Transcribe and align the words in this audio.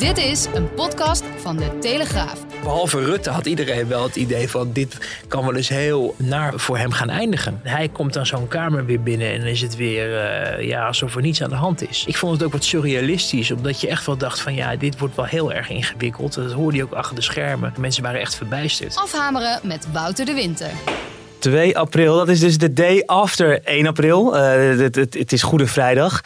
Dit 0.00 0.18
is 0.18 0.46
een 0.54 0.74
podcast 0.74 1.24
van 1.36 1.56
de 1.56 1.78
Telegraaf. 1.78 2.46
Behalve 2.62 3.04
Rutte 3.04 3.30
had 3.30 3.46
iedereen 3.46 3.88
wel 3.88 4.02
het 4.02 4.16
idee 4.16 4.48
van 4.48 4.72
dit 4.72 4.98
kan 5.28 5.44
wel 5.44 5.54
eens 5.54 5.68
heel 5.68 6.14
naar 6.18 6.52
voor 6.56 6.78
hem 6.78 6.92
gaan 6.92 7.10
eindigen. 7.10 7.60
Hij 7.62 7.88
komt 7.88 8.12
dan 8.12 8.26
zo'n 8.26 8.48
kamer 8.48 8.84
weer 8.84 9.02
binnen 9.02 9.32
en 9.32 9.42
is 9.42 9.60
het 9.60 9.76
weer 9.76 10.08
uh, 10.58 10.66
ja, 10.66 10.86
alsof 10.86 11.16
er 11.16 11.22
niets 11.22 11.42
aan 11.42 11.48
de 11.48 11.56
hand 11.56 11.88
is. 11.88 12.04
Ik 12.06 12.16
vond 12.16 12.32
het 12.32 12.42
ook 12.42 12.52
wat 12.52 12.64
surrealistisch, 12.64 13.50
omdat 13.50 13.80
je 13.80 13.88
echt 13.88 14.06
wel 14.06 14.16
dacht 14.16 14.40
van 14.40 14.54
ja, 14.54 14.76
dit 14.76 14.98
wordt 14.98 15.16
wel 15.16 15.24
heel 15.24 15.52
erg 15.52 15.70
ingewikkeld. 15.70 16.34
Dat 16.34 16.52
hoorde 16.52 16.76
je 16.76 16.82
ook 16.82 16.92
achter 16.92 17.14
de 17.14 17.22
schermen. 17.22 17.74
Mensen 17.78 18.02
waren 18.02 18.20
echt 18.20 18.34
verbijsterd. 18.34 18.96
Afhameren 18.96 19.60
met 19.62 19.86
Wouter 19.92 20.24
de 20.24 20.34
Winter. 20.34 20.70
2 21.38 21.78
april, 21.78 22.16
dat 22.16 22.28
is 22.28 22.40
dus 22.40 22.58
de 22.58 22.72
day 22.72 23.02
after 23.06 23.62
1 23.64 23.86
april. 23.86 24.36
Uh, 24.36 24.78
het, 24.78 24.94
het, 24.94 25.14
het 25.14 25.32
is 25.32 25.42
Goede 25.42 25.66
Vrijdag. 25.66 26.20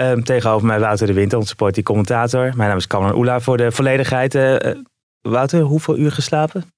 Um, 0.00 0.24
tegenover 0.24 0.66
mij 0.66 0.80
Wouter 0.80 1.06
de 1.06 1.12
Winter, 1.12 1.38
onze 1.38 1.54
politiek 1.54 1.84
commentator. 1.84 2.52
Mijn 2.56 2.68
naam 2.68 2.78
is 2.78 2.86
Cameron 2.86 3.16
Oela 3.16 3.40
voor 3.40 3.56
de 3.56 3.72
volledigheid. 3.72 4.34
Uh, 4.34 4.56
Wouter, 5.20 5.60
hoeveel 5.60 5.96
uur 5.96 6.12
geslapen? 6.12 6.72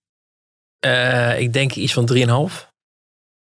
Uh, 0.87 1.41
ik 1.41 1.53
denk 1.53 1.73
iets 1.73 1.93
van 1.93 2.11
3,5. 2.15 2.25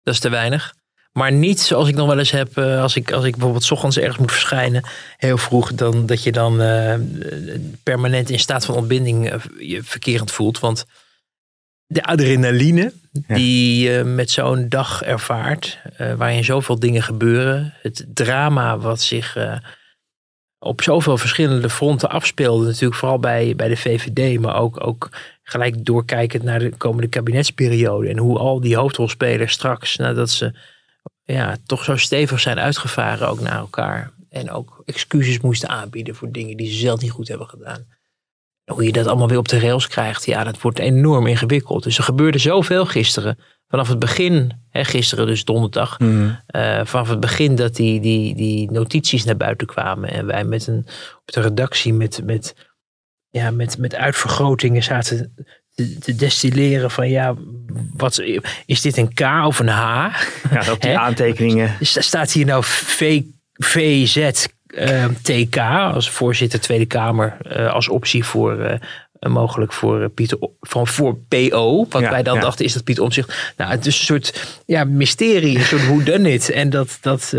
Dat 0.02 0.14
is 0.14 0.20
te 0.20 0.28
weinig. 0.28 0.74
Maar 1.12 1.32
niet 1.32 1.60
zoals 1.60 1.88
ik 1.88 1.94
nog 1.94 2.06
wel 2.06 2.18
eens 2.18 2.30
heb, 2.30 2.58
als, 2.58 2.96
ik, 2.96 3.12
als 3.12 3.24
ik 3.24 3.32
bijvoorbeeld 3.32 3.70
ochtends 3.70 3.98
ergens 3.98 4.18
moet 4.18 4.32
verschijnen, 4.32 4.84
heel 5.16 5.38
vroeg, 5.38 5.74
dan, 5.74 6.06
dat 6.06 6.22
je 6.22 6.32
dan 6.32 6.56
permanent 7.82 8.30
in 8.30 8.38
staat 8.38 8.64
van 8.64 8.74
ontbinding 8.74 9.32
je 9.58 9.82
voelt. 10.24 10.58
Want 10.58 10.84
de 11.92 12.04
adrenaline 12.04 12.92
ja. 13.26 13.34
die 13.34 13.88
je 13.88 14.04
met 14.04 14.30
zo'n 14.30 14.68
dag 14.68 15.02
ervaart, 15.02 15.78
uh, 16.00 16.14
waarin 16.14 16.44
zoveel 16.44 16.78
dingen 16.78 17.02
gebeuren, 17.02 17.74
het 17.82 18.06
drama 18.14 18.78
wat 18.78 19.00
zich 19.00 19.36
uh, 19.36 19.56
op 20.58 20.82
zoveel 20.82 21.18
verschillende 21.18 21.70
fronten 21.70 22.10
afspeelde, 22.10 22.66
natuurlijk 22.66 22.94
vooral 22.94 23.18
bij, 23.18 23.56
bij 23.56 23.68
de 23.68 23.76
VVD, 23.76 24.40
maar 24.40 24.56
ook, 24.56 24.86
ook 24.86 25.08
gelijk 25.42 25.84
doorkijkend 25.84 26.42
naar 26.42 26.58
de 26.58 26.76
komende 26.76 27.08
kabinetsperiode 27.08 28.08
en 28.08 28.18
hoe 28.18 28.38
al 28.38 28.60
die 28.60 28.76
hoofdrolspelers 28.76 29.52
straks, 29.52 29.96
nadat 29.96 30.30
ze 30.30 30.52
ja, 31.24 31.56
toch 31.66 31.84
zo 31.84 31.96
stevig 31.96 32.40
zijn 32.40 32.58
uitgevaren 32.58 33.28
ook 33.28 33.40
naar 33.40 33.58
elkaar 33.58 34.12
en 34.28 34.50
ook 34.50 34.82
excuses 34.84 35.40
moesten 35.40 35.68
aanbieden 35.68 36.14
voor 36.14 36.32
dingen 36.32 36.56
die 36.56 36.70
ze 36.70 36.78
zelf 36.78 37.00
niet 37.00 37.10
goed 37.10 37.28
hebben 37.28 37.48
gedaan 37.48 37.86
hoe 38.70 38.84
je 38.84 38.92
dat 38.92 39.06
allemaal 39.06 39.28
weer 39.28 39.38
op 39.38 39.48
de 39.48 39.60
rails 39.60 39.88
krijgt, 39.88 40.26
ja, 40.26 40.44
dat 40.44 40.60
wordt 40.60 40.78
enorm 40.78 41.26
ingewikkeld. 41.26 41.82
Dus 41.82 41.98
er 41.98 42.04
gebeurde 42.04 42.38
zoveel 42.38 42.86
gisteren. 42.86 43.38
Vanaf 43.68 43.88
het 43.88 43.98
begin, 43.98 44.52
hè, 44.70 44.84
gisteren 44.84 45.26
dus 45.26 45.44
donderdag, 45.44 45.98
mm. 45.98 46.38
uh, 46.56 46.80
vanaf 46.84 47.08
het 47.08 47.20
begin 47.20 47.54
dat 47.54 47.76
die, 47.76 48.00
die, 48.00 48.34
die 48.34 48.70
notities 48.70 49.24
naar 49.24 49.36
buiten 49.36 49.66
kwamen. 49.66 50.10
En 50.10 50.26
wij 50.26 50.44
met 50.44 50.66
een, 50.66 50.86
op 51.16 51.32
de 51.32 51.40
redactie 51.40 51.92
met, 51.92 52.20
met, 52.24 52.54
ja, 53.28 53.50
met, 53.50 53.78
met 53.78 53.94
uitvergrotingen 53.94 54.82
zaten 54.82 55.34
te, 55.74 55.98
te 55.98 56.14
destilleren 56.14 56.90
van 56.90 57.08
ja, 57.08 57.34
wat, 57.96 58.22
is 58.66 58.80
dit 58.80 58.96
een 58.96 59.14
K 59.14 59.20
of 59.20 59.58
een 59.58 59.68
H? 59.68 60.08
Ja, 60.50 60.72
op 60.72 60.80
die 60.80 60.98
aantekeningen. 60.98 61.76
Staat 61.80 62.32
hier 62.32 62.46
nou 62.46 62.64
v, 62.64 63.20
VZ 63.52 64.46
uh, 64.70 65.04
TK 65.22 65.56
als 65.92 66.10
voorzitter 66.10 66.60
Tweede 66.60 66.86
Kamer 66.86 67.36
uh, 67.56 67.72
als 67.72 67.88
optie 67.88 68.24
voor 68.24 68.58
uh, 68.58 68.72
mogelijk 69.32 69.72
voor 69.72 70.08
Pieter 70.08 70.38
van 70.60 70.86
voor 70.86 71.18
PO. 71.28 71.86
Wat 71.90 72.02
ja, 72.02 72.10
wij 72.10 72.22
dan 72.22 72.34
ja. 72.34 72.40
dachten 72.40 72.64
is 72.64 72.72
dat 72.72 72.84
Pieter 72.84 73.04
Omtzigt. 73.04 73.52
Nou, 73.56 73.70
het 73.70 73.86
is 73.86 73.98
een 73.98 74.04
soort 74.04 74.58
ja, 74.66 74.84
mysterie, 74.84 75.58
een 75.58 75.64
soort 75.64 75.86
hoe 75.86 76.02
done 76.02 76.32
it. 76.32 76.50
En 76.50 76.70
dat, 76.70 76.98
dat 77.00 77.34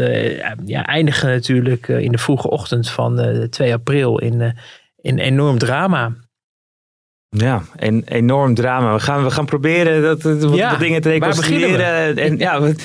ja, 0.65 0.85
eindigen 0.85 1.29
natuurlijk 1.29 1.87
in 1.87 2.11
de 2.11 2.17
vroege 2.17 2.49
ochtend 2.49 2.89
van 2.89 3.47
2 3.49 3.73
april 3.73 4.19
in, 4.19 4.57
in 5.01 5.19
enorm 5.19 5.57
drama. 5.57 6.13
Ja, 7.37 7.61
een 7.75 8.03
enorm 8.05 8.55
drama. 8.55 8.93
We 8.93 8.99
gaan, 8.99 9.23
we 9.23 9.31
gaan 9.31 9.45
proberen 9.45 10.01
dat, 10.01 10.53
ja, 10.53 10.69
wat 10.69 10.79
dingen 10.79 11.01
te 11.01 11.09
reconstrueren. 11.09 12.17
En, 12.17 12.37
ja, 12.37 12.61
we, 12.61 12.75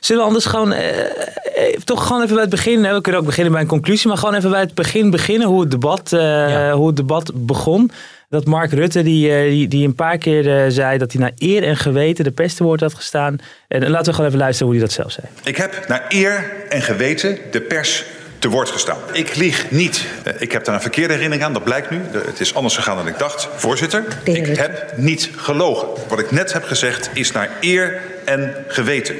zullen 0.00 0.22
we 0.22 0.28
anders 0.28 0.46
gewoon 0.46 0.72
eh, 0.72 1.76
toch 1.84 2.06
gewoon 2.06 2.22
even 2.22 2.34
bij 2.34 2.42
het 2.42 2.50
begin. 2.50 2.84
Hè? 2.84 2.94
We 2.94 3.00
kunnen 3.00 3.20
ook 3.20 3.26
beginnen 3.26 3.52
bij 3.52 3.62
een 3.62 3.68
conclusie, 3.68 4.08
maar 4.08 4.16
gewoon 4.16 4.34
even 4.34 4.50
bij 4.50 4.60
het 4.60 4.74
begin 4.74 5.10
beginnen. 5.10 5.48
Hoe 5.48 5.60
het 5.60 5.70
debat, 5.70 6.12
uh, 6.12 6.20
ja. 6.20 6.72
hoe 6.72 6.86
het 6.86 6.96
debat 6.96 7.32
begon. 7.34 7.90
Dat 8.28 8.44
Mark 8.44 8.72
Rutte, 8.72 9.02
die, 9.02 9.48
die, 9.48 9.68
die 9.68 9.86
een 9.86 9.94
paar 9.94 10.18
keer 10.18 10.70
zei 10.70 10.98
dat 10.98 11.12
hij 11.12 11.20
naar 11.20 11.32
eer 11.36 11.62
en 11.62 11.76
geweten 11.76 12.24
de 12.24 12.30
pest 12.30 12.56
te 12.56 12.64
woord 12.64 12.80
had 12.80 12.94
gestaan. 12.94 13.38
En 13.68 13.88
laten 13.88 14.06
we 14.06 14.12
gewoon 14.12 14.26
even 14.26 14.40
luisteren 14.40 14.72
hoe 14.72 14.80
hij 14.80 14.86
dat 14.86 14.96
zelf 14.96 15.12
zei. 15.12 15.26
Ik 15.44 15.56
heb 15.56 15.84
naar 15.88 16.04
eer 16.08 16.52
en 16.68 16.82
geweten 16.82 17.38
de 17.50 17.60
pers 17.60 18.04
te 18.38 18.48
woord 18.48 18.68
gestaan. 18.68 18.98
Ik 19.12 19.34
lieg 19.34 19.70
niet. 19.70 20.06
Ik 20.38 20.52
heb 20.52 20.64
daar 20.64 20.74
een 20.74 20.80
verkeerde 20.80 21.12
herinnering 21.12 21.46
aan, 21.46 21.52
dat 21.52 21.64
blijkt 21.64 21.90
nu. 21.90 22.00
Het 22.12 22.40
is 22.40 22.54
anders 22.54 22.76
gegaan 22.76 22.96
dan 22.96 23.06
ik 23.08 23.18
dacht. 23.18 23.48
Voorzitter, 23.56 24.04
ik 24.24 24.56
heb 24.56 24.92
niet 24.96 25.30
gelogen. 25.36 25.88
Wat 26.08 26.18
ik 26.18 26.30
net 26.30 26.52
heb 26.52 26.64
gezegd 26.64 27.10
is 27.12 27.32
naar 27.32 27.50
eer 27.60 28.00
en 28.24 28.54
geweten. 28.68 29.16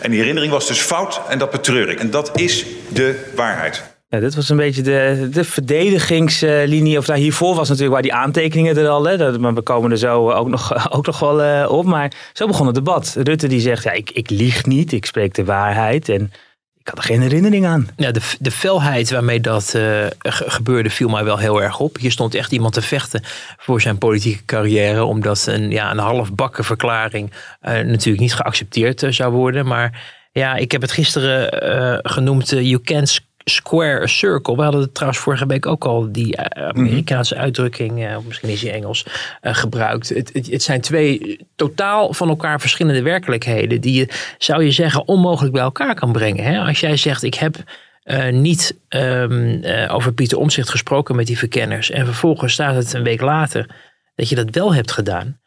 En 0.00 0.10
die 0.10 0.18
herinnering 0.18 0.52
was 0.52 0.66
dus 0.66 0.80
fout 0.80 1.20
en 1.28 1.38
dat 1.38 1.50
betreur 1.50 1.88
ik. 1.88 2.00
En 2.00 2.10
dat 2.10 2.30
is 2.38 2.66
de 2.88 3.24
waarheid. 3.34 3.82
Ja, 4.08 4.20
dit 4.20 4.34
was 4.34 4.48
een 4.48 4.56
beetje 4.56 4.82
de, 4.82 5.28
de 5.32 5.44
verdedigingslinie. 5.44 6.98
Of 6.98 7.06
nou, 7.06 7.20
hiervoor 7.20 7.54
was 7.54 7.68
natuurlijk 7.68 7.94
waar 7.94 8.02
die 8.02 8.14
aantekeningen 8.14 8.76
er 8.76 8.88
al. 8.88 9.04
Hè, 9.04 9.38
maar 9.38 9.54
we 9.54 9.62
komen 9.62 9.90
er 9.90 9.98
zo 9.98 10.30
ook 10.30 10.48
nog, 10.48 10.92
ook 10.96 11.06
nog 11.06 11.18
wel 11.18 11.40
uh, 11.40 11.70
op. 11.70 11.84
Maar 11.84 12.12
zo 12.32 12.46
begon 12.46 12.66
het 12.66 12.74
debat. 12.74 13.14
Rutte 13.22 13.46
die 13.46 13.60
zegt, 13.60 13.84
ja, 13.84 13.92
ik, 13.92 14.10
ik 14.10 14.30
lieg 14.30 14.66
niet, 14.66 14.92
ik 14.92 15.06
spreek 15.06 15.34
de 15.34 15.44
waarheid. 15.44 16.08
En 16.08 16.32
ik 16.80 16.88
had 16.88 16.98
er 16.98 17.04
geen 17.04 17.20
herinnering 17.20 17.66
aan. 17.66 17.88
Ja, 17.96 18.10
de, 18.10 18.20
de 18.38 18.50
felheid 18.50 19.10
waarmee 19.10 19.40
dat 19.40 19.74
uh, 19.76 20.06
gebeurde 20.22 20.90
viel 20.90 21.08
mij 21.08 21.24
wel 21.24 21.38
heel 21.38 21.62
erg 21.62 21.78
op. 21.78 21.98
Hier 21.98 22.10
stond 22.10 22.34
echt 22.34 22.52
iemand 22.52 22.74
te 22.74 22.82
vechten 22.82 23.22
voor 23.56 23.80
zijn 23.80 23.98
politieke 23.98 24.44
carrière. 24.44 25.04
Omdat 25.04 25.46
een, 25.46 25.70
ja, 25.70 25.90
een 25.90 25.98
halfbakken 25.98 26.64
verklaring 26.64 27.30
uh, 27.30 27.72
natuurlijk 27.72 28.20
niet 28.20 28.34
geaccepteerd 28.34 29.02
uh, 29.02 29.10
zou 29.10 29.32
worden. 29.32 29.66
Maar 29.66 30.02
ja, 30.32 30.54
ik 30.54 30.72
heb 30.72 30.80
het 30.80 30.92
gisteren 30.92 31.48
genoemd. 32.02 32.48
you 32.48 32.80
can't 32.80 33.29
square 33.44 34.02
a 34.02 34.06
circle. 34.06 34.56
We 34.56 34.62
hadden 34.62 34.80
het 34.80 34.94
trouwens 34.94 35.22
vorige 35.22 35.46
week 35.46 35.66
ook 35.66 35.84
al 35.84 36.12
die 36.12 36.38
Amerikaanse 36.38 37.36
uitdrukking, 37.36 37.98
uh, 37.98 38.16
misschien 38.26 38.48
is 38.48 38.60
die 38.60 38.70
Engels, 38.70 39.06
uh, 39.42 39.54
gebruikt. 39.54 40.08
Het, 40.08 40.30
het, 40.32 40.50
het, 40.50 40.62
zijn 40.62 40.80
twee 40.80 41.38
totaal 41.56 42.12
van 42.12 42.28
elkaar 42.28 42.60
verschillende 42.60 43.02
werkelijkheden 43.02 43.80
die 43.80 43.94
je, 43.94 44.08
zou 44.38 44.64
je 44.64 44.70
zeggen, 44.70 45.08
onmogelijk 45.08 45.52
bij 45.52 45.62
elkaar 45.62 45.94
kan 45.94 46.12
brengen. 46.12 46.44
Hè? 46.44 46.58
Als 46.58 46.80
jij 46.80 46.96
zegt, 46.96 47.22
ik 47.22 47.34
heb 47.34 47.56
uh, 48.04 48.28
niet 48.28 48.76
um, 48.88 49.64
over 49.88 50.12
Pieter 50.12 50.38
Omzicht 50.38 50.70
gesproken 50.70 51.16
met 51.16 51.26
die 51.26 51.38
verkenners 51.38 51.90
en 51.90 52.04
vervolgens 52.04 52.52
staat 52.52 52.74
het 52.74 52.92
een 52.92 53.02
week 53.02 53.20
later 53.20 53.66
dat 54.14 54.28
je 54.28 54.34
dat 54.34 54.50
wel 54.50 54.74
hebt 54.74 54.92
gedaan. 54.92 55.38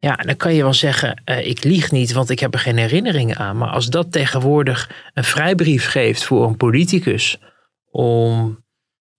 Ja, 0.00 0.16
dan 0.16 0.36
kan 0.36 0.54
je 0.54 0.62
wel 0.62 0.74
zeggen, 0.74 1.22
uh, 1.24 1.46
ik 1.46 1.64
lieg 1.64 1.90
niet, 1.90 2.12
want 2.12 2.30
ik 2.30 2.38
heb 2.38 2.54
er 2.54 2.60
geen 2.60 2.76
herinneringen 2.76 3.36
aan. 3.36 3.56
Maar 3.56 3.68
als 3.68 3.86
dat 3.86 4.12
tegenwoordig 4.12 4.90
een 5.14 5.24
vrijbrief 5.24 5.86
geeft 5.86 6.24
voor 6.24 6.46
een 6.46 6.56
politicus 6.56 7.38
om 7.90 8.64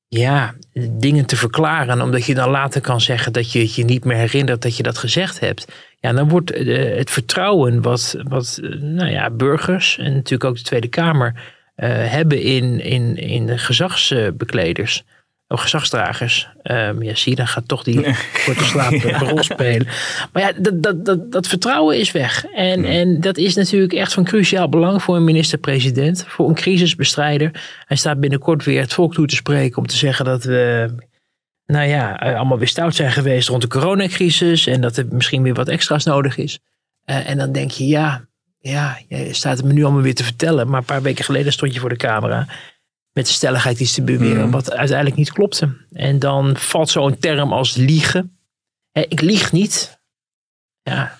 ja, 0.08 0.56
dingen 0.92 1.26
te 1.26 1.36
verklaren, 1.36 2.02
omdat 2.02 2.26
je 2.26 2.34
dan 2.34 2.50
later 2.50 2.82
kan 2.82 3.02
zeggen 3.02 3.34
dat 3.34 3.52
je 3.52 3.60
het 3.60 3.76
je 3.76 3.84
niet 3.84 4.06
meer 4.06 4.18
herinnert 4.18 4.62
dat 4.62 4.78
je 4.78 4.84
dat 4.84 4.98
gezegd 4.98 5.40
hebt. 5.40 5.72
Ja, 6.00 6.14
dan 6.14 6.30
wordt 6.30 6.56
uh, 6.56 6.98
het 6.98 7.10
vertrouwen 7.10 7.82
wat, 7.82 8.16
wat 8.24 8.60
uh, 8.62 8.82
nou 8.82 9.12
ja, 9.12 9.30
burgers 9.30 9.98
en 9.98 10.14
natuurlijk 10.14 10.50
ook 10.50 10.58
de 10.58 10.64
Tweede 10.64 10.88
Kamer 10.88 11.58
hebben 11.76 12.42
in, 12.42 12.80
in, 12.80 13.16
in 13.16 13.46
de 13.46 13.58
gezagsbekleders 13.58 15.04
of 15.52 15.62
gezagsdragers. 15.62 16.50
Um, 16.64 17.04
ja, 17.04 17.16
zie 17.16 17.32
je, 17.32 17.36
dan 17.36 17.48
gaat 17.48 17.68
toch 17.68 17.84
die 17.84 18.02
korte 18.46 18.64
slaap 18.64 18.92
een 18.92 19.20
rol 19.20 19.44
spelen. 19.44 19.88
Maar 20.34 20.44
ja, 20.44 20.52
dat, 20.58 20.84
dat, 20.84 21.06
dat, 21.06 21.32
dat 21.32 21.48
vertrouwen 21.48 22.00
is 22.00 22.12
weg. 22.12 22.46
En, 22.46 22.86
en 22.86 23.22
dat 23.22 23.38
is 23.38 23.56
natuurlijk 23.56 23.94
echt 23.94 24.14
van 24.14 24.24
cruciaal 24.24 24.70
belang 24.70 25.04
voor 25.04 25.16
een 25.16 25.24
minister-president, 25.24 26.26
voor 26.28 26.50
een 26.50 26.56
crisisbestrijder. 26.56 27.64
Hij 27.86 27.98
staat 27.98 28.20
binnenkort 28.20 28.64
weer 28.64 28.82
het 28.82 28.94
volk 28.94 29.14
toe 29.14 29.28
te 29.28 29.36
spreken 29.36 29.78
om 29.78 29.88
te 29.88 29.98
zeggen 29.98 30.26
dat 30.26 30.44
we 30.44 30.94
nou 31.66 31.88
ja, 31.88 32.12
allemaal 32.12 32.58
weer 32.58 32.68
stout 32.68 32.96
zijn 32.96 33.12
geweest 33.12 33.50
rond 33.50 33.62
de 33.62 33.68
coronacrisis 33.68 34.68
en 34.68 34.82
dat 34.82 34.98
er 34.98 35.06
misschien 35.10 35.44
weer 35.44 35.54
wat 35.54 35.68
extra's 35.68 36.04
nodig 36.04 36.38
is. 36.38 36.60
Uh, 37.06 37.30
en 37.30 37.38
dan 37.38 37.52
denk 37.52 37.72
je, 37.72 37.88
ja, 37.88 38.26
ja, 38.60 38.98
je 39.08 39.34
staat 39.34 39.58
het 39.58 39.66
me 39.66 39.74
nu 39.74 39.84
allemaal 39.84 40.02
weer 40.02 40.16
te 40.16 40.24
vertellen. 40.24 40.70
Maar 40.70 40.80
een 40.80 40.86
paar 40.86 41.02
weken 41.02 41.26
geleden 41.26 41.52
stond 41.52 41.74
je 41.74 41.80
voor 41.80 41.90
de 41.90 41.96
camera 41.96 42.48
met 43.14 43.26
de 43.26 43.32
stelligheid 43.32 43.80
iets 43.80 43.94
te 43.94 44.02
beweren, 44.02 44.46
mm. 44.46 44.52
wat 44.52 44.72
uiteindelijk 44.72 45.18
niet 45.18 45.32
klopte. 45.32 45.78
En 45.92 46.20
dan 46.20 46.58
valt 46.58 46.90
zo'n 46.90 47.18
term 47.18 47.54
als 47.54 47.76
liegen. 47.76 48.38
ik 48.92 49.22
lieg 49.22 49.52
niet. 49.52 50.00
Ja, 50.82 51.20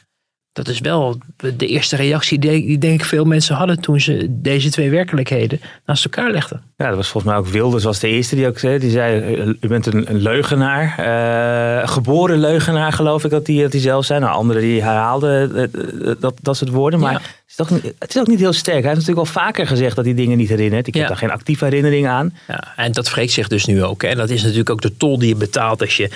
dat 0.52 0.68
is 0.68 0.80
wel 0.80 1.18
de 1.38 1.68
eerste 1.68 1.96
reactie 1.96 2.40
die 2.40 2.78
denk 2.78 3.00
ik 3.00 3.06
veel 3.06 3.26
mensen 3.26 3.56
hadden 3.56 3.80
toen 3.80 4.02
ze 4.02 4.28
deze 4.30 4.70
twee 4.70 4.90
werkelijkheden 4.90 5.62
naast 5.86 6.06
elkaar 6.06 6.32
legden. 6.32 6.64
Ja, 6.78 6.88
dat 6.88 6.96
was 6.96 7.10
volgens 7.10 7.34
mij 7.34 7.42
ook 7.42 7.48
Wilders 7.48 7.84
was 7.84 8.00
de 8.00 8.08
eerste 8.08 8.36
die 8.36 8.48
ook 8.48 8.60
zei, 8.60 8.80
die 8.80 8.92
zei, 8.92 9.44
u 9.62 9.68
bent 9.68 9.86
een, 9.86 10.10
een 10.10 10.22
leugenaar, 10.22 10.96
uh, 11.00 11.88
geboren 11.88 12.38
leugenaar 12.38 12.94
geloof 12.94 13.24
ik 13.24 13.32
dat 13.32 13.46
die, 13.46 13.62
dat 13.62 13.72
die 13.72 13.82
zelf 13.82 14.06
zijn. 14.06 14.22
Nou, 14.22 14.34
anderen 14.34 14.62
die 14.62 14.82
herhaalden 14.84 15.72
uh, 15.76 16.12
dat, 16.20 16.38
dat 16.42 16.58
soort 16.58 16.72
woorden, 16.72 17.00
maar 17.00 17.12
ja. 17.14 17.22
Toch, 17.68 17.82
het 18.00 18.10
is 18.10 18.18
ook 18.18 18.28
niet 18.28 18.40
heel 18.40 18.54
sterk. 18.54 18.84
Hij 18.84 18.94
heeft 18.94 19.08
natuurlijk 19.08 19.28
al 19.28 19.42
vaker 19.42 19.68
gezegd 19.68 19.96
dat 19.96 20.06
hij 20.06 20.14
dingen 20.14 20.38
niet 20.38 20.50
herinnert. 20.50 20.88
Ik 20.88 20.94
heb 20.94 21.08
daar 21.08 21.18
geen 21.18 21.32
actieve 21.32 21.64
herinnering 21.64 22.08
aan. 22.08 22.38
Ja, 22.48 22.74
en 22.76 22.92
dat 22.92 23.10
vreekt 23.10 23.32
zich 23.32 23.48
dus 23.48 23.66
nu 23.66 23.84
ook. 23.84 24.04
En 24.04 24.18
dat 24.18 24.30
is 24.30 24.42
natuurlijk 24.42 24.70
ook 24.70 24.82
de 24.82 24.98
tol 24.98 25.20
die 25.20 25.28
je 25.28 25.36
betaalt 25.36 25.82
als 25.82 25.98
je 25.98 26.10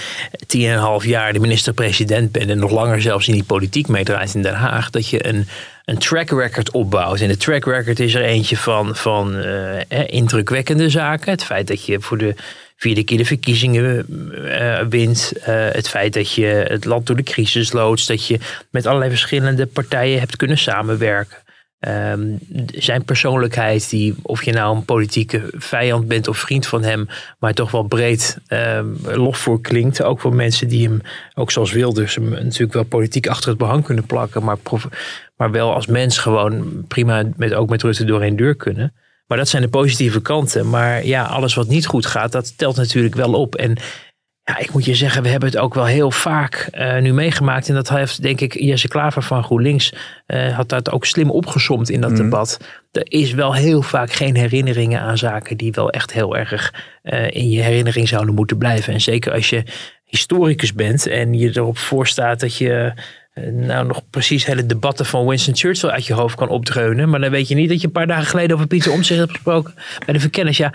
tien 0.47 0.65
en 0.65 0.73
een 0.73 0.79
half 0.79 1.05
jaar 1.05 1.33
de 1.33 1.39
minister-president 1.39 2.31
bent 2.31 2.49
en 2.49 2.59
nog 2.59 2.71
langer 2.71 3.01
zelfs 3.01 3.27
in 3.27 3.33
die 3.33 3.43
politiek 3.43 3.87
meedraait 3.87 4.35
in 4.35 4.41
Den 4.41 4.53
Haag. 4.53 4.89
Dat 4.89 5.09
je 5.09 5.27
een, 5.27 5.47
een 5.85 5.97
track 5.97 6.29
record 6.29 6.71
opbouwt. 6.71 7.19
En 7.19 7.27
de 7.27 7.37
track 7.37 7.65
record 7.65 7.99
is 7.99 8.15
er 8.15 8.23
eentje 8.23 8.57
van, 8.57 8.95
van 8.95 9.35
uh, 9.35 9.79
indrukwekkende 10.05 10.89
zaken. 10.89 11.31
Het 11.31 11.43
feit 11.43 11.67
dat 11.67 11.85
je 11.85 12.01
voor 12.01 12.17
de 12.17 12.35
vierde 12.83 13.03
keer 13.03 13.17
de 13.17 13.25
verkiezingen 13.25 14.05
uh, 14.31 14.79
wint. 14.89 15.33
Uh, 15.37 15.45
het 15.71 15.89
feit 15.89 16.13
dat 16.13 16.33
je 16.33 16.45
het 16.45 16.85
land 16.85 17.07
door 17.07 17.15
de 17.15 17.23
crisis 17.23 17.71
loodst. 17.71 18.07
Dat 18.07 18.27
je 18.27 18.39
met 18.69 18.85
allerlei 18.85 19.09
verschillende 19.09 19.65
partijen 19.65 20.19
hebt 20.19 20.35
kunnen 20.35 20.57
samenwerken. 20.57 21.37
Um, 21.87 22.39
zijn 22.73 23.05
persoonlijkheid, 23.05 23.89
die, 23.89 24.15
of 24.21 24.43
je 24.43 24.51
nou 24.51 24.75
een 24.75 24.85
politieke 24.85 25.41
vijand 25.51 26.07
bent 26.07 26.27
of 26.27 26.37
vriend 26.37 26.67
van 26.67 26.83
hem, 26.83 27.07
maar 27.39 27.53
toch 27.53 27.71
wel 27.71 27.83
breed 27.83 28.37
um, 28.47 28.97
lof 29.03 29.37
voor 29.37 29.61
klinkt. 29.61 30.03
Ook 30.03 30.19
voor 30.19 30.35
mensen 30.35 30.67
die 30.67 30.87
hem, 30.87 31.01
ook 31.33 31.51
zoals 31.51 31.71
Wilders, 31.71 32.15
hem 32.15 32.29
natuurlijk 32.29 32.73
wel 32.73 32.83
politiek 32.83 33.27
achter 33.27 33.49
het 33.49 33.57
behang 33.57 33.83
kunnen 33.83 34.05
plakken, 34.05 34.43
maar, 34.43 34.57
maar 35.35 35.51
wel 35.51 35.73
als 35.73 35.87
mens 35.87 36.17
gewoon 36.17 36.83
prima 36.87 37.23
met, 37.35 37.53
ook 37.53 37.69
met 37.69 37.81
Rutte 37.81 38.05
door 38.05 38.21
een 38.21 38.35
deur 38.35 38.55
kunnen. 38.55 38.93
Maar 39.33 39.41
dat 39.41 39.51
zijn 39.51 39.63
de 39.63 39.69
positieve 39.69 40.21
kanten. 40.21 40.69
Maar 40.69 41.05
ja, 41.05 41.23
alles 41.23 41.53
wat 41.53 41.67
niet 41.67 41.85
goed 41.85 42.05
gaat, 42.05 42.31
dat 42.31 42.57
telt 42.57 42.75
natuurlijk 42.75 43.15
wel 43.15 43.33
op. 43.33 43.55
En 43.55 43.77
ja, 44.43 44.57
ik 44.57 44.73
moet 44.73 44.85
je 44.85 44.95
zeggen, 44.95 45.23
we 45.23 45.29
hebben 45.29 45.49
het 45.49 45.57
ook 45.57 45.73
wel 45.73 45.85
heel 45.85 46.11
vaak 46.11 46.69
uh, 46.73 46.97
nu 46.97 47.13
meegemaakt. 47.13 47.69
En 47.69 47.75
dat 47.75 47.89
heeft, 47.89 48.21
denk 48.21 48.41
ik, 48.41 48.59
Jesse 48.59 48.87
Klaver 48.87 49.23
van 49.23 49.43
GroenLinks 49.43 49.93
uh, 50.27 50.55
had 50.55 50.69
dat 50.69 50.91
ook 50.91 51.05
slim 51.05 51.31
opgesomd 51.31 51.89
in 51.89 52.01
dat 52.01 52.09
mm. 52.09 52.15
debat. 52.15 52.59
Er 52.91 53.11
is 53.11 53.33
wel 53.33 53.53
heel 53.53 53.81
vaak 53.81 54.11
geen 54.11 54.35
herinneringen 54.35 55.01
aan 55.01 55.17
zaken 55.17 55.57
die 55.57 55.71
wel 55.71 55.89
echt 55.89 56.13
heel 56.13 56.37
erg 56.37 56.73
uh, 57.03 57.31
in 57.31 57.49
je 57.49 57.61
herinnering 57.61 58.07
zouden 58.07 58.35
moeten 58.35 58.57
blijven. 58.57 58.93
En 58.93 59.01
zeker 59.01 59.31
als 59.33 59.49
je 59.49 59.63
historicus 60.05 60.73
bent 60.73 61.07
en 61.07 61.33
je 61.33 61.49
erop 61.53 61.77
voorstaat 61.77 62.39
dat 62.39 62.57
je 62.57 62.93
nou 63.51 63.85
nog 63.85 64.01
precies 64.09 64.45
hele 64.45 64.65
debatten 64.65 65.05
van 65.05 65.27
Winston 65.27 65.55
Churchill 65.55 65.89
uit 65.89 66.05
je 66.05 66.13
hoofd 66.13 66.35
kan 66.35 66.49
opdreunen. 66.49 67.09
Maar 67.09 67.19
dan 67.19 67.29
weet 67.29 67.47
je 67.47 67.55
niet 67.55 67.69
dat 67.69 67.81
je 67.81 67.87
een 67.87 67.93
paar 67.93 68.07
dagen 68.07 68.25
geleden 68.25 68.55
over 68.55 68.67
Pieter 68.67 68.91
Omtzigt 68.91 69.19
hebt 69.19 69.31
gesproken 69.31 69.73
bij 70.05 70.13
de 70.13 70.19
verkenners. 70.19 70.57
Ja, 70.57 70.73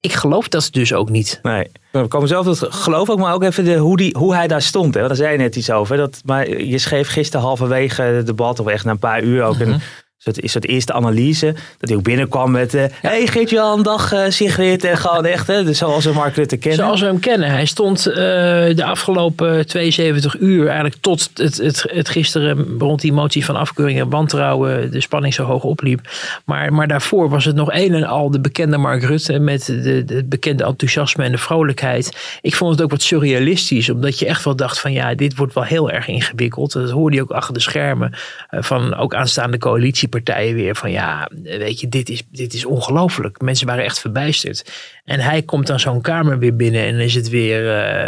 ik 0.00 0.12
geloof 0.12 0.48
dat 0.48 0.68
dus 0.72 0.92
ook 0.92 1.10
niet. 1.10 1.38
Nee, 1.42 1.70
we 1.92 2.06
komen 2.06 2.28
zelf 2.28 2.44
tot 2.44 2.74
geloof 2.74 3.10
ook, 3.10 3.18
maar 3.18 3.34
ook 3.34 3.42
even 3.42 3.64
de, 3.64 3.76
hoe, 3.76 3.96
die, 3.96 4.16
hoe 4.18 4.34
hij 4.34 4.48
daar 4.48 4.62
stond. 4.62 4.94
Hè? 4.94 5.00
Want 5.00 5.16
daar 5.16 5.26
zei 5.26 5.32
je 5.32 5.42
net 5.42 5.56
iets 5.56 5.70
over. 5.70 5.96
Dat, 5.96 6.20
maar 6.24 6.48
je 6.48 6.78
schreef 6.78 7.08
gisteren 7.08 7.46
halverwege 7.46 8.02
het 8.02 8.26
debat, 8.26 8.60
of 8.60 8.66
echt 8.66 8.84
na 8.84 8.90
een 8.90 8.98
paar 8.98 9.22
uur 9.22 9.42
ook, 9.42 9.58
een, 9.58 9.80
soort, 10.22 10.40
is 10.40 10.52
soort 10.52 10.66
eerste 10.66 10.92
analyse. 10.92 11.54
Dat 11.78 11.88
hij 11.88 11.98
ook 11.98 12.02
binnenkwam 12.02 12.50
met, 12.50 12.74
uh, 12.74 12.84
hey 13.00 13.26
Geert-Jan, 13.26 13.82
dag 13.82 14.12
uh, 14.12 14.24
Sigrid. 14.28 14.84
En 14.84 14.96
gewoon 14.96 15.24
echt, 15.24 15.46
hè, 15.46 15.64
dus 15.64 15.78
zoals 15.78 16.04
we 16.04 16.12
Mark 16.12 16.34
Rutte 16.34 16.56
kennen. 16.56 16.78
Zoals 16.78 17.00
we 17.00 17.06
hem 17.06 17.20
kennen. 17.20 17.50
Hij 17.50 17.64
stond 17.64 18.08
uh, 18.08 18.14
de 18.14 18.84
afgelopen 18.84 19.66
72 19.66 20.38
uur, 20.38 20.66
eigenlijk 20.66 20.96
tot 21.00 21.30
het, 21.34 21.56
het, 21.56 21.84
het 21.88 22.08
gisteren 22.08 22.78
rond 22.78 23.00
die 23.00 23.12
motie 23.12 23.44
van 23.44 23.56
afkeuring 23.56 24.00
en 24.00 24.10
wantrouwen, 24.10 24.90
de 24.90 25.00
spanning 25.00 25.34
zo 25.34 25.44
hoog 25.44 25.62
opliep. 25.62 26.00
Maar, 26.44 26.72
maar 26.72 26.88
daarvoor 26.88 27.28
was 27.28 27.44
het 27.44 27.56
nog 27.56 27.72
een 27.72 27.94
en 27.94 28.04
al 28.04 28.30
de 28.30 28.40
bekende 28.40 28.76
Mark 28.76 29.02
Rutte 29.02 29.38
met 29.38 29.66
de, 29.66 30.04
de 30.04 30.24
bekende 30.24 30.64
enthousiasme 30.64 31.24
en 31.24 31.32
de 31.32 31.38
vrolijkheid. 31.38 32.38
Ik 32.40 32.54
vond 32.54 32.72
het 32.72 32.82
ook 32.82 32.90
wat 32.90 33.02
surrealistisch, 33.02 33.90
omdat 33.90 34.18
je 34.18 34.26
echt 34.26 34.44
wel 34.44 34.56
dacht 34.56 34.80
van 34.80 34.92
ja, 34.92 35.14
dit 35.14 35.36
wordt 35.36 35.54
wel 35.54 35.64
heel 35.64 35.90
erg 35.90 36.08
ingewikkeld. 36.08 36.72
Dat 36.72 36.90
hoorde 36.90 37.16
je 37.16 37.22
ook 37.22 37.30
achter 37.30 37.54
de 37.54 37.60
schermen 37.60 38.12
van 38.50 38.94
ook 38.94 39.14
aanstaande 39.14 39.58
coalitie 39.58 40.08
partijen 40.10 40.54
weer 40.54 40.76
van 40.76 40.90
ja, 40.90 41.30
weet 41.42 41.80
je, 41.80 41.88
dit 41.88 42.08
is, 42.08 42.22
dit 42.30 42.54
is 42.54 42.64
ongelooflijk. 42.64 43.40
Mensen 43.40 43.66
waren 43.66 43.84
echt 43.84 44.00
verbijsterd. 44.00 44.72
En 45.04 45.20
hij 45.20 45.42
komt 45.42 45.66
dan 45.66 45.80
zo'n 45.80 46.00
kamer 46.00 46.38
weer 46.38 46.56
binnen 46.56 46.84
en 46.84 46.98
is 46.98 47.14
het 47.14 47.28
weer 47.28 47.62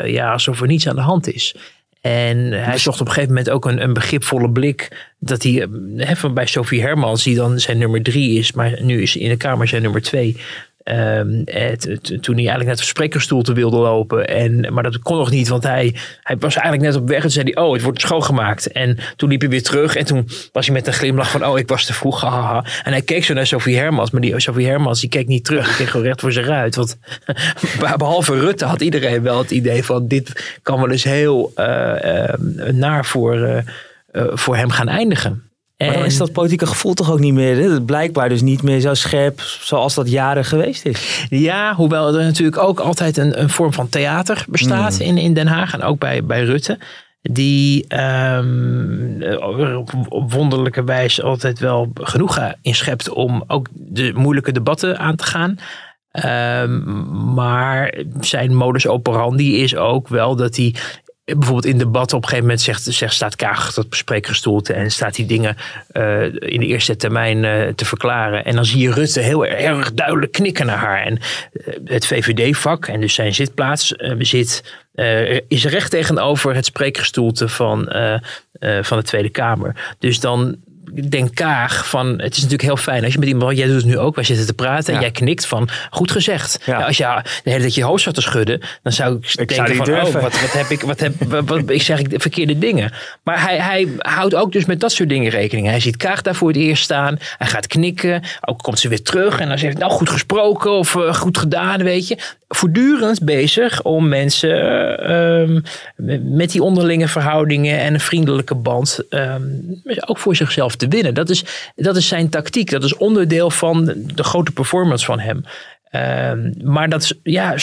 uh, 0.05 0.13
ja, 0.13 0.33
alsof 0.33 0.61
er 0.61 0.67
niets 0.67 0.89
aan 0.89 0.97
de 0.97 1.01
hand 1.01 1.33
is. 1.33 1.55
En 2.01 2.53
hij 2.53 2.79
zocht 2.79 3.01
op 3.01 3.07
een 3.07 3.13
gegeven 3.13 3.35
moment 3.35 3.51
ook 3.51 3.65
een, 3.65 3.83
een 3.83 3.93
begripvolle 3.93 4.51
blik. 4.51 5.11
Dat 5.19 5.43
hij 5.43 5.69
he, 5.97 6.17
van 6.17 6.35
bij 6.35 6.47
Sophie 6.47 6.81
Hermans, 6.81 7.23
die 7.23 7.35
dan 7.35 7.61
zijn 7.61 7.79
nummer 7.79 8.03
drie 8.03 8.39
is, 8.39 8.53
maar 8.53 8.83
nu 8.83 9.03
is 9.03 9.17
in 9.17 9.29
de 9.29 9.37
Kamer 9.37 9.69
zijn 9.69 9.83
nummer 9.83 10.03
twee. 10.03 10.37
Het, 10.85 11.85
het, 11.85 12.05
toen 12.05 12.35
hij 12.35 12.47
eigenlijk 12.47 12.69
net 12.69 12.79
de 12.79 12.85
sprekerstoel 12.85 13.43
te 13.43 13.53
wilde 13.53 13.77
lopen. 13.77 14.27
En, 14.27 14.73
maar 14.73 14.83
dat 14.83 14.99
kon 14.99 15.17
nog 15.17 15.31
niet, 15.31 15.49
want 15.49 15.63
hij, 15.63 15.95
hij 16.23 16.37
was 16.39 16.55
eigenlijk 16.55 16.93
net 16.93 17.03
op 17.03 17.09
weg. 17.09 17.23
En 17.23 17.31
zei 17.31 17.53
hij, 17.53 17.63
oh, 17.63 17.73
het 17.73 17.83
wordt 17.83 18.01
schoongemaakt. 18.01 18.73
En 18.73 18.99
toen 19.17 19.29
liep 19.29 19.41
hij 19.41 19.51
weer 19.51 19.63
terug. 19.63 19.97
En 19.97 20.05
toen 20.05 20.29
was 20.53 20.67
hij 20.67 20.75
met 20.75 20.87
een 20.87 20.93
glimlach 20.93 21.31
van, 21.31 21.47
oh, 21.47 21.59
ik 21.59 21.69
was 21.69 21.87
te 21.87 21.93
vroeg. 21.93 22.21
Haha. 22.21 22.65
En 22.85 22.93
hij 22.93 23.03
keek 23.03 23.25
zo 23.25 23.35
naar 23.35 23.47
Sophie 23.47 23.77
Hermans. 23.77 24.11
Maar 24.11 24.21
die 24.21 24.41
Sophie 24.41 24.67
Hermans, 24.67 25.01
die 25.01 25.09
keek 25.09 25.27
niet 25.27 25.45
terug. 25.45 25.67
Die 25.67 25.77
keek 25.77 25.89
gewoon 25.89 26.07
recht 26.07 26.21
voor 26.21 26.33
zijn 26.33 26.47
ruit. 26.47 26.75
Want 26.75 26.99
behalve 27.99 28.41
Rutte 28.41 28.65
had 28.65 28.81
iedereen 28.81 29.23
wel 29.23 29.39
het 29.39 29.51
idee 29.51 29.85
van, 29.85 30.09
dit 30.09 30.59
kan 30.63 30.81
wel 30.81 30.91
eens 30.91 31.05
heel 31.05 31.53
uh, 31.57 31.95
uh, 32.05 32.35
naar 32.73 33.05
voor, 33.05 33.37
uh, 34.13 34.25
voor 34.33 34.57
hem 34.57 34.71
gaan 34.71 34.89
eindigen. 34.89 35.52
Maar 35.87 35.95
dan 35.95 36.05
is 36.05 36.17
dat 36.17 36.33
politieke 36.33 36.67
gevoel 36.67 36.95
toch 36.95 37.13
ook 37.13 37.19
niet 37.19 37.35
meer, 37.35 37.57
hè? 37.57 37.83
blijkbaar 37.83 38.29
dus 38.29 38.43
niet 38.43 38.63
meer 38.63 38.81
zo 38.81 38.95
scherp 38.95 39.41
zoals 39.41 39.95
dat 39.95 40.11
jaren 40.11 40.45
geweest 40.45 40.85
is. 40.85 41.27
Ja, 41.29 41.75
hoewel 41.75 42.15
er 42.15 42.25
natuurlijk 42.25 42.59
ook 42.59 42.81
altijd 42.81 43.17
een, 43.17 43.41
een 43.41 43.51
vorm 43.51 43.73
van 43.73 43.89
theater 43.89 44.45
bestaat 44.49 44.99
mm. 44.99 45.07
in, 45.07 45.19
in 45.19 45.35
Den 45.35 45.47
Haag 45.47 45.73
en 45.73 45.83
ook 45.83 45.99
bij, 45.99 46.25
bij 46.25 46.45
Rutte. 46.45 46.79
Die 47.23 47.85
um, 48.35 49.23
op 50.09 50.33
wonderlijke 50.33 50.85
wijze 50.85 51.23
altijd 51.23 51.59
wel 51.59 51.91
genoeg 51.95 52.41
inschept 52.63 53.09
om 53.09 53.45
ook 53.47 53.67
de 53.73 54.13
moeilijke 54.15 54.53
debatten 54.53 54.99
aan 54.99 55.17
te 55.17 55.25
gaan. 55.25 55.59
Um, 56.13 57.35
maar 57.35 57.95
zijn 58.21 58.55
modus 58.55 58.87
operandi 58.87 59.63
is 59.63 59.77
ook 59.77 60.09
wel 60.09 60.37
dat 60.37 60.57
hij 60.57 60.75
bijvoorbeeld 61.37 61.73
in 61.75 61.79
debat 61.79 62.13
op 62.13 62.23
een 62.23 62.29
gegeven 62.29 62.45
moment 62.45 62.61
zegt, 62.61 62.83
zegt 62.83 63.15
staat 63.15 63.37
Kaag 63.37 63.75
dat 63.75 63.87
spreekgestoelte 63.91 64.73
en 64.73 64.91
staat 64.91 65.15
die 65.15 65.27
dingen 65.27 65.57
uh, 65.93 66.23
in 66.25 66.61
de 66.61 66.67
eerste 66.67 66.97
termijn 66.97 67.45
uh, 67.45 67.69
te 67.69 67.85
verklaren. 67.85 68.45
En 68.45 68.55
dan 68.55 68.65
zie 68.65 68.81
je 68.81 68.93
Rutte 68.93 69.21
heel 69.21 69.47
erg 69.47 69.93
duidelijk 69.93 70.33
knikken 70.33 70.67
naar 70.67 70.77
haar. 70.77 71.03
En 71.03 71.19
uh, 71.53 71.75
het 71.85 72.07
VVD-vak 72.07 72.87
en 72.87 73.01
dus 73.01 73.15
zijn 73.15 73.35
zitplaats 73.35 73.95
zit, 74.19 74.75
is 75.49 75.65
recht 75.65 75.91
tegenover 75.91 76.55
het 76.55 76.65
spreekgestoelte 76.65 77.49
van, 77.49 77.93
van 78.81 78.99
de 78.99 79.05
Tweede 79.05 79.31
Kamer. 79.31 79.95
Dus 79.99 80.21
dan 80.21 80.57
denk 81.09 81.35
Kaag 81.35 81.89
van, 81.89 82.09
het 82.09 82.33
is 82.33 82.37
natuurlijk 82.37 82.63
heel 82.63 82.77
fijn 82.77 83.05
als 83.05 83.13
je 83.13 83.19
met 83.19 83.29
iemand, 83.29 83.57
jij 83.57 83.67
doet 83.67 83.77
het 83.77 83.85
nu 83.85 83.99
ook, 83.99 84.15
wij 84.15 84.25
zitten 84.25 84.47
te 84.47 84.55
praten 84.55 84.95
en 84.95 85.01
jij 85.01 85.11
knikt 85.11 85.47
van, 85.47 85.69
goed 85.91 86.11
gezegd. 86.11 86.59
Ja. 86.65 86.79
Ja, 86.79 86.87
als 86.87 86.97
je 86.97 87.21
de 87.45 87.51
hele 87.51 87.61
tijd 87.61 87.75
je 87.75 87.85
hoofd 87.85 88.03
zat 88.03 88.15
te 88.15 88.21
schudden, 88.21 88.61
dan 88.83 88.93
zou 88.93 89.17
ik, 89.17 89.35
ik 89.35 89.49
denken 89.49 89.77
van, 89.77 89.91
oh, 89.95 90.03
wat, 90.03 90.23
wat, 90.23 90.53
heb 90.53 90.71
ik, 90.71 90.81
wat 90.81 91.01
heb, 91.01 91.15
wat, 91.45 91.71
ik 91.71 91.83
zeg 91.83 91.99
ik 91.99 92.21
verkeerde 92.21 92.59
dingen. 92.59 92.93
Maar 93.23 93.43
hij, 93.43 93.59
hij 93.59 93.89
houdt 93.99 94.35
ook 94.35 94.53
dus 94.53 94.65
met 94.65 94.81
dat 94.81 94.93
soort 94.93 95.09
dingen 95.09 95.31
rekening. 95.31 95.67
Hij 95.67 95.81
ziet 95.81 95.97
Kaag 95.97 96.23
daar 96.23 96.35
voor 96.35 96.49
het 96.49 96.57
eerst 96.57 96.83
staan, 96.83 97.19
hij 97.39 97.47
gaat 97.47 97.67
knikken, 97.67 98.23
ook 98.41 98.59
komt 98.59 98.79
ze 98.79 98.89
weer 98.89 99.03
terug 99.03 99.41
en 99.41 99.49
dan 99.49 99.59
zegt 99.59 99.73
hij, 99.73 99.83
nou 99.83 99.99
goed 99.99 100.11
gesproken 100.11 100.71
of 100.73 100.95
uh, 100.95 101.15
goed 101.15 101.39
gedaan, 101.39 101.83
weet 101.83 102.09
je 102.09 102.19
voortdurend 102.57 103.25
bezig 103.25 103.83
om 103.83 104.09
mensen 104.09 104.51
um, 105.13 105.63
met 106.23 106.51
die 106.51 106.63
onderlinge 106.63 107.09
verhoudingen 107.09 107.79
en 107.79 107.95
een 107.95 108.01
vriendelijke 108.01 108.55
band 108.55 109.01
um, 109.11 109.83
ook 110.07 110.19
voor 110.19 110.37
zichzelf 110.37 110.77
te 110.77 110.89
winnen. 110.89 111.15
Dat 111.15 111.31
is, 111.31 111.45
dat 111.75 111.97
is 111.97 112.09
zijn 112.09 112.29
tactiek. 112.29 112.71
Dat 112.71 112.85
is 112.85 112.97
onderdeel 112.97 113.51
van 113.51 113.85
de 114.15 114.25
grote 114.25 114.53
performance 114.53 115.05
van 115.05 115.21
hem. 115.21 115.45
Um, 116.31 116.55
maar 116.65 116.89
dat 116.89 117.15
ja, 117.23 117.55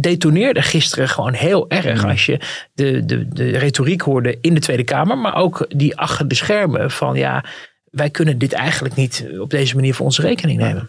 detoneerde 0.00 0.62
gisteren 0.62 1.08
gewoon 1.08 1.32
heel 1.32 1.70
erg. 1.70 2.04
Als 2.04 2.26
je 2.26 2.40
de, 2.74 3.04
de, 3.04 3.28
de 3.28 3.58
retoriek 3.58 4.00
hoorde 4.00 4.38
in 4.40 4.54
de 4.54 4.60
Tweede 4.60 4.84
Kamer, 4.84 5.18
maar 5.18 5.36
ook 5.36 5.66
die 5.68 5.96
achter 5.96 6.28
de 6.28 6.34
schermen 6.34 6.90
van 6.90 7.16
ja, 7.16 7.44
wij 7.90 8.10
kunnen 8.10 8.38
dit 8.38 8.52
eigenlijk 8.52 8.94
niet 8.94 9.26
op 9.38 9.50
deze 9.50 9.74
manier 9.74 9.94
voor 9.94 10.06
onze 10.06 10.22
rekening 10.22 10.60
nemen. 10.60 10.88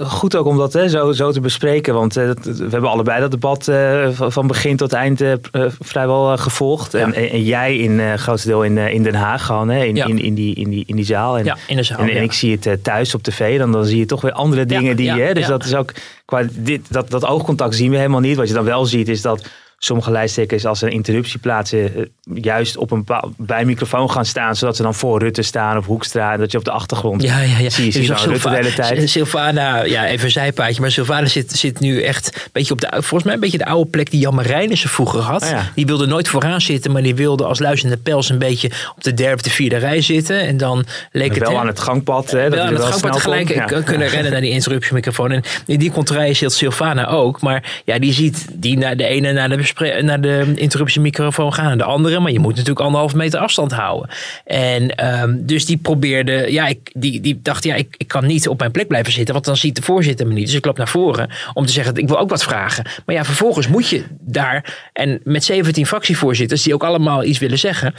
Goed 0.00 0.36
ook 0.36 0.46
om 0.46 0.56
dat 0.56 0.72
hè, 0.72 0.88
zo, 0.88 1.12
zo 1.12 1.32
te 1.32 1.40
bespreken, 1.40 1.94
want 1.94 2.16
uh, 2.16 2.30
we 2.42 2.66
hebben 2.70 2.90
allebei 2.90 3.20
dat 3.20 3.30
debat 3.30 3.68
uh, 3.68 4.08
van 4.10 4.46
begin 4.46 4.76
tot 4.76 4.92
eind 4.92 5.20
uh, 5.20 5.34
vrijwel 5.80 6.36
gevolgd. 6.36 6.92
Ja. 6.92 6.98
En, 6.98 7.14
en, 7.14 7.42
jij 7.42 7.76
in 7.76 8.18
grootste 8.18 8.48
deel 8.48 8.64
in, 8.64 8.78
in 8.78 9.02
Den 9.02 9.14
Haag 9.14 9.46
gewoon, 9.46 9.68
hè, 9.68 9.84
in, 9.84 9.96
ja. 9.96 10.06
in, 10.06 10.18
in, 10.18 10.34
die, 10.34 10.54
in, 10.54 10.70
die, 10.70 10.84
in 10.86 10.96
die 10.96 11.04
zaal. 11.04 11.38
En, 11.38 11.44
ja, 11.44 11.56
in 11.66 11.76
de 11.76 11.82
zaal. 11.82 11.98
En, 11.98 12.08
en 12.08 12.22
ik 12.22 12.32
zie 12.32 12.58
het 12.60 12.84
thuis 12.84 13.14
op 13.14 13.22
tv, 13.22 13.58
dan, 13.58 13.72
dan 13.72 13.84
zie 13.84 13.98
je 13.98 14.06
toch 14.06 14.20
weer 14.20 14.32
andere 14.32 14.66
dingen 14.66 14.96
die, 14.96 15.10
hè, 15.10 15.34
dus 15.34 15.46
dat 15.46 15.64
is 15.64 15.74
ook, 15.74 15.92
qua 16.24 16.42
dit, 16.52 16.92
dat, 16.92 17.10
dat 17.10 17.26
oogcontact 17.26 17.74
zien 17.74 17.90
we 17.90 17.96
helemaal 17.96 18.20
niet. 18.20 18.36
Wat 18.36 18.48
je 18.48 18.54
dan 18.54 18.64
wel 18.64 18.86
ziet 18.86 19.08
is 19.08 19.22
dat 19.22 19.48
sommige 19.84 20.10
lijsttrekkers 20.10 20.66
als 20.66 20.82
een 20.82 20.90
interruptie 20.90 21.38
plaatsen, 21.38 21.96
eh, 21.96 22.02
juist 22.34 22.76
op 22.76 22.90
een 22.90 23.04
bij 23.36 23.60
een 23.60 23.66
microfoon 23.66 24.10
gaan 24.10 24.24
staan, 24.24 24.56
zodat 24.56 24.76
ze 24.76 24.82
dan 24.82 24.94
voor 24.94 25.18
Rutte 25.18 25.42
staan 25.42 25.76
of 25.76 25.86
Hoekstra, 25.86 26.32
en 26.32 26.38
dat 26.38 26.52
je 26.52 26.58
op 26.58 26.64
de 26.64 26.70
achtergrond 26.70 27.22
ja, 27.22 27.40
ja, 27.40 27.58
ja. 27.58 27.70
zie 27.70 27.84
je, 27.84 27.90
zie 27.90 28.02
je 28.02 28.14
Rutte 28.14 28.48
de 28.48 28.54
hele 28.54 28.72
tijd. 28.72 29.10
Sylvana, 29.10 29.84
ja, 29.84 30.06
even 30.06 30.24
een 30.24 30.30
zijpaadje, 30.30 30.80
maar 30.80 30.90
Sylvana 30.90 31.26
zit, 31.26 31.52
zit 31.52 31.80
nu 31.80 32.02
echt 32.02 32.34
een 32.34 32.50
beetje 32.52 32.72
op 32.72 32.80
de, 32.80 32.88
volgens 32.90 33.22
mij 33.22 33.34
een 33.34 33.40
beetje 33.40 33.58
de 33.58 33.66
oude 33.66 33.90
plek 33.90 34.10
die 34.10 34.20
Jan 34.20 34.34
Marijnissen 34.34 34.90
vroeger 34.90 35.20
had. 35.20 35.42
Oh 35.42 35.62
die 35.74 35.86
wilde 35.86 36.06
nooit 36.06 36.28
vooraan 36.28 36.60
zitten, 36.60 36.92
maar 36.92 37.02
die 37.02 37.14
wilde 37.14 37.44
als 37.44 37.58
luisterende 37.58 38.02
pels 38.02 38.28
een 38.28 38.38
beetje 38.38 38.70
op 38.96 39.04
de 39.04 39.14
derde 39.14 39.34
of 39.34 39.42
de 39.42 39.50
vierde 39.50 39.76
rij 39.76 40.00
zitten. 40.00 40.40
En 40.40 40.56
dan 40.56 40.84
leek 41.12 41.34
het... 41.34 41.48
Wel 41.48 41.58
aan 41.58 41.66
het 41.66 41.80
gangpad, 41.80 42.30
hè? 42.30 42.42
Dat 42.42 42.52
wel 42.52 42.64
aan 42.64 42.74
het 42.74 42.82
gangpad 42.82 43.20
gelijk 43.20 43.82
kunnen 43.84 44.08
rennen 44.08 44.32
naar 44.32 44.40
die 44.40 44.50
interruptiemicrofoon. 44.50 45.30
En 45.30 45.42
in 45.66 45.78
die 45.78 45.90
contraille 45.90 46.34
zit 46.34 46.52
Sylvana 46.52 47.06
ook, 47.06 47.40
maar 47.40 47.82
ja, 47.84 47.98
die 47.98 48.12
ziet 48.12 48.46
die 48.52 48.78
naar 48.78 48.96
de 48.96 49.06
ene 49.06 49.32
naar 49.32 49.48
de, 49.48 49.73
naar 50.00 50.20
de 50.20 50.52
interruptiemicrofoon 50.54 51.54
gaan 51.54 51.70
en 51.70 51.78
de 51.78 51.84
andere. 51.84 52.20
Maar 52.20 52.32
je 52.32 52.38
moet 52.38 52.50
natuurlijk 52.50 52.80
anderhalf 52.80 53.14
meter 53.14 53.40
afstand 53.40 53.72
houden. 53.72 54.10
En 54.44 54.94
ehm, 54.94 55.36
dus 55.40 55.66
die 55.66 55.76
probeerde, 55.76 56.52
ja, 56.52 56.66
ik, 56.66 56.90
die, 56.94 57.20
die 57.20 57.40
dacht, 57.42 57.64
ja, 57.64 57.74
ik, 57.74 57.94
ik 57.98 58.08
kan 58.08 58.26
niet 58.26 58.48
op 58.48 58.58
mijn 58.58 58.70
plek 58.70 58.88
blijven 58.88 59.12
zitten, 59.12 59.34
want 59.34 59.46
dan 59.46 59.56
ziet 59.56 59.76
de 59.76 59.82
voorzitter 59.82 60.26
me 60.26 60.32
niet. 60.32 60.46
Dus 60.46 60.54
ik 60.54 60.64
loop 60.64 60.78
naar 60.78 60.88
voren 60.88 61.30
om 61.52 61.66
te 61.66 61.72
zeggen, 61.72 61.96
ik 61.96 62.08
wil 62.08 62.18
ook 62.18 62.30
wat 62.30 62.44
vragen. 62.44 62.86
Maar 63.06 63.14
ja, 63.14 63.24
vervolgens 63.24 63.68
moet 63.68 63.88
je 63.88 64.04
daar, 64.20 64.88
en 64.92 65.20
met 65.24 65.44
17 65.44 65.86
fractievoorzitters 65.86 66.62
die 66.62 66.74
ook 66.74 66.84
allemaal 66.84 67.24
iets 67.24 67.38
willen 67.38 67.58
zeggen, 67.58 67.94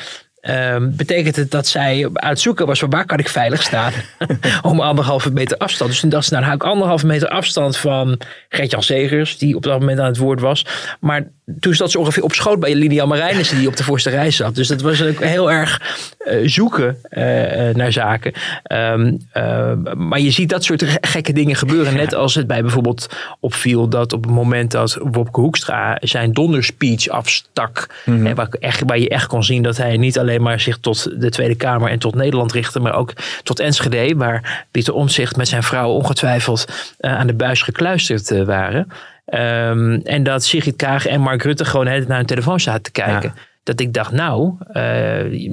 Um, 0.49 0.95
betekent 0.95 1.35
het 1.35 1.51
dat 1.51 1.67
zij 1.67 2.09
uitzoeken 2.13 2.65
was 2.65 2.79
van 2.79 2.89
waar 2.89 3.05
kan 3.05 3.19
ik 3.19 3.29
veilig 3.29 3.61
staan 3.61 3.91
om 4.61 4.79
anderhalve 4.79 5.31
meter 5.31 5.57
afstand. 5.57 5.89
Dus 5.89 5.99
toen 5.99 6.09
dacht 6.09 6.25
ze, 6.25 6.33
nou 6.33 6.43
dan 6.43 6.51
hou 6.51 6.63
ik 6.63 6.73
anderhalve 6.73 7.05
meter 7.05 7.27
afstand 7.27 7.77
van 7.77 8.19
Gert-Jan 8.49 8.83
Segers, 8.83 9.37
die 9.37 9.55
op 9.55 9.63
dat 9.63 9.79
moment 9.79 9.99
aan 9.99 10.05
het 10.05 10.17
woord 10.17 10.39
was. 10.39 10.65
Maar 10.99 11.27
toen 11.59 11.73
zat 11.73 11.91
ze 11.91 11.99
ongeveer 11.99 12.23
op 12.23 12.33
schoot 12.33 12.59
bij 12.59 12.75
Lilian 12.75 13.07
Marijnissen 13.07 13.57
die 13.57 13.67
op 13.67 13.77
de 13.77 13.83
voorste 13.83 14.09
rij 14.09 14.31
zat. 14.31 14.55
Dus 14.55 14.67
dat 14.67 14.81
was 14.81 15.03
ook 15.03 15.23
heel 15.23 15.51
erg 15.51 15.81
uh, 16.25 16.47
zoeken 16.47 16.97
uh, 17.09 17.23
naar 17.73 17.91
zaken. 17.91 18.33
Um, 18.71 19.19
uh, 19.33 19.71
maar 19.97 20.19
je 20.19 20.31
ziet 20.31 20.49
dat 20.49 20.63
soort 20.63 20.85
gekke 21.01 21.33
dingen 21.33 21.55
gebeuren. 21.55 21.95
Net 21.95 22.13
als 22.13 22.35
het 22.35 22.47
bij 22.47 22.61
bijvoorbeeld 22.61 23.07
opviel 23.39 23.87
dat 23.87 24.13
op 24.13 24.23
het 24.23 24.31
moment 24.31 24.71
dat 24.71 24.97
Wopke 25.01 25.39
Hoekstra 25.39 25.97
zijn 26.01 26.33
donderspeech 26.33 27.07
afstak. 27.07 27.87
Mm 28.05 28.25
-hmm. 28.25 28.35
waar, 28.35 28.49
echt, 28.59 28.81
waar 28.85 28.99
je 28.99 29.09
echt 29.09 29.27
kon 29.27 29.43
zien 29.43 29.63
dat 29.63 29.77
hij 29.77 29.97
niet 29.97 30.19
alleen 30.19 30.41
maar 30.41 30.59
zich 30.59 30.77
tot 30.77 31.21
de 31.21 31.29
Tweede 31.29 31.55
Kamer 31.55 31.89
en 31.89 31.99
tot 31.99 32.15
Nederland 32.15 32.51
richtte. 32.51 32.79
Maar 32.79 32.95
ook 32.95 33.13
tot 33.43 33.59
Enschede. 33.59 34.15
Waar 34.15 34.65
Pieter 34.71 34.93
Omtzigt 34.93 35.35
met 35.35 35.47
zijn 35.47 35.63
vrouw 35.63 35.89
ongetwijfeld 35.89 36.93
aan 36.99 37.27
de 37.27 37.33
buis 37.33 37.61
gekluisterd 37.61 38.45
waren. 38.45 38.87
Um, 39.33 40.01
en 40.01 40.23
dat 40.23 40.43
Sigrid 40.43 40.75
Kaag 40.75 41.05
en 41.05 41.21
Mark 41.21 41.43
Rutte 41.43 41.65
gewoon 41.65 41.87
het 41.87 42.07
naar 42.07 42.17
hun 42.17 42.25
telefoon 42.25 42.59
zaten 42.59 42.81
te 42.81 42.91
kijken. 42.91 43.33
Dat 43.63 43.79
ik 43.79 43.93
dacht, 43.93 44.11
nou, 44.11 44.53
uh, 44.73 45.51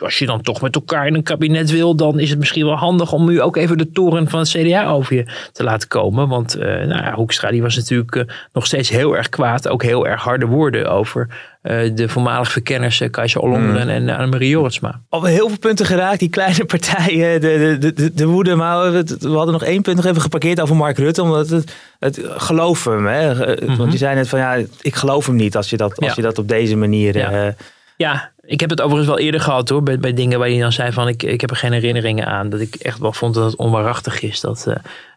als 0.00 0.18
je 0.18 0.26
dan 0.26 0.40
toch 0.40 0.60
met 0.60 0.74
elkaar 0.74 1.06
in 1.06 1.14
een 1.14 1.22
kabinet 1.22 1.70
wil, 1.70 1.96
dan 1.96 2.18
is 2.18 2.30
het 2.30 2.38
misschien 2.38 2.64
wel 2.64 2.76
handig 2.76 3.12
om 3.12 3.26
nu 3.26 3.40
ook 3.40 3.56
even 3.56 3.78
de 3.78 3.90
toren 3.90 4.28
van 4.28 4.38
het 4.38 4.48
CDA 4.48 4.90
over 4.90 5.16
je 5.16 5.48
te 5.52 5.64
laten 5.64 5.88
komen. 5.88 6.28
Want 6.28 6.56
uh, 6.56 6.62
nou 6.64 6.88
ja, 6.88 7.14
Hoekstra 7.14 7.50
die 7.50 7.62
was 7.62 7.76
natuurlijk 7.76 8.14
uh, 8.14 8.24
nog 8.52 8.66
steeds 8.66 8.88
heel 8.88 9.16
erg 9.16 9.28
kwaad, 9.28 9.68
ook 9.68 9.82
heel 9.82 10.06
erg 10.06 10.22
harde 10.22 10.46
woorden 10.46 10.90
over 10.90 11.28
de 11.62 12.08
voormalige 12.08 12.50
verkenners 12.50 13.00
uh, 13.00 13.10
Kajsa 13.10 13.40
Ollongren 13.40 13.82
mm. 13.82 13.88
en 13.88 14.02
uh, 14.02 14.14
Annemarie 14.14 14.48
Jorritsma. 14.48 15.00
Al 15.08 15.24
heel 15.24 15.48
veel 15.48 15.58
punten 15.58 15.86
geraakt, 15.86 16.18
die 16.18 16.28
kleine 16.28 16.64
partijen, 16.64 17.40
de, 17.40 17.76
de, 17.80 17.92
de, 17.92 18.14
de 18.14 18.26
woede. 18.26 18.54
Maar 18.54 18.92
we, 18.92 19.16
we, 19.20 19.28
hadden 19.28 19.52
nog 19.52 19.64
één 19.64 19.82
punt 19.82 19.96
nog 19.96 20.06
even 20.06 20.20
geparkeerd 20.20 20.60
over 20.60 20.76
Mark 20.76 20.98
Rutte. 20.98 21.22
Omdat 21.22 21.48
het, 21.48 21.76
het 21.98 22.20
geloof 22.24 22.84
hem. 22.84 23.06
Hè? 23.06 23.34
Mm 23.34 23.68
-hmm. 23.68 23.76
Want 23.76 23.90
die 23.90 23.98
zei 23.98 24.14
net 24.14 24.28
van 24.28 24.38
ja, 24.38 24.56
ik 24.80 24.94
geloof 24.94 25.26
hem 25.26 25.36
niet 25.36 25.56
als 25.56 25.70
je 25.70 25.76
dat, 25.76 25.98
als 25.98 26.08
ja. 26.08 26.12
je 26.16 26.22
dat 26.22 26.38
op 26.38 26.48
deze 26.48 26.76
manier... 26.76 27.16
Ja. 27.16 27.46
Uh, 27.46 27.52
ja, 27.96 28.32
ik 28.40 28.60
heb 28.60 28.70
het 28.70 28.80
overigens 28.80 29.08
wel 29.08 29.18
eerder 29.18 29.40
gehad 29.40 29.68
hoor. 29.68 29.82
Bij, 29.82 29.98
bij 29.98 30.14
dingen 30.14 30.38
waar 30.38 30.48
hij 30.48 30.60
dan 30.60 30.72
zei 30.72 30.92
van 30.92 31.08
ik, 31.08 31.22
ik 31.22 31.40
heb 31.40 31.50
er 31.50 31.56
geen 31.56 31.72
herinneringen 31.72 32.26
aan. 32.26 32.48
Dat 32.48 32.60
ik 32.60 32.74
echt 32.74 32.98
wel 32.98 33.12
vond 33.12 33.34
dat 33.34 33.44
het 33.44 33.56
onwaarachtig 33.56 34.22
is. 34.22 34.40
Dat, 34.40 34.64
uh, 34.68 34.74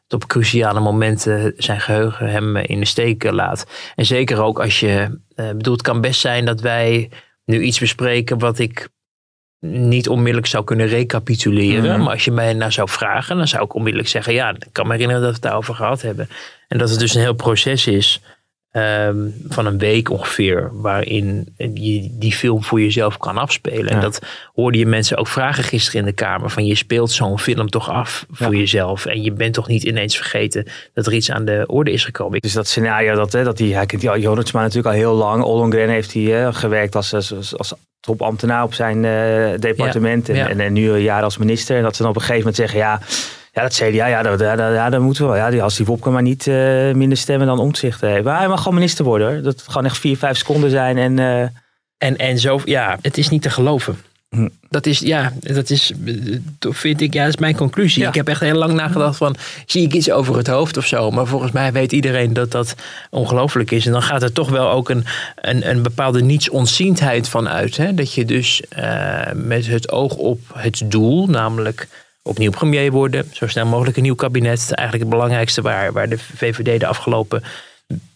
op 0.10 0.28
cruciale 0.28 0.80
momenten 0.80 1.54
zijn 1.58 1.82
geheugen 1.82 2.30
hem 2.30 2.58
in 2.58 2.80
de 2.80 2.86
steek 2.86 3.32
laat. 3.32 3.66
En 3.96 4.06
zeker 4.06 4.42
ook 4.42 4.60
als 4.60 4.80
je, 4.80 5.20
uh, 5.36 5.48
bedoel, 5.48 5.74
het 5.74 5.82
kan 5.82 6.02
best 6.02 6.20
zijn 6.20 6.46
dat 6.46 6.62
wij 6.62 7.10
nu 7.46 7.62
iets 7.62 7.80
bespreken 7.80 8.40
wat 8.40 8.60
ik 8.60 8.90
niet 9.60 10.10
onmiddellijk 10.10 10.48
zou 10.48 10.64
kunnen 10.64 10.88
recapituleren. 10.88 11.84
Mm 11.84 11.90
-hmm. 11.90 12.04
Maar 12.04 12.14
als 12.14 12.26
je 12.26 12.32
mij 12.32 12.54
nou 12.54 12.72
zou 12.72 12.90
vragen, 12.90 13.38
dan 13.38 13.48
zou 13.48 13.64
ik 13.64 13.74
onmiddellijk 13.74 14.10
zeggen: 14.10 14.34
Ja, 14.34 14.50
ik 14.50 14.68
kan 14.72 14.86
me 14.88 14.92
herinneren 14.92 15.22
dat 15.22 15.30
we 15.30 15.36
het 15.36 15.46
daarover 15.46 15.76
gehad 15.76 16.02
hebben. 16.02 16.30
En 16.68 16.78
dat 16.78 16.90
het 16.90 17.00
dus 17.00 17.16
een 17.16 17.22
heel 17.22 17.34
proces 17.34 17.88
is 17.88 18.22
um, 18.78 19.36
van 19.48 19.66
een 19.66 19.78
week 19.78 20.10
ongeveer, 20.10 20.70
waarin 20.74 21.54
je 21.58 22.10
die 22.12 22.34
film 22.34 22.64
voor 22.64 22.82
jezelf 22.82 23.18
kan 23.18 23.38
afspelen. 23.38 23.86
Ja. 23.86 23.92
En 23.92 24.02
dat 24.02 24.22
hoorde 24.54 24.78
je 24.78 24.86
mensen 24.86 25.18
ook 25.18 25.28
vragen 25.28 25.64
gisteren 25.64 26.00
in 26.00 26.06
de 26.06 26.12
Kamer: 26.12 26.50
van 26.50 26.66
je 26.66 26.76
speelt 26.76 27.12
zo'n 27.12 27.40
film 27.40 27.70
toch 27.70 27.90
af 27.90 28.26
voor 28.32 28.54
ja. 28.54 28.60
jezelf. 28.60 29.06
En 29.06 29.22
je 29.22 29.32
bent 29.32 29.54
toch 29.54 29.68
niet 29.68 29.84
ineens 29.84 30.16
vergeten 30.16 30.68
dat 30.94 31.06
er 31.06 31.14
iets 31.14 31.32
aan 31.32 31.46
de 31.46 31.64
orde 31.68 31.92
is 31.92 32.06
gekomen. 32.06 32.40
Dus 32.40 32.54
dat 32.54 32.68
scenario, 32.68 33.16
dat, 33.16 33.32
hè, 33.32 33.44
dat 33.44 33.58
die, 33.58 33.76
hij 33.76 33.86
kent 33.86 34.02
die 34.02 34.20
Jorritsma 34.20 34.62
natuurlijk 34.62 34.88
al 34.88 35.02
heel 35.02 35.14
lang. 35.14 35.44
Ollongren 35.44 35.90
heeft 35.90 36.14
hij 36.14 36.54
gewerkt 36.54 36.96
als, 36.96 37.14
als, 37.14 37.58
als 37.58 37.74
topambtenaar 38.00 38.64
op 38.64 38.74
zijn 38.74 38.98
uh, 39.04 39.60
departement. 39.60 40.28
Ja. 40.28 40.34
En, 40.34 40.48
en, 40.48 40.60
en, 40.60 40.74
nu 40.74 40.90
een 40.90 41.02
jaar 41.02 41.24
als 41.24 41.38
minister. 41.38 41.78
En 41.78 41.84
dat 41.84 41.96
ze 41.96 42.02
dan 42.02 42.12
op 42.12 42.18
een 42.18 42.22
gegeven 42.22 42.52
moment 42.52 42.56
zeggen: 42.56 42.80
ja. 42.80 43.02
Ja, 43.56 43.62
dat 43.62 43.74
CDA, 43.74 44.06
ja, 44.06 44.22
dat, 44.22 44.40
ja, 44.40 44.70
ja, 44.74 44.90
dat 44.90 45.02
moeten 45.02 45.26
we 45.26 45.32
wel. 45.32 45.52
Ja, 45.52 45.64
als 45.64 45.76
die 45.76 45.86
Wopke 45.86 46.10
maar 46.10 46.22
niet 46.22 46.46
uh, 46.46 46.94
minder 46.94 47.18
stemmen 47.18 47.48
dan 47.48 47.60
omzicht 47.60 48.02
heeft. 48.02 48.24
Maar 48.24 48.38
hij 48.38 48.48
mag 48.48 48.58
gewoon 48.58 48.74
minister 48.74 49.06
worden. 49.06 49.28
Hoor. 49.28 49.42
Dat 49.42 49.54
het 49.54 49.68
gewoon 49.68 49.86
echt 49.86 49.98
vier, 49.98 50.18
vijf 50.18 50.38
seconden 50.38 50.70
zijn. 50.70 50.98
En, 50.98 51.18
uh... 51.18 51.42
en, 51.98 52.18
en 52.18 52.40
zo, 52.40 52.62
ja, 52.66 52.98
het 53.02 53.18
is 53.18 53.30
niet 53.30 53.42
te 53.42 53.50
geloven. 53.50 53.98
Hm. 54.30 54.48
Dat 54.70 54.86
is, 54.86 55.00
ja, 55.00 55.34
dat 55.40 55.70
is, 55.70 55.94
vind 56.60 57.02
ik, 57.02 57.14
ja, 57.14 57.24
dat 57.24 57.34
is 57.34 57.40
mijn 57.40 57.56
conclusie. 57.56 58.02
Ja. 58.02 58.08
Ik 58.08 58.16
heb 58.16 58.28
echt 58.28 58.40
heel 58.40 58.58
lang 58.58 58.74
nagedacht 58.74 59.18
van, 59.18 59.36
zie 59.66 59.84
ik 59.84 59.94
iets 59.94 60.12
over 60.12 60.38
het 60.38 60.48
hoofd 60.48 60.78
of 60.78 60.86
zo? 60.86 61.12
Maar 61.12 61.26
volgens 61.26 61.52
mij 61.52 61.72
weet 61.72 61.92
iedereen 61.92 62.34
dat 62.34 62.52
dat 62.52 62.76
ongelooflijk 63.10 63.72
is. 63.72 63.86
En 63.86 63.92
dan 63.92 64.02
gaat 64.02 64.24
er 64.24 64.32
toch 64.32 64.50
wel 64.50 64.70
ook 64.70 64.90
een, 64.90 65.06
een, 65.36 65.70
een 65.70 65.82
bepaalde 65.82 66.22
nietsonziendheid 66.22 67.30
van 67.30 67.50
uit. 67.50 67.78
Hè? 67.78 67.94
Dat 67.94 68.14
je 68.14 68.26
dus 68.26 68.62
uh, 68.78 69.20
met 69.34 69.68
het 69.68 69.92
oog 69.92 70.16
op 70.16 70.40
het 70.54 70.82
doel, 70.86 71.28
namelijk 71.28 71.88
opnieuw 72.28 72.52
premier 72.52 72.92
worden. 72.92 73.30
Zo 73.32 73.48
snel 73.48 73.66
mogelijk 73.66 73.98
een 73.98 74.04
nieuw 74.04 74.16
kabinet. 74.16 74.72
Eigenlijk 74.72 75.10
het 75.10 75.10
belangrijkste 75.10 75.62
waar, 75.62 75.94
waar 75.94 76.10
de 76.10 76.18
VVD 76.18 76.80
de 76.80 76.88
afgelopen 76.88 77.44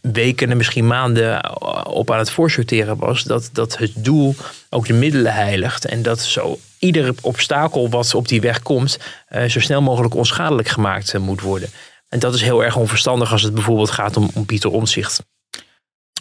weken 0.02 0.52
en 0.52 0.58
misschien 0.58 0.88
maanden 0.88 1.60
op 1.88 2.12
aan 2.12 2.18
het 2.18 2.32
voorsorteren 2.32 2.98
was. 2.98 3.24
Dat, 3.24 3.50
dat 3.54 3.78
het 3.78 3.92
doel 3.96 4.36
ook 4.70 4.86
de 4.86 4.94
middelen 4.94 5.34
heiligt. 5.34 5.86
En 5.86 6.02
dat 6.02 6.20
zo 6.20 6.60
ieder 6.80 7.14
obstakel 7.22 7.90
wat 7.90 8.14
op 8.14 8.28
die 8.28 8.42
weg 8.42 8.62
komt, 8.62 9.00
uh, 9.30 9.44
zo 9.44 9.60
snel 9.60 9.82
mogelijk 9.82 10.16
onschadelijk 10.16 10.68
gemaakt 10.68 11.14
uh, 11.14 11.22
moet 11.22 11.42
worden. 11.42 11.70
En 12.10 12.20
dat 12.20 12.34
is 12.34 12.42
heel 12.42 12.64
erg 12.64 12.76
onverstandig 12.76 13.32
als 13.32 13.42
het 13.42 13.54
bijvoorbeeld 13.54 13.92
gaat 13.92 14.18
om, 14.18 14.30
om 14.34 14.46
Pieter 14.46 14.72
Omtzigt. 14.72 15.24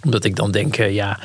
Omdat 0.04 0.24
ik 0.24 0.36
dan 0.36 0.50
denk, 0.50 0.78
uh, 0.78 0.94
ja, 0.94 1.18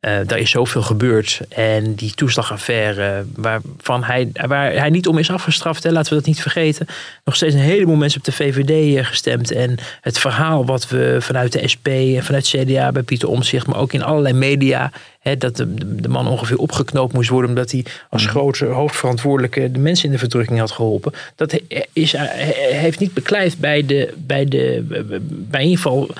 uh, 0.00 0.18
daar 0.26 0.38
is 0.38 0.50
zoveel 0.50 0.82
gebeurd. 0.82 1.40
En 1.48 1.94
die 1.94 2.14
toeslagaffaire, 2.14 3.24
waarvan 3.34 4.04
hij, 4.04 4.30
waar 4.46 4.72
hij 4.72 4.90
niet 4.90 5.06
om 5.06 5.18
is 5.18 5.30
afgestraft, 5.30 5.82
hè, 5.82 5.90
laten 5.90 6.10
we 6.10 6.18
dat 6.18 6.26
niet 6.26 6.42
vergeten. 6.42 6.86
Nog 7.24 7.36
steeds 7.36 7.54
een 7.54 7.60
heleboel 7.60 7.96
mensen 7.96 8.18
op 8.18 8.24
de 8.24 8.32
VVD 8.32 8.96
uh, 8.98 9.04
gestemd. 9.04 9.50
En 9.50 9.78
het 10.00 10.18
verhaal 10.18 10.66
wat 10.66 10.88
we 10.88 11.16
vanuit 11.20 11.52
de 11.52 11.68
SP 11.72 11.86
en 11.88 12.24
vanuit 12.24 12.46
CDA 12.46 12.92
bij 12.92 13.02
Pieter 13.02 13.28
Omtzigt, 13.28 13.66
maar 13.66 13.78
ook 13.78 13.92
in 13.92 14.02
allerlei 14.02 14.34
media, 14.34 14.92
hè, 15.20 15.36
dat 15.36 15.56
de, 15.56 15.74
de, 16.00 16.08
man 16.08 16.28
ongeveer 16.28 16.58
opgeknoopt 16.58 17.12
moest 17.12 17.28
worden 17.28 17.50
omdat 17.50 17.70
hij 17.70 17.84
als 18.10 18.22
mm. 18.22 18.28
grootste 18.28 18.64
hoofdverantwoordelijke 18.64 19.70
de 19.70 19.78
mensen 19.78 20.06
in 20.06 20.12
de 20.12 20.18
verdrukking 20.18 20.58
had 20.58 20.70
geholpen. 20.70 21.12
Dat 21.34 21.60
is, 21.92 22.16
heeft 22.70 22.98
niet 22.98 23.14
beklijft 23.14 23.58
bij 23.58 23.86
de, 23.86 24.14
bij 24.16 24.44
de, 24.44 24.84
bij 25.28 25.60
in 25.60 25.68
ieder 25.68 25.82
geval 25.82 26.10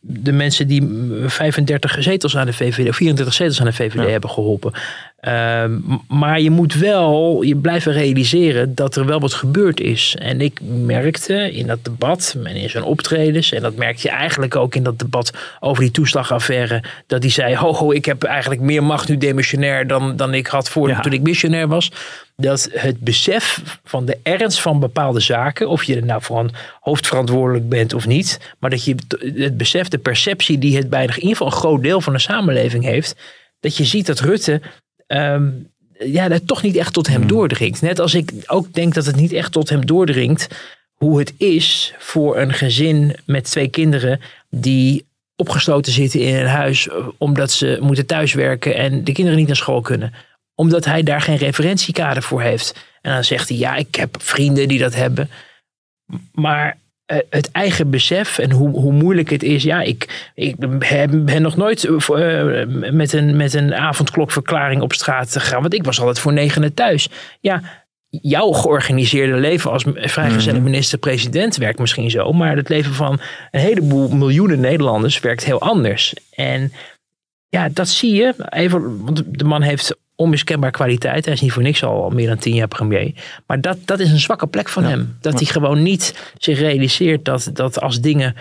de 0.00 0.32
mensen 0.32 0.66
die 0.66 0.88
35 1.26 1.96
zetels 2.02 2.36
aan 2.36 2.46
de 2.46 2.52
VVD, 2.52 2.88
of 2.88 2.96
34 2.96 3.34
zetels 3.34 3.60
aan 3.60 3.66
de 3.66 3.72
VVD 3.72 3.94
ja. 3.94 4.06
hebben 4.06 4.30
geholpen. 4.30 4.72
Uh, 5.20 5.64
maar 6.08 6.40
je 6.40 6.50
moet 6.50 6.74
wel, 6.74 7.42
je 7.42 7.56
blijven 7.56 7.92
realiseren 7.92 8.74
dat 8.74 8.96
er 8.96 9.06
wel 9.06 9.20
wat 9.20 9.32
gebeurd 9.32 9.80
is. 9.80 10.16
En 10.18 10.40
ik 10.40 10.60
merkte 10.84 11.52
in 11.52 11.66
dat 11.66 11.84
debat 11.84 12.36
en 12.44 12.56
in 12.56 12.70
zijn 12.70 12.84
optredens, 12.84 13.52
en 13.52 13.62
dat 13.62 13.76
merkte 13.76 14.08
je 14.08 14.14
eigenlijk 14.14 14.56
ook 14.56 14.74
in 14.74 14.82
dat 14.82 14.98
debat 14.98 15.32
over 15.60 15.82
die 15.82 15.92
toeslagaffaire, 15.92 16.82
dat 17.06 17.22
hij 17.22 17.30
zei: 17.30 17.56
Ho, 17.56 17.74
ho 17.74 17.92
ik 17.92 18.04
heb 18.04 18.22
eigenlijk 18.22 18.60
meer 18.60 18.82
macht 18.82 19.08
nu 19.08 19.16
demissionair 19.16 19.86
dan, 19.86 20.16
dan 20.16 20.34
ik 20.34 20.46
had 20.46 20.68
voor 20.68 20.88
ja. 20.88 21.00
toen 21.00 21.12
ik 21.12 21.22
missionair 21.22 21.68
was 21.68 21.92
dat 22.40 22.68
het 22.72 23.00
besef 23.00 23.78
van 23.84 24.04
de 24.04 24.18
ernst 24.22 24.60
van 24.60 24.80
bepaalde 24.80 25.20
zaken, 25.20 25.68
of 25.68 25.82
je 25.82 25.96
er 25.96 26.04
nou 26.04 26.22
voor 26.22 26.38
een 26.38 26.52
hoofdverantwoordelijk 26.80 27.68
bent 27.68 27.94
of 27.94 28.06
niet, 28.06 28.54
maar 28.58 28.70
dat 28.70 28.84
je 28.84 28.94
het 29.34 29.56
besef, 29.56 29.88
de 29.88 29.98
perceptie 29.98 30.58
die 30.58 30.76
het 30.76 30.90
bij 30.90 31.02
in 31.04 31.14
ieder 31.14 31.28
geval 31.28 31.46
een 31.46 31.52
groot 31.52 31.82
deel 31.82 32.00
van 32.00 32.12
de 32.12 32.18
samenleving 32.18 32.84
heeft, 32.84 33.16
dat 33.60 33.76
je 33.76 33.84
ziet 33.84 34.06
dat 34.06 34.20
Rutte 34.20 34.60
um, 35.06 35.70
ja, 36.04 36.28
dat 36.28 36.46
toch 36.46 36.62
niet 36.62 36.76
echt 36.76 36.92
tot 36.92 37.06
hem 37.06 37.26
doordringt. 37.26 37.82
Net 37.82 37.98
als 37.98 38.14
ik 38.14 38.32
ook 38.46 38.72
denk 38.72 38.94
dat 38.94 39.06
het 39.06 39.16
niet 39.16 39.32
echt 39.32 39.52
tot 39.52 39.68
hem 39.68 39.86
doordringt 39.86 40.48
hoe 40.94 41.18
het 41.18 41.34
is 41.36 41.94
voor 41.98 42.38
een 42.38 42.52
gezin 42.52 43.16
met 43.26 43.44
twee 43.44 43.68
kinderen 43.68 44.20
die 44.50 45.08
opgesloten 45.36 45.92
zitten 45.92 46.20
in 46.20 46.34
een 46.34 46.46
huis 46.46 46.88
omdat 47.18 47.52
ze 47.52 47.78
moeten 47.80 48.06
thuiswerken 48.06 48.74
en 48.74 49.04
de 49.04 49.12
kinderen 49.12 49.38
niet 49.38 49.46
naar 49.46 49.56
school 49.56 49.80
kunnen. 49.80 50.12
Omdat 50.60 50.84
hij 50.84 51.02
daar 51.02 51.20
geen 51.20 51.36
referentiekader 51.36 52.22
voor 52.22 52.42
heeft. 52.42 52.88
En 53.02 53.12
dan 53.12 53.24
zegt 53.24 53.48
hij, 53.48 53.58
ja, 53.58 53.74
ik 53.74 53.94
heb 53.94 54.16
vrienden 54.22 54.68
die 54.68 54.78
dat 54.78 54.94
hebben. 54.94 55.30
Maar 56.32 56.76
eh, 57.06 57.18
het 57.30 57.50
eigen 57.50 57.90
besef 57.90 58.38
en 58.38 58.50
hoe, 58.50 58.70
hoe 58.70 58.92
moeilijk 58.92 59.30
het 59.30 59.42
is. 59.42 59.62
Ja, 59.62 59.80
ik, 59.80 60.30
ik 60.34 60.56
ben 61.24 61.42
nog 61.42 61.56
nooit 61.56 61.84
uh, 61.84 62.64
met, 62.90 63.12
een, 63.12 63.36
met 63.36 63.54
een 63.54 63.74
avondklokverklaring 63.74 64.82
op 64.82 64.92
straat 64.92 65.32
gegaan. 65.32 65.60
Want 65.60 65.74
ik 65.74 65.84
was 65.84 65.98
altijd 65.98 66.18
voor 66.18 66.32
negenen 66.32 66.74
thuis. 66.74 67.08
Ja, 67.40 67.62
jouw 68.08 68.52
georganiseerde 68.52 69.36
leven 69.36 69.70
als 69.70 69.84
vrijgezelle 69.94 70.58
mhm. 70.58 70.70
minister-president 70.70 71.56
werkt 71.56 71.78
misschien 71.78 72.10
zo. 72.10 72.32
Maar 72.32 72.56
het 72.56 72.68
leven 72.68 72.94
van 72.94 73.20
een 73.50 73.60
heleboel 73.60 74.08
miljoenen 74.08 74.60
Nederlanders 74.60 75.20
werkt 75.20 75.44
heel 75.44 75.60
anders. 75.60 76.14
En 76.30 76.72
ja, 77.48 77.68
dat 77.68 77.88
zie 77.88 78.14
je. 78.14 78.34
Even, 78.48 79.04
want 79.04 79.22
de 79.26 79.44
man 79.44 79.62
heeft 79.62 79.96
onmiskenbaar 80.20 80.70
kwaliteit. 80.70 81.24
Hij 81.24 81.34
is 81.34 81.40
niet 81.40 81.52
voor 81.52 81.62
niks 81.62 81.84
al, 81.84 82.10
meer 82.10 82.26
dan 82.26 82.38
tien 82.38 82.54
jaar 82.54 82.68
premier. 82.68 83.12
Maar 83.46 83.60
dat, 83.60 83.78
dat 83.84 84.00
is 84.00 84.10
een 84.10 84.18
zwakke 84.18 84.46
plek 84.46 84.68
van 84.68 84.84
hem. 84.84 85.16
Dat 85.20 85.32
hij 85.32 85.46
gewoon 85.46 85.82
niet 85.82 86.32
zich 86.38 86.58
realiseert 86.58 87.24
dat, 87.24 87.50
dat 87.52 87.80
als 87.80 88.00
dingen 88.00 88.34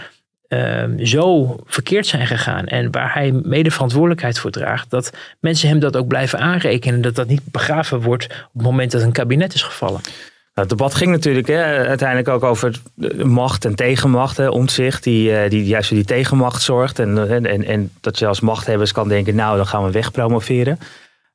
Ehm, 0.50 1.06
zo 1.06 1.56
verkeerd 1.66 2.08
zijn 2.08 2.28
gegaan 2.28 2.66
en 2.66 2.92
waar 2.92 3.14
hij 3.14 3.32
mede 3.32 3.72
verantwoordelijkheid 3.72 4.40
voor 4.40 4.52
draagt, 4.52 4.90
dat 4.90 5.12
mensen 5.40 5.70
hem 5.70 5.80
dat 5.80 5.98
ook 5.98 6.08
blijven 6.08 6.40
aanrekenen. 6.40 7.02
Dat 7.02 7.16
dat 7.16 7.28
niet 7.28 7.42
begraven 7.44 8.02
wordt 8.02 8.26
op 8.26 8.54
het 8.54 8.64
moment 8.64 8.92
dat 8.92 9.02
een 9.02 9.12
kabinet 9.12 9.54
is 9.54 9.62
gevallen. 9.62 10.02
Nou, 10.02 10.68
het 10.68 10.70
debat 10.70 10.96
ging 10.96 11.12
natuurlijk 11.12 11.48
hè, 11.48 11.88
uiteindelijk 11.88 12.28
ook 12.28 12.44
over 12.44 12.76
macht 13.24 13.66
en 13.66 13.76
tegenmacht. 13.76 14.38
Hè, 14.38 14.48
omzicht, 14.48 15.04
die, 15.04 15.36
eh, 15.36 15.50
die 15.50 15.66
juist 15.66 15.88
voor 15.88 15.98
die 15.98 16.06
tegenmacht 16.06 16.62
zorgt. 16.62 17.00
En, 17.00 17.46
en, 17.46 17.66
en 17.66 17.92
dat 18.02 18.20
je 18.20 18.28
als 18.28 18.40
machthebbers 18.40 18.92
kan 18.92 19.08
denken, 19.08 19.36
nou 19.36 19.58
dan 19.58 19.68
gaan 19.68 19.84
we 19.84 19.92
wegpromoveren. 19.92 20.80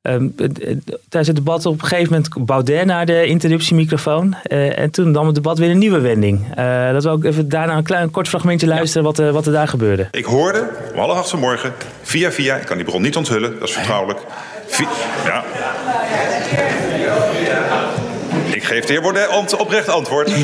Um, 0.09 0.35
tijdens 1.09 1.27
het 1.27 1.37
debat 1.37 1.67
op 1.67 1.73
een 1.73 1.87
gegeven 1.87 2.13
moment 2.13 2.47
Baudet 2.47 2.85
naar 2.85 3.07
de 3.07 3.27
interruptiemicrofoon. 3.27 4.37
Uh, 4.49 4.79
en 4.79 4.91
toen 4.91 5.11
nam 5.11 5.27
het 5.27 5.35
debat 5.35 5.59
weer 5.59 5.71
een 5.71 5.79
nieuwe 5.79 6.01
wending. 6.01 6.59
Uh, 6.59 6.93
dat 6.93 7.05
we 7.05 7.11
ook 7.11 7.25
even 7.25 7.49
daarna 7.49 7.77
een 7.77 7.85
klein 7.85 8.11
kort 8.11 8.29
fragmentje 8.29 8.67
luisteren 8.67 9.05
wat, 9.05 9.19
uh, 9.19 9.31
wat 9.31 9.47
er 9.47 9.53
daar 9.53 9.69
gebeurde. 9.69 10.09
Ik 10.11 10.25
hoorde 10.25 10.69
om 10.93 10.99
half 10.99 11.17
acht 11.17 11.31
vanmorgen, 11.31 11.73
via 12.03 12.33
via, 12.33 12.57
ik 12.57 12.67
kan 12.67 12.77
die 12.77 12.87
bron 12.87 13.03
niet 13.03 13.17
onthullen, 13.17 13.59
dat 13.59 13.69
is 13.69 13.75
vertrouwelijk. 13.75 14.21
Via, 14.67 14.89
ja. 15.25 15.45
Ik 18.53 18.65
geef 18.65 18.85
de 18.85 18.93
heer 18.93 19.03
Baudet 19.03 19.57
oprecht 19.57 19.89
antwoord. 19.89 20.27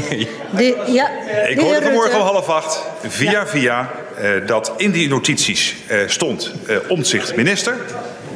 De, 0.56 0.84
ja, 0.86 1.10
ik 1.48 1.58
hoorde 1.58 1.82
vanmorgen 1.82 2.20
om 2.20 2.26
half 2.26 2.48
acht, 2.48 2.82
via 3.02 3.30
ja. 3.30 3.46
via, 3.46 3.90
dat 4.46 4.72
in 4.76 4.90
die 4.90 5.08
notities 5.08 5.76
stond 6.06 6.52
omzicht 6.88 7.36
minister. 7.36 7.74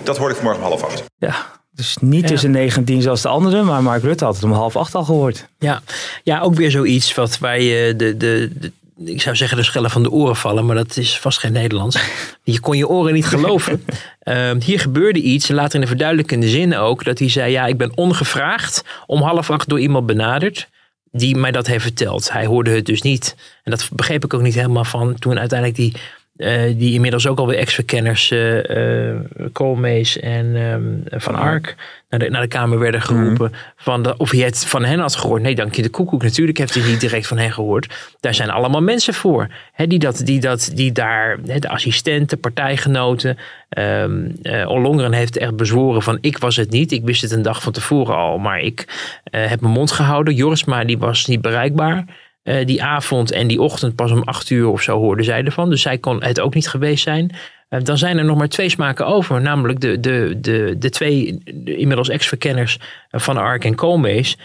Dat 0.04 0.16
hoorde 0.16 0.34
ik 0.34 0.40
vanmorgen 0.40 0.64
om 0.64 0.70
half 0.70 0.82
acht. 0.82 1.04
Ja, 1.18 1.46
dus 1.74 1.96
niet 2.00 2.26
tussen 2.26 2.50
19 2.50 3.02
zoals 3.02 3.22
de 3.22 3.28
anderen, 3.28 3.64
maar 3.64 3.82
Mark 3.82 4.02
Rutte 4.02 4.24
had 4.24 4.34
het 4.34 4.44
om 4.44 4.52
half 4.52 4.76
acht 4.76 4.94
al 4.94 5.04
gehoord. 5.04 5.48
Ja, 5.58 5.82
ja 6.22 6.40
ook 6.40 6.54
weer 6.54 6.70
zoiets 6.70 7.14
wat 7.14 7.38
wij 7.38 7.60
de, 7.96 8.16
de, 8.16 8.16
de, 8.16 8.72
ik 9.04 9.20
zou 9.20 9.36
zeggen 9.36 9.56
de 9.56 9.62
schellen 9.62 9.90
van 9.90 10.02
de 10.02 10.10
oren 10.10 10.36
vallen, 10.36 10.66
maar 10.66 10.76
dat 10.76 10.96
is 10.96 11.18
vast 11.18 11.38
geen 11.38 11.52
Nederlands. 11.52 11.98
Je 12.42 12.60
kon 12.60 12.76
je 12.76 12.88
oren 12.88 13.12
niet 13.12 13.26
geloven. 13.26 13.84
Ehm, 14.18 14.60
hier 14.60 14.80
gebeurde 14.80 15.20
iets, 15.20 15.48
later 15.48 15.74
in 15.74 15.80
de 15.80 15.86
verduidelijkende 15.86 16.48
zin 16.48 16.76
ook, 16.76 17.04
dat 17.04 17.18
hij 17.18 17.30
zei, 17.30 17.52
ja, 17.52 17.66
ik 17.66 17.76
ben 17.76 17.96
ongevraagd 17.96 18.84
om 19.06 19.22
half 19.22 19.50
acht 19.50 19.68
door 19.68 19.80
iemand 19.80 20.06
benaderd 20.06 20.68
die 21.10 21.36
mij 21.36 21.50
dat 21.50 21.66
heeft 21.66 21.82
verteld. 21.82 22.32
Hij 22.32 22.46
hoorde 22.46 22.70
het 22.70 22.86
dus 22.86 23.02
niet. 23.02 23.36
En 23.62 23.70
dat 23.70 23.88
begreep 23.92 24.24
ik 24.24 24.34
ook 24.34 24.42
niet 24.42 24.54
helemaal 24.54 24.84
van 24.84 25.14
toen 25.18 25.38
uiteindelijk 25.38 25.78
die 25.78 25.92
uh, 26.36 26.62
die 26.76 26.92
inmiddels 26.92 27.26
ook 27.26 27.38
alweer 27.38 27.58
ex-verkenners, 27.58 28.30
uh, 28.30 28.62
uh, 28.62 29.16
Koolmees 29.52 30.20
en 30.20 30.56
um, 30.56 31.02
Van 31.06 31.34
Ark, 31.34 31.74
naar 32.08 32.20
de, 32.20 32.30
naar 32.30 32.40
de 32.40 32.48
Kamer 32.48 32.78
werden 32.78 33.00
mhm. 33.00 33.08
geroepen. 33.08 33.52
van 33.76 34.02
de, 34.02 34.16
of 34.16 34.30
hij 34.30 34.40
het 34.40 34.66
van 34.66 34.84
hen 34.84 34.98
had 34.98 35.16
gehoord. 35.16 35.42
Nee, 35.42 35.54
dank 35.54 35.74
je 35.74 35.82
de 35.82 35.88
koekoek. 35.88 36.22
Natuurlijk 36.22 36.58
heeft 36.58 36.74
hij 36.74 36.90
niet 36.90 37.00
direct 37.00 37.26
van 37.26 37.38
hen 37.38 37.52
gehoord. 37.52 38.14
Daar 38.20 38.34
zijn 38.34 38.50
allemaal 38.50 38.82
mensen 38.82 39.14
voor. 39.14 39.48
Hè, 39.72 39.86
die, 39.86 39.98
dat, 39.98 40.22
die, 40.24 40.40
dat, 40.40 40.70
die 40.74 40.92
daar, 40.92 41.38
hè, 41.46 41.58
de 41.58 41.68
assistenten, 41.68 42.40
partijgenoten. 42.40 43.38
Um, 43.78 44.34
Ollongren 44.66 45.12
heeft 45.12 45.36
echt 45.36 45.56
bezworen 45.56 46.02
van 46.02 46.18
ik 46.20 46.38
was 46.38 46.56
het 46.56 46.70
niet. 46.70 46.92
Ik 46.92 47.04
wist 47.04 47.22
het 47.22 47.30
een 47.30 47.42
dag 47.42 47.62
van 47.62 47.72
tevoren 47.72 48.16
al. 48.16 48.38
Maar 48.38 48.60
ik 48.60 48.84
heb 49.30 49.60
mijn 49.60 49.72
mond 49.72 49.92
gehouden. 49.92 50.34
Jorisma 50.34 50.84
die 50.84 50.98
was 50.98 51.26
niet 51.26 51.40
bereikbaar. 51.40 52.04
Eh, 52.44 52.66
die 52.66 52.82
avond 52.82 53.30
en 53.30 53.46
die 53.46 53.60
ochtend 53.60 53.94
pas 53.94 54.10
om 54.10 54.22
acht 54.22 54.50
uur 54.50 54.68
of 54.68 54.82
zo 54.82 54.98
hoorde 54.98 55.22
zij 55.22 55.44
ervan. 55.44 55.70
Dus 55.70 55.82
zij 55.82 55.98
kon 55.98 56.24
het 56.24 56.40
ook 56.40 56.54
niet 56.54 56.68
geweest 56.68 57.02
zijn. 57.02 57.30
Uh, 57.70 57.80
dan 57.82 57.98
zijn 57.98 58.18
er 58.18 58.24
nog 58.24 58.38
maar 58.38 58.48
twee 58.48 58.68
smaken 58.68 59.06
over. 59.06 59.40
Namelijk 59.40 59.80
de, 59.80 60.00
de, 60.00 60.38
de, 60.40 60.74
de 60.78 60.90
twee 60.90 61.42
inmiddels 61.64 62.08
ex-verkenners 62.08 62.78
van 63.10 63.36
Ark 63.36 63.64
en 63.64 63.74
Koolmees. 63.74 64.38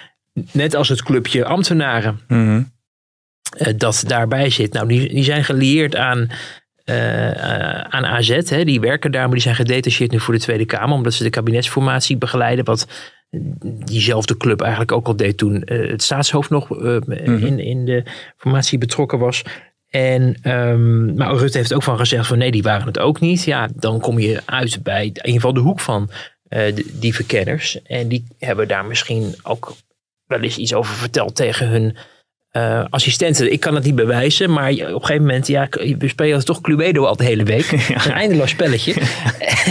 Net 0.51 0.75
als 0.75 0.89
het 0.89 1.03
clubje 1.03 1.45
ambtenaren 1.45 2.19
mhm. 2.27 2.61
eh, 3.57 3.73
dat 3.77 4.03
daarbij 4.07 4.49
zit. 4.49 4.73
Nou, 4.73 4.87
die, 4.87 5.09
die 5.09 5.23
zijn 5.23 5.43
gelieerd 5.43 5.95
aan, 5.95 6.29
aan 7.89 8.05
AZ. 8.05 8.49
Hè. 8.49 8.63
Die 8.63 8.79
werken 8.79 9.11
daar, 9.11 9.23
maar 9.23 9.33
die 9.33 9.41
zijn 9.41 9.55
gedetacheerd 9.55 10.11
nu 10.11 10.19
voor 10.19 10.33
de 10.33 10.39
Tweede 10.39 10.65
Kamer. 10.65 10.95
Omdat 10.95 11.13
ze 11.13 11.23
de 11.23 11.29
kabinetsformatie 11.29 12.17
begeleiden. 12.17 12.65
Wat 12.65 12.87
diezelfde 13.63 14.37
club 14.37 14.61
eigenlijk 14.61 14.91
ook 14.91 15.07
al 15.07 15.15
deed 15.15 15.37
toen 15.37 15.63
uh, 15.65 15.89
het 15.91 16.03
staatshoofd 16.03 16.49
nog 16.49 16.81
uh, 16.81 16.97
in, 17.07 17.59
in 17.59 17.85
de 17.85 18.03
formatie 18.37 18.77
betrokken 18.77 19.19
was. 19.19 19.43
En, 19.89 20.51
um, 20.51 21.15
maar 21.15 21.35
Rutte 21.35 21.57
heeft 21.57 21.73
ook 21.73 21.83
van 21.83 21.97
gezegd 21.97 22.27
van 22.27 22.37
nee, 22.37 22.51
die 22.51 22.63
waren 22.63 22.87
het 22.87 22.99
ook 22.99 23.19
niet. 23.19 23.43
Ja, 23.43 23.69
dan 23.75 23.99
kom 23.99 24.19
je 24.19 24.41
uit 24.45 24.83
bij 24.83 25.05
in 25.05 25.15
ieder 25.15 25.31
geval 25.31 25.53
de 25.53 25.59
hoek 25.59 25.79
van 25.79 26.09
uh, 26.49 26.75
die 26.93 27.15
verkenners. 27.15 27.81
En 27.81 28.07
die 28.07 28.25
hebben 28.39 28.67
daar 28.67 28.85
misschien 28.85 29.35
ook 29.43 29.75
wel 30.25 30.39
eens 30.39 30.57
iets 30.57 30.73
over 30.73 30.93
verteld 30.93 31.35
tegen 31.35 31.67
hun 31.67 31.95
uh, 32.51 32.85
assistenten. 32.89 33.51
Ik 33.51 33.59
kan 33.59 33.75
het 33.75 33.83
niet 33.83 33.95
bewijzen, 33.95 34.53
maar 34.53 34.71
op 34.71 34.79
een 34.79 34.85
gegeven 34.87 35.21
moment, 35.21 35.47
ja, 35.47 35.67
we 35.97 36.07
spelen 36.07 36.45
toch 36.45 36.61
Cluedo 36.61 37.05
al 37.05 37.15
de 37.15 37.23
hele 37.23 37.43
week. 37.43 37.71
Een 38.05 38.11
eindeloos 38.11 38.49
spelletje. 38.49 38.93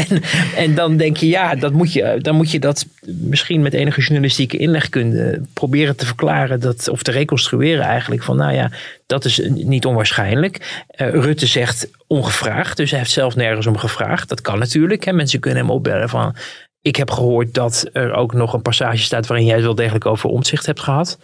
en, 0.08 0.22
en, 0.56 0.74
dan 0.74 0.96
denk 0.96 1.16
je, 1.16 1.28
ja, 1.28 1.54
dat 1.54 1.72
moet 1.72 1.92
je, 1.92 2.18
dan 2.20 2.34
moet 2.34 2.50
je 2.50 2.58
dat 2.58 2.86
misschien 3.04 3.62
met 3.62 3.74
enige 3.74 4.00
journalistieke 4.00 4.56
inlegkunde 4.56 5.42
proberen 5.52 5.96
te 5.96 6.06
verklaren 6.06 6.60
dat, 6.60 6.88
of 6.88 7.02
te 7.02 7.10
reconstrueren 7.10 7.84
eigenlijk. 7.84 8.22
Van 8.22 8.36
nou 8.36 8.52
ja, 8.52 8.70
dat 9.06 9.24
is 9.24 9.40
niet 9.48 9.86
onwaarschijnlijk. 9.86 10.84
Uh, 10.96 11.10
Rutte 11.10 11.46
zegt 11.46 11.90
ongevraagd, 12.06 12.76
dus 12.76 12.90
hij 12.90 12.98
heeft 12.98 13.10
zelf 13.10 13.36
nergens 13.36 13.66
om 13.66 13.76
gevraagd. 13.76 14.28
Dat 14.28 14.40
kan 14.40 14.58
natuurlijk. 14.58 15.04
Hè. 15.04 15.12
Mensen 15.12 15.40
kunnen 15.40 15.60
hem 15.60 15.70
opbellen 15.70 16.08
van. 16.08 16.36
Ik 16.82 16.96
heb 16.96 17.10
gehoord 17.10 17.54
dat 17.54 17.88
er 17.92 18.12
ook 18.12 18.32
nog 18.32 18.52
een 18.52 18.62
passage 18.62 19.02
staat 19.02 19.26
waarin 19.26 19.46
jij 19.46 19.56
het 19.56 19.64
wel 19.64 19.74
degelijk 19.74 20.06
over 20.06 20.28
omzicht 20.28 20.66
hebt 20.66 20.80
gehad 20.80 21.18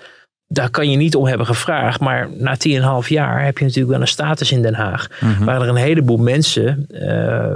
daar 0.47 0.71
kan 0.71 0.91
je 0.91 0.97
niet 0.97 1.15
om 1.15 1.27
hebben 1.27 1.47
gevraagd. 1.47 2.01
Maar 2.01 2.29
na 2.31 2.57
10,5 3.03 3.09
jaar 3.09 3.45
heb 3.45 3.59
je 3.59 3.65
natuurlijk 3.65 3.93
wel 3.93 4.01
een 4.01 4.09
status 4.09 4.53
in 4.53 4.63
Den 4.63 4.75
Haag. 4.75 5.09
Mhm. 5.21 5.45
Waar 5.45 5.63
er 5.63 5.69
een 5.69 5.77
heleboel 5.77 6.17
mensen 6.17 6.87
uh, 6.91 7.55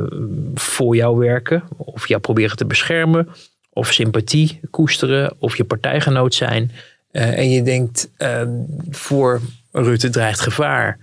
voor 0.54 0.96
jou 0.96 1.18
werken. 1.18 1.62
Of 1.76 2.08
jou 2.08 2.20
proberen 2.20 2.56
te 2.56 2.66
beschermen. 2.66 3.28
Of 3.70 3.92
sympathie 3.92 4.60
koesteren. 4.70 5.34
Of 5.38 5.56
je 5.56 5.64
partijgenoot 5.64 6.34
zijn. 6.34 6.70
Uh, 7.12 7.38
en 7.38 7.50
je 7.50 7.62
denkt, 7.62 8.10
uh, 8.18 8.42
voor 8.90 9.40
Rutte 9.72 10.10
dreigt 10.10 10.40
gevaar. 10.40 10.98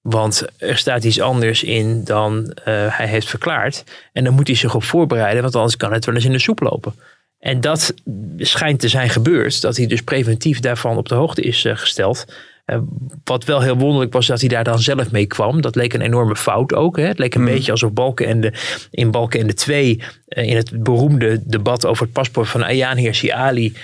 Want 0.00 0.44
er 0.58 0.76
staat 0.76 1.04
iets 1.04 1.20
anders 1.20 1.62
in 1.62 2.04
dan 2.04 2.56
hij 2.64 3.06
heeft 3.06 3.28
verklaard. 3.28 3.84
En 4.12 4.24
dan 4.24 4.34
moet 4.34 4.46
hij 4.46 4.56
zich 4.56 4.74
op 4.74 4.82
voorbereiden. 4.82 5.42
Want 5.42 5.56
anders 5.56 5.76
kan 5.76 5.92
het 5.92 6.04
wel 6.04 6.14
eens 6.14 6.24
in 6.24 6.32
de 6.32 6.38
soep 6.38 6.60
lopen. 6.60 6.94
En 7.42 7.60
dat 7.60 7.94
schijnt 8.36 8.80
te 8.80 8.88
zijn 8.88 9.10
gebeurd. 9.10 9.60
Dat 9.60 9.76
hij 9.76 9.86
dus 9.86 10.02
preventief 10.02 10.60
daarvan 10.60 10.96
op 10.96 11.08
de 11.08 11.14
hoogte 11.14 11.42
is 11.42 11.64
uh, 11.64 11.76
gesteld. 11.76 12.24
Uh, 12.66 12.78
wat 13.24 13.44
wel 13.44 13.60
heel 13.60 13.76
wonderlijk 13.76 14.12
was 14.12 14.26
dat 14.26 14.40
hij 14.40 14.48
daar 14.48 14.64
dan 14.64 14.78
zelf 14.78 15.10
mee 15.10 15.26
kwam. 15.26 15.60
Dat 15.60 15.74
leek 15.74 15.92
een 15.92 16.00
enorme 16.00 16.36
fout 16.36 16.74
ook. 16.74 16.96
Hè? 16.96 17.06
Het 17.06 17.18
leek 17.18 17.34
een 17.34 17.40
mm. 17.40 17.46
beetje 17.46 17.70
alsof 17.70 17.92
Balkenende 17.92 18.52
in 18.90 19.10
Balkenende 19.10 19.54
2... 19.54 20.02
Uh, 20.28 20.44
in 20.44 20.56
het 20.56 20.82
beroemde 20.82 21.40
debat 21.44 21.86
over 21.86 22.04
het 22.04 22.12
paspoort 22.12 22.48
van 22.48 22.62
Ayaan 22.62 22.96
Hirsi 22.96 23.30
Ali... 23.30 23.76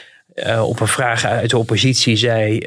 op 0.61 0.81
een 0.81 0.89
vraag 0.89 1.25
uit 1.25 1.51
de 1.51 1.59
oppositie 1.59 2.17
zei 2.17 2.59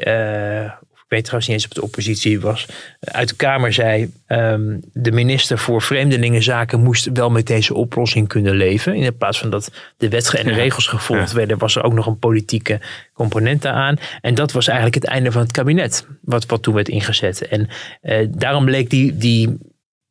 weet 1.12 1.24
trouwens 1.24 1.48
niet 1.48 1.56
eens 1.56 1.68
of 1.68 1.74
de 1.74 1.82
oppositie 1.82 2.40
was, 2.40 2.66
uit 3.00 3.28
de 3.28 3.34
Kamer 3.34 3.72
zei: 3.72 4.12
um, 4.28 4.80
de 4.92 5.12
minister 5.12 5.58
voor 5.58 5.82
Vreemdelingenzaken 5.82 6.82
moest 6.82 7.10
wel 7.12 7.30
met 7.30 7.46
deze 7.46 7.74
oplossing 7.74 8.28
kunnen 8.28 8.54
leven. 8.54 8.94
In 8.94 9.16
plaats 9.16 9.38
van 9.38 9.50
dat 9.50 9.70
de 9.96 10.08
wetten 10.08 10.38
en 10.38 10.44
de 10.44 10.52
regels 10.52 10.86
gevolgd 10.86 11.32
werden, 11.32 11.58
was 11.58 11.76
er 11.76 11.82
ook 11.82 11.92
nog 11.92 12.06
een 12.06 12.18
politieke 12.18 12.80
component 13.14 13.66
aan. 13.66 13.96
En 14.20 14.34
dat 14.34 14.52
was 14.52 14.66
eigenlijk 14.66 14.94
het 14.94 15.12
einde 15.12 15.32
van 15.32 15.42
het 15.42 15.52
kabinet, 15.52 16.06
wat, 16.20 16.46
wat 16.46 16.62
toen 16.62 16.74
werd 16.74 16.88
ingezet. 16.88 17.48
En 17.48 17.68
uh, 18.02 18.26
daarom 18.30 18.64
bleek 18.64 18.90
die, 18.90 19.16
die 19.16 19.58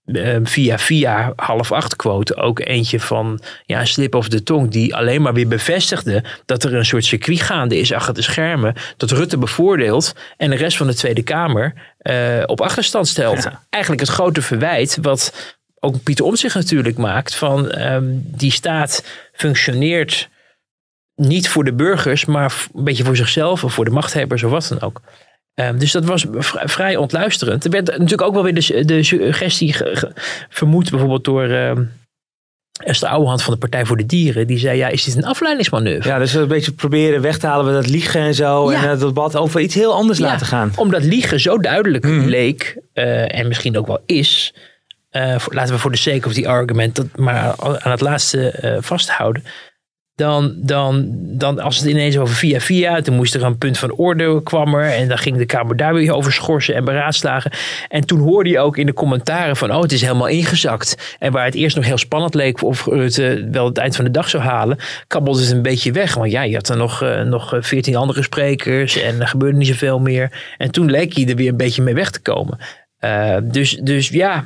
Ehm, 0.05 0.45
via 0.45 0.79
via 0.79 1.33
half 1.35 1.71
acht 1.71 1.95
quote 1.95 2.35
ook 2.35 2.59
eentje 2.59 2.99
van 2.99 3.41
ja, 3.65 3.79
een 3.79 3.87
slip 3.87 4.15
of 4.15 4.27
de 4.27 4.43
tong 4.43 4.71
die 4.71 4.95
alleen 4.95 5.21
maar 5.21 5.33
weer 5.33 5.47
bevestigde 5.47 6.23
dat 6.45 6.63
er 6.63 6.73
een 6.73 6.85
soort 6.85 7.05
circuit 7.05 7.41
gaande 7.41 7.77
is 7.77 7.93
achter 7.93 8.13
de 8.13 8.21
schermen 8.21 8.73
dat 8.97 9.11
Rutte 9.11 9.37
bevoordeelt 9.37 10.15
en 10.37 10.49
de 10.49 10.55
rest 10.55 10.77
van 10.77 10.87
de 10.87 10.93
Tweede 10.93 11.23
Kamer 11.23 11.73
uh, 12.01 12.43
op 12.45 12.61
achterstand 12.61 13.07
stelt. 13.07 13.47
Eigenlijk 13.69 14.03
het 14.03 14.11
grote 14.11 14.41
verwijt 14.41 14.97
wat 15.01 15.55
ook 15.79 16.03
Pieter 16.03 16.25
Omtzigt 16.25 16.55
natuurlijk 16.55 16.97
maakt. 16.97 17.35
Van 17.35 17.71
ehm, 17.71 18.05
die 18.13 18.51
staat 18.51 19.05
functioneert 19.33 20.29
niet 21.15 21.49
voor 21.49 21.63
de 21.63 21.73
burgers, 21.73 22.25
maar 22.25 22.67
een 22.73 22.83
beetje 22.83 23.03
voor 23.03 23.15
zichzelf 23.15 23.63
of 23.63 23.73
voor 23.73 23.85
de 23.85 23.91
machthebbers 23.91 24.43
of 24.43 24.51
wat 24.51 24.67
dan 24.69 24.81
ook. 24.81 25.01
Ehm, 25.61 25.77
dus 25.77 25.91
dat 25.91 26.05
was 26.05 26.25
vrij 26.49 26.95
ontluisterend. 26.95 27.63
Er 27.65 27.71
werd 27.71 27.87
natuurlijk 27.87 28.21
ook 28.21 28.33
wel 28.33 28.43
weer 28.43 28.53
de, 28.53 28.85
de 28.85 29.03
suggestie 29.03 29.75
vermoed, 30.49 30.89
bijvoorbeeld 30.89 31.23
door 31.23 31.47
uh, 31.47 31.71
Esther 32.83 33.09
Ouwehand 33.09 33.41
van 33.43 33.53
de 33.53 33.59
Partij 33.59 33.85
voor 33.85 33.97
de 33.97 34.05
Dieren. 34.05 34.47
Die 34.47 34.57
zei, 34.57 34.77
ja, 34.77 34.87
is 34.87 35.03
dit 35.03 35.15
een 35.15 35.25
afleidingsmanoeuvre? 35.25 36.09
Ja, 36.09 36.17
dus 36.17 36.33
een 36.33 36.47
beetje 36.47 36.71
proberen 36.71 37.21
weg 37.21 37.37
te 37.37 37.47
halen 37.47 37.65
we 37.65 37.71
dat 37.71 37.89
liegen 37.89 38.21
en 38.21 38.33
zo. 38.33 38.69
En 38.69 38.89
het 38.89 38.99
debat 38.99 39.35
over 39.35 39.59
iets 39.59 39.75
heel 39.75 39.93
anders 39.93 40.19
laten 40.19 40.45
gaan. 40.45 40.71
Omdat 40.75 41.03
liegen 41.03 41.39
zo 41.39 41.57
duidelijk 41.57 42.03
mhm. 42.03 42.27
leek, 42.27 42.77
uh, 42.93 43.39
en 43.39 43.47
misschien 43.47 43.77
ook 43.77 43.87
wel 43.87 44.03
is... 44.05 44.53
Uh, 45.11 45.35
laten 45.47 45.73
we 45.73 45.79
voor 45.79 45.91
de 45.91 45.97
sake 45.97 46.27
of 46.27 46.33
die 46.33 46.49
argument 46.49 46.95
dat 46.95 47.07
maar 47.15 47.53
aan 47.57 47.91
het 47.91 48.01
laatste 48.01 48.59
uh, 48.63 48.77
vasthouden 48.79 49.43
dan, 50.21 50.53
dan, 50.55 51.05
dan 51.13 51.59
als 51.59 51.77
het 51.77 51.85
ineens 51.87 52.17
over 52.17 52.35
via 52.35 52.59
via, 52.59 53.01
toen 53.01 53.15
moest 53.15 53.35
er 53.35 53.43
een 53.43 53.57
punt 53.57 53.77
van 53.77 53.91
orde 53.91 54.43
kwam 54.43 54.75
er 54.75 54.91
en 54.93 55.07
dan 55.07 55.17
ging 55.17 55.37
de 55.37 55.45
Kamer 55.45 55.77
daar 55.77 55.93
weer 55.93 56.13
over 56.13 56.33
schorsen 56.33 56.75
en 56.75 56.85
beraadslagen. 56.85 57.51
En 57.87 58.05
toen 58.05 58.19
hoorde 58.19 58.49
je 58.49 58.59
ook 58.59 58.77
in 58.77 58.85
de 58.85 58.93
commentaren 58.93 59.55
van, 59.55 59.71
oh 59.71 59.81
het 59.81 59.91
is 59.91 60.01
helemaal 60.01 60.27
ingezakt. 60.27 61.15
En 61.19 61.31
waar 61.31 61.45
het 61.45 61.55
eerst 61.55 61.75
nog 61.75 61.85
heel 61.85 61.97
spannend 61.97 62.33
leek 62.33 62.63
of 62.63 62.85
Rutte 62.85 63.47
wel 63.51 63.65
het 63.65 63.77
eind 63.77 63.95
van 63.95 64.05
de 64.05 64.11
dag 64.11 64.29
zou 64.29 64.43
halen, 64.43 64.77
kabbelde 65.07 65.41
het 65.41 65.51
een 65.51 65.61
beetje 65.61 65.91
weg. 65.91 66.15
Want 66.15 66.31
ja, 66.31 66.41
je 66.41 66.55
had 66.55 66.69
er 66.69 66.77
nog, 66.77 67.03
uh, 67.03 67.21
nog 67.21 67.57
veertien 67.59 67.95
andere 67.95 68.23
sprekers 68.23 69.01
en 69.01 69.21
er 69.21 69.27
gebeurde 69.27 69.57
niet 69.57 69.67
zoveel 69.67 69.99
meer. 69.99 70.55
En 70.57 70.71
toen 70.71 70.91
leek 70.91 71.13
hij 71.13 71.27
er 71.27 71.35
weer 71.35 71.49
een 71.49 71.57
beetje 71.57 71.81
mee 71.81 71.93
weg 71.93 72.11
te 72.11 72.21
komen. 72.21 72.57
Uh, 73.05 73.37
dus, 73.43 73.79
dus 73.83 74.09
ja, 74.09 74.45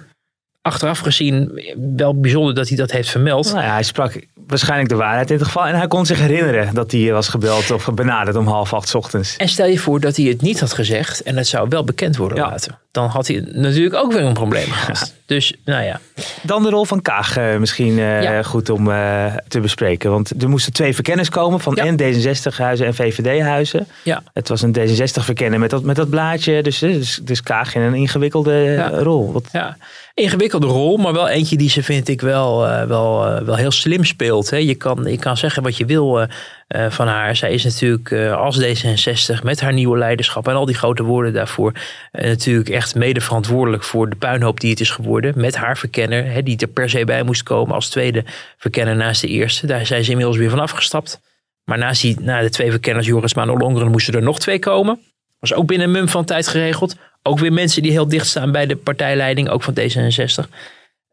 achteraf 0.66 1.00
gezien 1.00 1.62
wel 1.96 2.20
bijzonder 2.20 2.56
dat 2.56 2.68
hij 2.68 2.78
dat 2.78 2.92
heeft 2.92 3.10
vermeld. 3.10 3.52
Nou 3.54 3.66
ja, 3.66 3.72
hij 3.72 3.84
sprak 3.84 4.26
waarschijnlijk 4.48 4.90
de 4.90 4.96
waarheid 4.96 5.26
in 5.26 5.32
ieder 5.32 5.48
geval. 5.48 5.66
En 5.66 5.76
hij 5.76 5.88
kon 5.88 6.06
zich 6.06 6.20
herinneren 6.20 6.74
dat 6.74 6.92
hij 6.92 7.12
was 7.12 7.28
gebeld 7.28 7.72
of 7.72 7.94
benaderd 7.94 8.36
om 8.36 8.48
half 8.48 8.74
acht 8.74 8.96
ochtends. 8.96 9.38
En 9.38 9.48
stel 9.48 9.66
je 9.66 9.80
voor 9.80 10.00
dat 10.00 10.16
hij 10.16 10.26
het 10.26 10.42
niet 10.42 10.60
had 10.60 10.74
gezegd 10.74 11.24
en 11.24 11.38
het 11.38 11.48
zou 11.48 11.70
wel 11.70 11.84
bekend 11.84 12.18
worden 12.18 12.38
later. 12.38 12.78
Dan 12.96 13.10
had 13.10 13.28
hij 13.28 13.48
natuurlijk 13.52 13.96
ook 13.96 14.12
weer 14.12 14.22
een 14.22 14.34
probleem 14.34 14.72
gehad. 14.72 15.14
Dus 15.26 15.54
nou 15.66 15.84
ja. 15.84 16.00
Dan 16.42 16.64
de 16.64 16.70
rol 16.70 16.86
van 16.86 17.02
Kaag 17.02 17.38
uh, 17.38 17.58
misschien 17.58 17.98
uh, 17.98 18.44
goed 18.44 18.70
om 18.70 18.88
uh, 18.88 19.36
te 19.48 19.60
bespreken. 19.60 20.12
Want 20.12 20.42
er 20.42 20.50
moesten 20.50 20.74
twee 20.74 20.94
verkenners 20.94 21.30
komen 21.30 21.60
van 21.60 21.76
ja. 21.76 21.92
D66-huizen 21.92 22.86
en 22.86 22.96
VVD-huizen. 22.96 23.88
Ja. 24.04 24.24
Het 24.34 24.48
was 24.48 24.62
een 24.62 24.76
D66-verkenner 24.78 25.60
met 25.60 25.70
dat, 25.70 25.84
met 25.84 25.96
dat 25.96 26.10
blaadje. 26.10 26.64
Dus, 26.64 26.80
dus, 26.80 27.20
dus 27.24 27.44
Kaag 27.44 27.76
in 27.76 27.82
een 27.82 27.94
ingewikkelde 27.94 28.76
rol. 28.88 29.32
Wat... 29.32 29.48
Ja, 29.52 29.78
ingewikkelde 30.14 30.68
rol, 30.68 30.98
maar 30.98 31.14
wel 31.14 31.28
eentje 31.28 31.58
die 31.58 31.70
ze 31.70 31.84
vind 31.84 32.08
ik 32.08 32.22
wel, 32.22 32.60
wel, 32.88 33.44
wel 33.44 33.56
heel 33.56 33.72
slim 33.72 34.04
speelt. 34.04 34.50
Hè. 34.50 34.58
Je, 34.58 34.76
kan, 34.76 35.04
je 35.04 35.20
kan 35.20 35.38
zeggen 35.38 35.64
wat 35.64 35.78
je 35.78 35.86
wil 35.86 36.28
uh, 36.68 36.90
van 36.90 37.08
haar. 37.08 37.36
Zij 37.36 37.54
is 37.54 37.64
natuurlijk 37.64 38.10
uh, 38.10 38.36
als 38.38 38.64
D66 38.64 39.44
met 39.44 39.62
haar 39.62 39.74
nieuwe 39.74 39.98
leiderschap 39.98 40.48
en 40.48 40.56
al 40.56 40.66
die 40.66 40.76
grote 40.76 41.04
woorden 41.04 41.34
daarvoor 41.34 41.72
uh, 42.12 42.26
natuurlijk 42.26 42.70
echt 42.70 42.96
mede 42.96 43.22
verantwoordelijk 43.22 43.84
voor 43.84 44.10
de 44.10 44.16
puinhoop 44.16 44.60
die 44.60 44.70
het 44.70 44.80
is 44.80 44.90
geworden. 44.90 45.34
Met 45.36 45.56
haar 45.56 45.78
verkenner, 45.78 46.32
hè, 46.32 46.44
die 46.44 46.58
er 46.58 46.68
per 46.68 46.90
se 46.90 47.04
bij 47.04 47.24
moest 47.24 47.44
komen 47.44 47.76
als 47.76 47.90
tweede 47.90 48.24
verkenner 48.58 48.96
naast 48.96 49.22
de 49.22 49.28
eerste. 49.28 49.68
Daar 49.68 49.86
zijn 49.86 50.04
ze 50.04 50.10
inmiddels 50.10 50.38
weer 50.38 50.50
van 50.50 50.60
afgestapt. 50.60 51.22
Maar 51.64 51.78
naast 51.78 52.02
die, 52.02 52.20
na 52.20 52.42
de 52.42 52.50
twee 52.50 52.72
verkenners, 52.72 53.08
Joris 53.08 53.34
Maan 53.34 53.50
Ollongren, 53.50 53.92
moesten 53.92 54.14
er 54.14 54.22
nog 54.22 54.40
twee 54.40 54.60
komen. 54.60 55.00
Was 55.40 55.54
ook 55.54 55.68
binnen 55.68 55.88
een 55.88 55.94
mum 55.94 56.10
van 56.10 56.26
tijd 56.26 56.48
geregeld. 56.48 56.96
Ook 57.24 57.40
weer 57.40 57.54
mensen 57.54 57.82
die 57.82 57.92
heel 57.92 58.08
dicht 58.08 58.28
staan 58.28 58.52
bij 58.52 58.66
de 58.66 58.76
partijleiding, 58.76 59.50
ook 59.50 59.64
van 59.64 59.74
D66. 59.80 60.50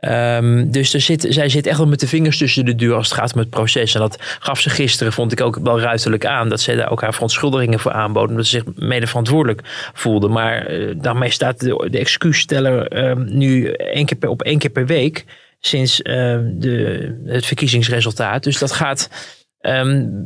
Um, 0.09 0.71
dus 0.71 0.95
er 0.95 1.01
zit, 1.01 1.27
zij 1.29 1.49
zit 1.49 1.67
echt 1.67 1.79
wel 1.79 1.87
met 1.87 2.01
de 2.01 2.07
vingers 2.07 2.39
tussen 2.39 2.65
de 2.65 2.75
deur 2.75 2.95
als 2.95 3.09
het 3.09 3.19
gaat 3.19 3.33
om 3.35 3.39
het 3.39 3.51
proces. 3.51 3.95
En 3.95 4.01
dat 4.01 4.17
gaf 4.39 4.61
ze 4.61 4.71
gisteren, 4.71 5.13
vond 5.13 5.33
ik 5.33 5.41
ook 5.41 5.59
wel 5.63 5.81
ruiterlijk 5.81 6.27
aan. 6.27 6.49
Dat 6.49 6.61
ze 6.61 6.77
daar 6.77 6.91
ook 6.91 7.01
haar 7.01 7.13
verontschuldigingen 7.13 7.79
voor 7.79 7.93
aanboden. 7.93 8.31
Omdat 8.31 8.47
ze 8.47 8.51
zich 8.51 8.75
mede 8.75 9.07
verantwoordelijk 9.07 9.61
voelde. 9.93 10.29
Maar 10.29 10.71
uh, 10.73 10.95
daarmee 10.97 11.31
staat 11.31 11.61
de, 11.61 11.99
excuussteller 11.99 13.07
um, 13.09 13.37
nu 13.37 13.67
één 13.71 14.07
keer 14.07 14.19
per, 14.19 14.29
op 14.29 14.43
één 14.43 14.59
keer 14.59 14.71
per 14.71 14.87
week. 14.87 15.25
Sinds 15.61 16.01
uh, 16.01 16.39
de, 16.45 17.23
het 17.27 17.47
verkiezingsresultaat. 17.47 18.43
Dus 18.43 18.59
dat 18.59 18.73
gaat 18.73 19.11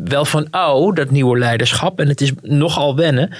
wel 0.05 0.25
van, 0.25 0.49
oh, 0.51 0.95
dat 0.95 1.11
nieuwe 1.11 1.39
leiderschap. 1.39 2.01
En 2.01 2.09
het 2.09 2.21
is 2.21 2.33
nogal 2.43 2.97
wennen. 2.97 3.37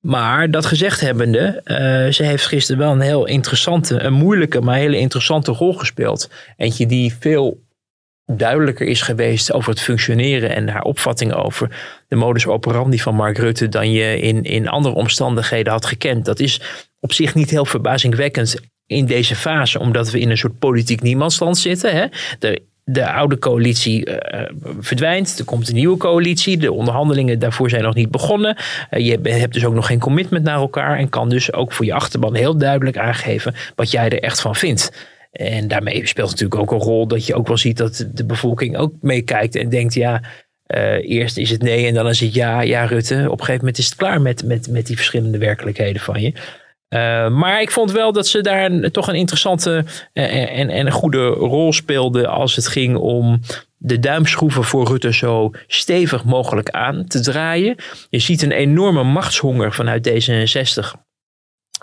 Maar 0.00 0.50
dat 0.50 0.66
gezegd 0.66 1.00
hebbende, 1.00 1.60
uh, 1.64 2.12
ze 2.12 2.22
heeft 2.22 2.46
gisteren 2.46 2.80
wel 2.80 2.92
een 2.92 3.00
heel 3.00 3.26
interessante, 3.26 4.02
een 4.02 4.12
moeilijke, 4.12 4.60
maar 4.60 4.76
hele 4.76 4.98
interessante 4.98 5.52
rol 5.52 5.74
gespeeld. 5.74 6.30
Eentje 6.56 6.86
die 6.86 7.14
veel 7.20 7.66
duidelijker 8.36 8.86
is 8.86 9.02
geweest 9.02 9.52
over 9.52 9.70
het 9.70 9.80
functioneren 9.80 10.54
en 10.54 10.68
haar 10.68 10.82
opvatting 10.82 11.32
over 11.32 11.76
de 12.08 12.16
modus 12.16 12.46
operandi 12.46 13.00
van 13.00 13.14
Mark 13.14 13.38
Rutte 13.38 13.68
dan 13.68 13.92
je 13.92 14.20
in, 14.20 14.42
in 14.42 14.68
andere 14.68 14.94
omstandigheden 14.94 15.72
had 15.72 15.86
gekend. 15.86 16.24
Dat 16.24 16.40
is 16.40 16.60
op 17.00 17.12
zich 17.12 17.34
niet 17.34 17.50
heel 17.50 17.64
verbazingwekkend 17.64 18.56
in 18.86 19.06
deze 19.06 19.36
fase, 19.36 19.78
omdat 19.78 20.10
we 20.10 20.20
in 20.20 20.30
een 20.30 20.38
soort 20.38 20.58
politiek 20.58 21.02
niemandsland 21.02 21.58
zitten. 21.58 21.94
Hè. 21.94 22.06
Er 22.48 22.58
de 22.90 23.10
oude 23.10 23.38
coalitie 23.38 24.08
uh, 24.08 24.16
verdwijnt. 24.80 25.38
Er 25.38 25.44
komt 25.44 25.68
een 25.68 25.74
nieuwe 25.74 25.96
coalitie. 25.96 26.56
De 26.56 26.72
onderhandelingen 26.72 27.38
daarvoor 27.38 27.70
zijn 27.70 27.82
nog 27.82 27.94
niet 27.94 28.10
begonnen. 28.10 28.56
Uh, 28.90 29.06
je 29.06 29.30
hebt 29.30 29.52
dus 29.52 29.64
ook 29.64 29.74
nog 29.74 29.86
geen 29.86 29.98
commitment 29.98 30.44
naar 30.44 30.58
elkaar. 30.58 30.98
En 30.98 31.08
kan 31.08 31.28
dus 31.28 31.52
ook 31.52 31.72
voor 31.72 31.84
je 31.84 31.94
achterban 31.94 32.34
heel 32.34 32.56
duidelijk 32.56 32.98
aangeven 32.98 33.54
wat 33.74 33.90
jij 33.90 34.08
er 34.08 34.22
echt 34.22 34.40
van 34.40 34.54
vindt. 34.54 35.08
En 35.32 35.68
daarmee 35.68 36.06
speelt 36.06 36.30
natuurlijk 36.30 36.60
ook 36.60 36.70
een 36.70 36.86
rol 36.86 37.06
dat 37.06 37.26
je 37.26 37.34
ook 37.34 37.46
wel 37.46 37.56
ziet 37.56 37.76
dat 37.76 38.06
de 38.14 38.24
bevolking 38.24 38.76
ook 38.76 38.92
meekijkt 39.00 39.54
en 39.54 39.68
denkt: 39.68 39.94
ja, 39.94 40.22
eerst 41.00 41.36
is 41.36 41.50
het 41.50 41.62
nee 41.62 41.86
en 41.86 41.94
dan 41.94 42.08
is 42.08 42.20
het 42.20 42.34
ja. 42.34 42.60
Ja, 42.60 42.84
Rutte. 42.84 43.14
Op 43.14 43.38
een 43.38 43.44
gegeven 43.44 43.58
moment 43.58 43.78
is 43.78 43.86
het 43.86 43.94
klaar 43.94 44.20
met, 44.20 44.44
met, 44.44 44.68
met 44.70 44.86
die 44.86 44.96
verschillende 44.96 45.38
werkelijkheden 45.38 46.02
van 46.02 46.20
je. 46.20 46.32
Uh, 46.88 47.28
maar 47.28 47.60
ik 47.60 47.70
vond 47.70 47.92
wel 47.92 48.12
dat 48.12 48.26
ze 48.26 48.40
daar 48.40 48.90
toch 48.90 49.08
een 49.08 49.14
interessante 49.14 49.84
uh, 50.14 50.58
en, 50.58 50.70
en 50.70 50.86
een 50.86 50.92
goede 50.92 51.26
rol 51.26 51.72
speelde 51.72 52.26
als 52.26 52.56
het 52.56 52.68
ging 52.68 52.96
om 52.96 53.40
de 53.76 53.98
duimschroeven 53.98 54.64
voor 54.64 54.86
Rutte 54.86 55.14
zo 55.14 55.50
stevig 55.66 56.24
mogelijk 56.24 56.70
aan 56.70 57.06
te 57.06 57.20
draaien. 57.20 57.76
Je 58.10 58.18
ziet 58.18 58.42
een 58.42 58.52
enorme 58.52 59.02
machtshonger 59.02 59.72
vanuit 59.72 60.08
D66 60.08 61.06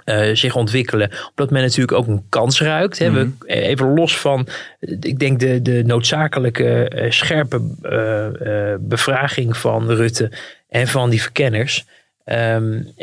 uh, 0.06 0.36
zich 0.36 0.56
ontwikkelen. 0.56 1.12
Omdat 1.30 1.50
men 1.50 1.62
natuurlijk 1.62 1.98
ook 1.98 2.08
een 2.08 2.26
kans 2.30 2.62
ruikt. 2.62 3.00
Hè. 3.00 3.10
Mm 3.10 3.16
-hmm. 3.16 3.38
even 3.46 3.94
los 3.94 4.18
van, 4.18 4.48
ik 4.80 5.20
denk, 5.20 5.40
de, 5.40 5.62
de 5.62 5.84
noodzakelijke 5.86 6.92
uh, 6.96 7.12
scherpe 7.12 7.62
uh, 7.84 8.76
bevraging 8.80 9.58
van 9.58 9.92
Rutte 9.92 10.32
en 10.70 10.88
van 10.88 11.10
die 11.10 11.22
verkenners. 11.22 11.86
Um, 12.26 12.94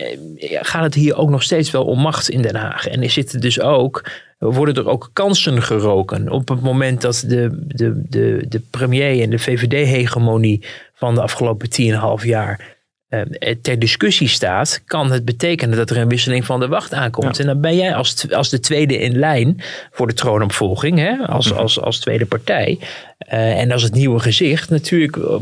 gaat 0.61 0.82
het 0.82 0.94
hier 0.94 1.16
ook 1.16 1.30
nog 1.30 1.42
steeds 1.42 1.70
wel 1.70 1.85
om 1.85 1.98
macht 1.98 2.28
in 2.28 2.42
Den 2.42 2.56
Haag. 2.56 2.87
En 2.87 3.02
er 3.02 3.11
zitten 3.11 3.40
dus 3.40 3.61
ook, 3.61 4.11
worden 4.38 4.74
er 4.74 4.88
ook 4.88 5.11
kansen 5.12 5.62
geroken. 5.62 6.30
Op 6.30 6.48
het 6.48 6.61
moment 6.61 7.00
dat 7.00 7.24
de, 7.26 7.64
de, 7.66 8.02
de, 8.08 8.44
de 8.48 8.61
premier 8.70 9.22
en 9.22 9.30
de 9.30 9.38
VVD-hegemonie 9.38 10.64
van 10.94 11.14
de 11.14 11.22
afgelopen 11.22 11.68
10,5 12.20 12.26
jaar 12.26 12.80
ter 13.62 13.79
discussie 13.79 14.29
staat, 14.29 14.83
kan 14.87 15.12
het 15.12 15.25
betekenen 15.25 15.77
dat 15.77 15.90
er 15.90 15.96
een 15.96 16.09
wisseling 16.09 16.44
van 16.44 16.61
de 16.61 16.68
wacht 16.68 16.94
aankomt. 16.94 17.37
Ja. 17.37 17.42
En 17.42 17.46
dan 17.48 17.61
ben 17.61 17.77
jij 17.77 17.94
als, 17.94 18.33
als 18.33 18.48
de 18.48 18.61
tweede 18.61 18.98
in 18.98 19.18
lijn 19.18 19.61
voor 19.90 20.07
de 20.07 20.14
troonopvolging, 20.14 20.98
hè, 20.98 21.16
als, 21.16 21.48
-hmm. 21.48 21.59
als, 21.59 21.81
als 21.81 21.98
tweede 21.98 22.27
partij. 22.27 22.79
Uh, 23.33 23.61
en 23.61 23.70
als 23.70 23.83
het 23.83 23.94
nieuwe 23.94 24.18
gezicht 24.18 24.70
natuurlijk 24.70 25.16
uh, 25.16 25.37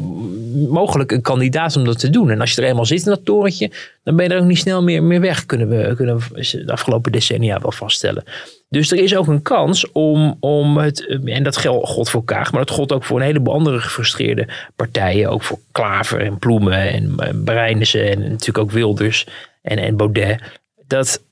mogelijk 0.68 1.12
een 1.12 1.22
kandidaat 1.22 1.76
om 1.76 1.84
dat 1.84 1.98
te 1.98 2.10
doen. 2.10 2.30
En 2.30 2.40
als 2.40 2.54
je 2.54 2.62
er 2.62 2.68
eenmaal 2.68 2.86
zit 2.86 3.04
in 3.04 3.10
dat 3.10 3.24
torentje, 3.24 3.70
dan 4.04 4.16
ben 4.16 4.28
je 4.28 4.34
er 4.34 4.40
ook 4.40 4.46
niet 4.46 4.58
snel 4.58 4.82
meer, 4.82 5.02
meer 5.02 5.20
weg, 5.20 5.46
kunnen 5.46 5.68
we, 5.68 5.94
kunnen 5.96 6.18
we 6.18 6.64
de 6.64 6.72
afgelopen 6.72 7.12
decennia 7.12 7.60
wel 7.60 7.72
vaststellen. 7.72 8.24
Dus 8.70 8.90
er 8.90 8.98
is 8.98 9.16
ook 9.16 9.26
een 9.26 9.42
kans 9.42 9.92
om, 9.92 10.36
om 10.40 10.76
het, 10.76 11.20
en 11.24 11.42
dat 11.42 11.56
geldt 11.56 12.10
voor 12.10 12.24
Kaag, 12.24 12.52
maar 12.52 12.64
dat 12.64 12.74
geldt 12.74 12.92
ook 12.92 13.04
voor 13.04 13.18
een 13.18 13.26
heleboel 13.26 13.54
andere 13.54 13.80
gefrustreerde 13.80 14.48
partijen. 14.76 15.30
Ook 15.30 15.42
voor 15.42 15.58
Klaver 15.72 16.20
en 16.20 16.38
Ploemen 16.38 16.90
en, 16.92 17.14
en 17.18 17.44
Breinissen 17.44 18.10
en 18.10 18.18
natuurlijk 18.18 18.58
ook 18.58 18.70
Wilders 18.70 19.26
en, 19.62 19.78
en 19.78 19.96
Baudet. 19.96 20.42
Dat 20.86 21.22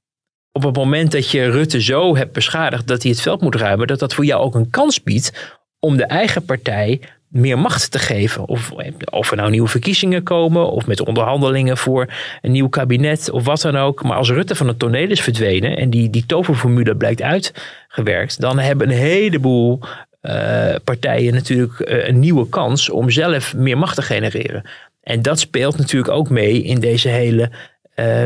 op 0.52 0.62
het 0.62 0.76
moment 0.76 1.12
dat 1.12 1.30
je 1.30 1.50
Rutte 1.50 1.80
zo 1.80 2.16
hebt 2.16 2.32
beschadigd 2.32 2.86
dat 2.86 3.02
hij 3.02 3.10
het 3.10 3.20
veld 3.20 3.40
moet 3.40 3.54
ruimen, 3.54 3.86
dat 3.86 3.98
dat 3.98 4.14
voor 4.14 4.24
jou 4.24 4.42
ook 4.42 4.54
een 4.54 4.70
kans 4.70 5.02
biedt 5.02 5.56
om 5.78 5.96
de 5.96 6.04
eigen 6.04 6.44
partij 6.44 7.00
meer 7.28 7.58
macht 7.58 7.90
te 7.90 7.98
geven. 7.98 8.46
Of, 8.46 8.72
of 9.10 9.30
er 9.30 9.36
nou 9.36 9.50
nieuwe 9.50 9.68
verkiezingen 9.68 10.22
komen, 10.22 10.70
of 10.70 10.86
met 10.86 11.06
onderhandelingen 11.06 11.76
voor 11.76 12.06
een 12.42 12.52
nieuw 12.52 12.68
kabinet, 12.68 13.30
of 13.30 13.44
wat 13.44 13.60
dan 13.60 13.76
ook. 13.76 14.02
Maar 14.02 14.16
als 14.16 14.30
Rutte 14.30 14.54
van 14.54 14.68
het 14.68 14.78
toneel 14.78 15.10
is 15.10 15.20
verdwenen 15.20 15.76
en 15.76 15.90
die, 15.90 16.10
die 16.10 16.26
toverformule 16.26 16.96
blijkt 16.96 17.22
uitgewerkt, 17.22 18.40
dan 18.40 18.58
hebben 18.58 18.90
een 18.90 18.96
heleboel 18.96 19.80
uh, 20.22 20.74
partijen 20.84 21.34
natuurlijk 21.34 21.78
uh, 21.78 22.08
een 22.08 22.18
nieuwe 22.18 22.48
kans 22.48 22.90
om 22.90 23.10
zelf 23.10 23.54
meer 23.54 23.78
macht 23.78 23.94
te 23.94 24.02
genereren. 24.02 24.62
En 25.02 25.22
dat 25.22 25.40
speelt 25.40 25.76
natuurlijk 25.78 26.12
ook 26.12 26.30
mee 26.30 26.62
in 26.62 26.80
deze 26.80 27.08
hele 27.08 27.50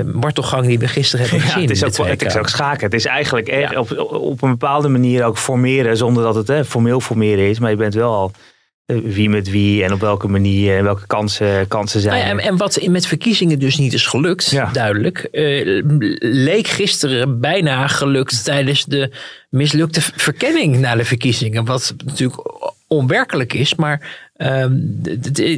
martelgang 0.04 0.66
die 0.66 0.78
we 0.78 0.88
gisteren 0.88 1.28
hebben 1.28 1.46
gezien. 1.46 1.62
het, 1.62 1.70
is 1.70 1.84
ook, 1.84 2.06
het 2.06 2.24
is 2.24 2.36
ook 2.36 2.48
schaken. 2.48 2.84
Het 2.84 2.94
is 2.94 3.06
eigenlijk 3.06 3.76
op, 3.78 3.98
op 4.12 4.42
een 4.42 4.50
bepaalde 4.50 4.88
manier 4.88 5.24
ook 5.24 5.38
formeren, 5.38 5.96
zonder 5.96 6.22
dat 6.22 6.34
het 6.34 6.48
hè, 6.48 6.64
formeel 6.64 7.00
formeren 7.00 7.48
is. 7.48 7.58
Maar 7.58 7.70
je 7.70 7.76
bent 7.76 7.94
wel 7.94 8.14
al 8.14 8.32
wie 8.86 9.28
met 9.28 9.50
wie 9.50 9.84
en 9.84 9.92
op 9.92 10.00
welke 10.00 10.28
manier 10.28 10.76
en 10.76 10.84
welke 10.84 11.06
kansen, 11.06 11.68
kansen 11.68 12.00
zijn. 12.00 12.14
Nou 12.14 12.40
ja, 12.40 12.48
en, 12.48 12.56
wat 12.56 12.86
met 12.88 13.06
verkiezingen 13.06 13.58
dus 13.58 13.78
niet 13.78 13.92
is 13.92 14.06
gelukt, 14.06 14.56
duidelijk, 14.72 15.28
uh, 15.32 15.82
leek 16.18 16.66
gisteren 16.66 17.40
bijna 17.40 17.86
gelukt 17.86 18.44
tijdens 18.44 18.84
de 18.84 19.10
mislukte 19.48 20.00
verkenning 20.00 20.78
na 20.78 20.94
de 20.94 21.04
verkiezingen. 21.04 21.64
Wat 21.64 21.94
natuurlijk 22.04 22.42
onwerkelijk 22.86 23.52
is, 23.52 23.74
maar 23.74 24.30
Ehm, 24.42 24.72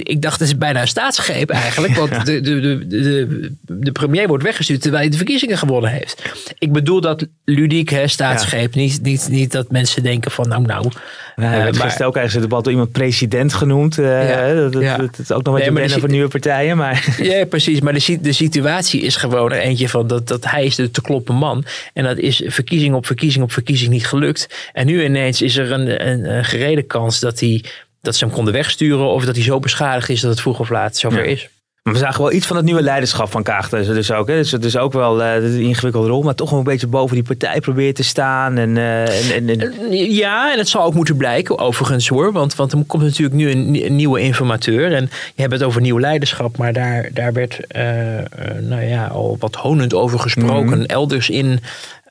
ik 0.02 0.22
dacht, 0.22 0.38
het 0.40 0.48
is 0.48 0.58
bijna 0.58 0.80
een 0.80 0.88
staatsgreep 0.88 1.50
eigenlijk. 1.50 1.94
Want 2.04 2.26
de, 2.26 2.40
de, 2.40 2.86
de, 2.86 3.52
de, 3.62 3.92
premier 3.92 4.28
wordt 4.28 4.44
weggestuurd 4.44 4.80
terwijl 4.80 5.02
hij 5.02 5.10
de 5.10 5.16
verkiezingen 5.16 5.58
gewonnen 5.58 5.90
heeft. 5.90 6.22
Ik 6.58 6.72
bedoel 6.72 7.00
dat 7.00 7.26
ludiek, 7.44 7.88
hè, 7.88 8.08
staatsgreep. 8.08 8.74
Niet, 8.74 9.02
niet, 9.02 9.28
niet 9.30 9.52
dat 9.52 9.70
mensen 9.70 10.02
denken 10.02 10.30
van 10.30 10.48
nou, 10.48 10.62
nou. 10.62 10.88
Uh, 11.36 11.64
het 11.64 11.76
gisteren 11.76 12.06
ook 12.06 12.14
ergens 12.14 12.34
in 12.34 12.40
het 12.40 12.48
debat 12.48 12.64
door 12.64 12.72
iemand 12.72 12.92
president 12.92 13.54
genoemd. 13.54 13.98
Uh, 13.98 14.54
dat, 14.54 14.72
dat, 14.72 15.18
is 15.18 15.32
ook 15.32 15.42
nog 15.42 15.58
wat 15.58 15.70
nee, 15.70 15.88
je 15.88 16.00
voor 16.00 16.08
nieuwe 16.08 16.28
partijen. 16.28 16.76
Maar. 16.76 17.02
Ja, 17.24 17.44
precies. 17.44 17.80
Maar 17.80 17.92
de, 17.92 18.18
de 18.20 18.32
situatie 18.32 19.00
is 19.00 19.16
gewoon 19.16 19.52
eentje 19.52 19.88
van 19.88 20.06
dat, 20.06 20.28
dat 20.28 20.50
hij 20.50 20.64
is 20.64 20.74
de 20.74 20.90
te 20.90 21.00
kloppen 21.00 21.34
man. 21.34 21.64
En 21.92 22.04
dat 22.04 22.18
is 22.18 22.42
verkiezing 22.46 22.94
op 22.94 23.06
verkiezing 23.06 23.44
op 23.44 23.52
verkiezing 23.52 23.90
niet 23.90 24.06
gelukt. 24.06 24.70
En 24.72 24.86
nu 24.86 25.04
ineens 25.04 25.42
is 25.42 25.56
er 25.56 25.72
een, 25.72 26.08
een, 26.08 26.36
een 26.36 26.44
gereden 26.44 26.86
kans 26.86 27.20
dat 27.20 27.40
hij 27.40 27.64
dat 28.04 28.16
ze 28.16 28.24
hem 28.24 28.34
konden 28.34 28.52
wegsturen 28.52 29.06
of 29.06 29.24
dat 29.24 29.34
hij 29.34 29.44
zo 29.44 29.60
beschadigd 29.60 30.08
is 30.08 30.20
dat 30.20 30.30
het 30.30 30.40
vroeg 30.40 30.60
of 30.60 30.70
laat 30.70 30.96
zover 30.96 31.24
is. 31.24 31.48
Maar 31.84 31.92
we 31.92 31.98
zagen 31.98 32.22
wel 32.22 32.32
iets 32.32 32.46
van 32.46 32.56
het 32.56 32.64
nieuwe 32.64 32.82
leiderschap 32.82 33.30
van 33.30 33.42
Kaag 33.42 33.68
dus 33.68 34.12
ook. 34.12 34.28
Hè. 34.28 34.36
Dus 34.36 34.50
het 34.50 34.64
is 34.64 34.76
ook 34.76 34.92
wel 34.92 35.20
uh, 35.20 35.34
een 35.34 35.60
ingewikkelde 35.60 36.08
rol, 36.08 36.22
maar 36.22 36.34
toch 36.34 36.50
wel 36.50 36.58
een 36.58 36.64
beetje 36.64 36.86
boven 36.86 37.14
die 37.14 37.24
partij 37.24 37.60
probeert 37.60 37.96
te 37.96 38.02
staan. 38.02 38.56
En, 38.56 38.76
uh, 38.76 39.36
en, 39.36 39.48
en, 39.48 39.90
eh, 39.90 40.16
Ja, 40.16 40.52
en 40.52 40.58
het 40.58 40.68
zal 40.68 40.84
ook 40.84 40.94
moeten 40.94 41.16
blijken 41.16 41.58
overigens 41.58 42.08
hoor. 42.08 42.32
Want, 42.32 42.54
want 42.54 42.72
er 42.72 42.84
komt 42.86 43.02
natuurlijk 43.02 43.36
nu 43.36 43.50
een, 43.50 43.96
nieuwe 43.96 44.20
informateur. 44.20 44.92
En 44.92 45.10
je 45.34 45.40
hebt 45.42 45.52
het 45.52 45.62
over 45.62 45.80
nieuw 45.80 45.98
leiderschap, 45.98 46.56
maar 46.56 46.72
daar, 46.72 47.08
daar 47.12 47.32
werd 47.32 47.60
nou 48.60 48.82
ja, 48.82 49.06
al 49.06 49.36
wat 49.40 49.54
honend 49.54 49.94
over 49.94 50.18
gesproken. 50.18 50.78
Mhm. 50.78 50.86
Elders 50.86 51.30
in 51.30 51.60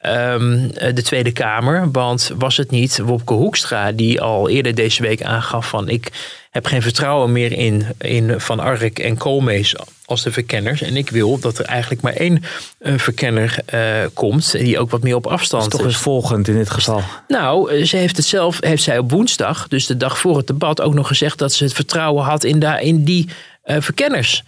um, 0.05 0.71
de 0.71 1.01
Tweede 1.03 1.31
Kamer. 1.31 1.91
Want 1.91 2.31
was 2.37 2.57
het 2.57 2.71
niet 2.71 2.97
Wopke 2.97 3.33
Hoekstra 3.33 3.91
die 3.91 4.21
al 4.21 4.49
eerder 4.49 4.75
deze 4.75 5.01
week 5.01 5.23
aangaf 5.23 5.69
van 5.69 5.89
ik 5.89 6.11
heb 6.53 6.65
geen 6.65 6.81
vertrouwen 6.81 7.31
meer 7.31 7.51
in, 7.51 7.85
in 7.97 8.39
Van 8.39 8.59
Ark 8.59 8.99
en 8.99 9.17
Koolmees 9.17 9.75
als 10.05 10.23
de 10.23 10.31
verkenners. 10.31 10.81
En 10.81 10.95
ik 10.95 11.09
wil 11.09 11.39
dat 11.39 11.57
er 11.57 11.65
eigenlijk 11.65 12.01
maar 12.01 12.13
één 12.13 12.43
uh, 12.81 12.97
verkenner 12.97 13.57
uh, 13.73 13.81
komt 14.13 14.51
die 14.51 14.79
ook 14.79 14.91
wat 14.91 15.03
meer 15.03 15.15
op 15.15 15.27
afstand 15.27 15.63
is. 15.63 15.69
toch 15.69 15.85
eens 15.85 15.97
volgend 15.97 16.47
in 16.47 16.55
dit 16.55 16.69
geval. 16.69 17.01
Nou, 17.27 17.71
eh, 17.71 17.85
ze 17.85 17.97
heeft 17.97 18.17
het 18.17 18.25
zelf, 18.25 18.57
heeft 18.61 18.83
zij 18.83 18.97
op 18.97 19.11
woensdag, 19.11 19.67
dus 19.67 19.85
de 19.85 19.97
dag 19.97 20.17
voor 20.17 20.37
het 20.37 20.47
debat, 20.47 20.81
ook 20.81 20.93
nog 20.93 21.07
gezegd 21.07 21.37
dat 21.37 21.53
ze 21.53 21.63
het 21.63 21.73
vertrouwen 21.73 22.23
had 22.23 22.43
in, 22.43 22.59
daar 22.59 22.81
in 22.81 23.03
die 23.03 23.29
uh, 23.65 23.75
verkenners. 23.79 24.43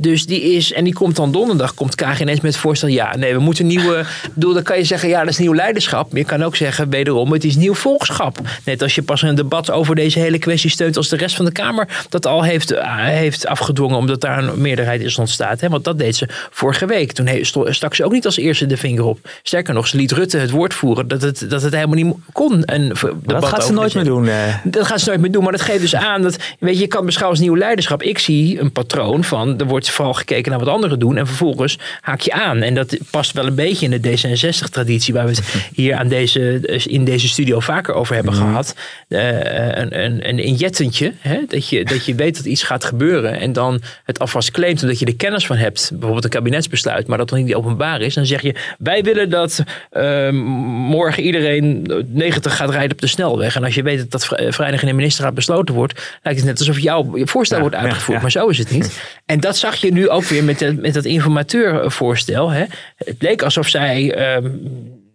Dus 0.00 0.26
die 0.26 0.40
is, 0.40 0.72
en 0.72 0.84
die 0.84 0.92
komt 0.92 1.16
dan 1.16 1.32
donderdag, 1.32 1.74
komt 1.74 1.94
Kaag 1.94 2.20
ineens 2.20 2.40
met 2.40 2.52
het 2.52 2.60
voorstel. 2.60 2.88
Ja, 2.88 3.16
nee, 3.16 3.34
we 3.34 3.40
moeten 3.40 3.66
nieuwe. 3.66 4.04
bedoel, 4.34 4.54
dan 4.54 4.62
kan 4.62 4.76
je 4.76 4.84
zeggen, 4.84 5.08
ja, 5.08 5.20
dat 5.20 5.28
is 5.28 5.38
nieuw 5.38 5.54
leiderschap. 5.54 6.10
Maar 6.10 6.20
je 6.20 6.26
kan 6.26 6.42
ook 6.42 6.56
zeggen, 6.56 6.90
wederom, 6.90 7.32
het 7.32 7.44
is 7.44 7.56
nieuw 7.56 7.74
volkschap. 7.74 8.38
Net 8.64 8.82
als 8.82 8.94
je 8.94 9.02
pas 9.02 9.22
een 9.22 9.34
debat 9.34 9.70
over 9.70 9.94
deze 9.94 10.18
hele 10.18 10.38
kwestie 10.38 10.70
steunt. 10.70 10.96
als 10.96 11.08
de 11.08 11.16
rest 11.16 11.36
van 11.36 11.44
de 11.44 11.52
Kamer 11.52 12.06
dat 12.08 12.26
al 12.26 12.42
heeft, 12.42 12.72
uh, 12.72 12.96
heeft 12.96 13.46
afgedwongen. 13.46 13.96
omdat 13.96 14.20
daar 14.20 14.38
een 14.38 14.60
meerderheid 14.60 15.00
is 15.00 15.18
ontstaan. 15.18 15.56
Hè? 15.58 15.68
Want 15.68 15.84
dat 15.84 15.98
deed 15.98 16.16
ze 16.16 16.28
vorige 16.50 16.86
week. 16.86 17.12
Toen 17.12 17.28
stak 17.68 17.94
ze 17.94 18.04
ook 18.04 18.12
niet 18.12 18.24
als 18.24 18.36
eerste 18.36 18.66
de 18.66 18.76
vinger 18.76 19.04
op. 19.04 19.18
Sterker 19.42 19.74
nog, 19.74 19.86
ze 19.88 19.96
liet 19.96 20.12
Rutte 20.12 20.38
het 20.38 20.50
woord 20.50 20.74
voeren 20.74 21.08
dat 21.08 21.22
het, 21.22 21.46
dat 21.48 21.62
het 21.62 21.74
helemaal 21.74 21.96
niet 21.96 22.14
kon. 22.32 22.64
En 22.64 22.92
dat 23.24 23.44
gaat 23.44 23.64
ze 23.64 23.72
nooit 23.72 23.94
meer 23.94 24.04
doen. 24.04 24.28
Eh. 24.28 24.54
Dat 24.64 24.86
gaat 24.86 25.00
ze 25.00 25.08
nooit 25.08 25.20
meer 25.20 25.32
doen. 25.32 25.42
Maar 25.42 25.52
dat 25.52 25.60
geeft 25.60 25.80
dus 25.80 25.94
aan 25.94 26.22
dat, 26.22 26.36
weet 26.58 26.74
je, 26.74 26.80
je 26.80 26.86
kan 26.86 27.04
beschouwen 27.04 27.38
als 27.38 27.46
nieuw 27.46 27.56
leiderschap. 27.56 28.02
Ik 28.02 28.18
zie 28.18 28.60
een 28.60 28.72
patroon 28.72 29.24
van, 29.24 29.58
er 29.58 29.66
wordt 29.66 29.86
vooral 29.90 30.14
gekeken 30.14 30.50
naar 30.50 30.60
wat 30.60 30.68
anderen 30.68 30.98
doen. 30.98 31.16
En 31.16 31.26
vervolgens 31.26 31.78
haak 32.00 32.20
je 32.20 32.32
aan. 32.32 32.62
En 32.62 32.74
dat 32.74 32.96
past 33.10 33.32
wel 33.32 33.46
een 33.46 33.54
beetje 33.54 33.88
in 33.88 34.00
de 34.00 34.10
D66-traditie, 34.10 35.14
waar 35.14 35.24
we 35.24 35.30
het 35.30 35.54
hier 35.74 35.94
aan 35.94 36.08
deze, 36.08 36.60
in 36.86 37.04
deze 37.04 37.28
studio 37.28 37.60
vaker 37.60 37.94
over 37.94 38.14
hebben 38.14 38.34
mhm. 38.34 38.42
gehad. 38.42 38.74
Uh, 39.08 39.28
een, 39.28 40.04
een, 40.04 40.28
een 40.28 40.38
injettentje, 40.38 41.12
hè? 41.18 41.40
Dat, 41.48 41.68
je, 41.68 41.84
dat 41.84 42.04
je 42.04 42.14
weet 42.14 42.36
dat 42.36 42.44
iets 42.44 42.62
gaat 42.62 42.84
gebeuren. 42.84 43.40
En 43.40 43.52
dan 43.52 43.80
het 44.04 44.18
alvast 44.18 44.50
claimt, 44.50 44.82
omdat 44.82 44.98
je 44.98 45.06
er 45.06 45.16
kennis 45.16 45.46
van 45.46 45.56
hebt. 45.56 45.90
Bijvoorbeeld 45.92 46.24
een 46.24 46.30
kabinetsbesluit, 46.30 47.06
maar 47.06 47.18
dat 47.18 47.30
nog 47.30 47.40
niet 47.40 47.54
openbaar 47.54 48.00
is. 48.00 48.14
Dan 48.14 48.26
zeg 48.26 48.42
je, 48.42 48.54
wij 48.78 49.02
willen 49.02 49.30
dat 49.30 49.62
uh, 49.92 50.30
morgen 50.30 51.22
iedereen 51.22 51.86
90 52.06 52.56
gaat 52.56 52.70
rijden 52.70 52.92
op 52.92 53.00
de 53.00 53.06
snelweg. 53.06 53.56
En 53.56 53.64
als 53.64 53.74
je 53.74 53.82
weet 53.82 53.98
dat 53.98 54.10
dat 54.10 54.24
vrijdag 54.54 54.80
in 54.80 54.88
de 54.88 54.92
ministerraad 54.92 55.34
besloten 55.34 55.74
wordt, 55.74 56.18
lijkt 56.22 56.38
het 56.38 56.48
net 56.48 56.58
alsof 56.58 56.78
jouw 56.78 57.10
voorstel 57.14 57.60
wordt 57.60 57.74
uitgevoerd. 57.74 58.20
Maar 58.20 58.30
zo 58.30 58.48
is 58.48 58.58
het 58.58 58.70
niet. 58.70 58.86
En 59.26 59.40
dat 59.40 59.56
zag 59.56 59.74
je 59.74 59.77
nu 59.82 60.08
ook 60.08 60.24
weer 60.24 60.44
met, 60.44 60.80
met 60.80 60.94
dat 60.94 61.04
informateurvoorstel. 61.04 62.50
Hè. 62.50 62.64
Het 62.96 63.16
leek 63.18 63.42
alsof 63.42 63.68
zij 63.68 64.34
um, 64.36 64.60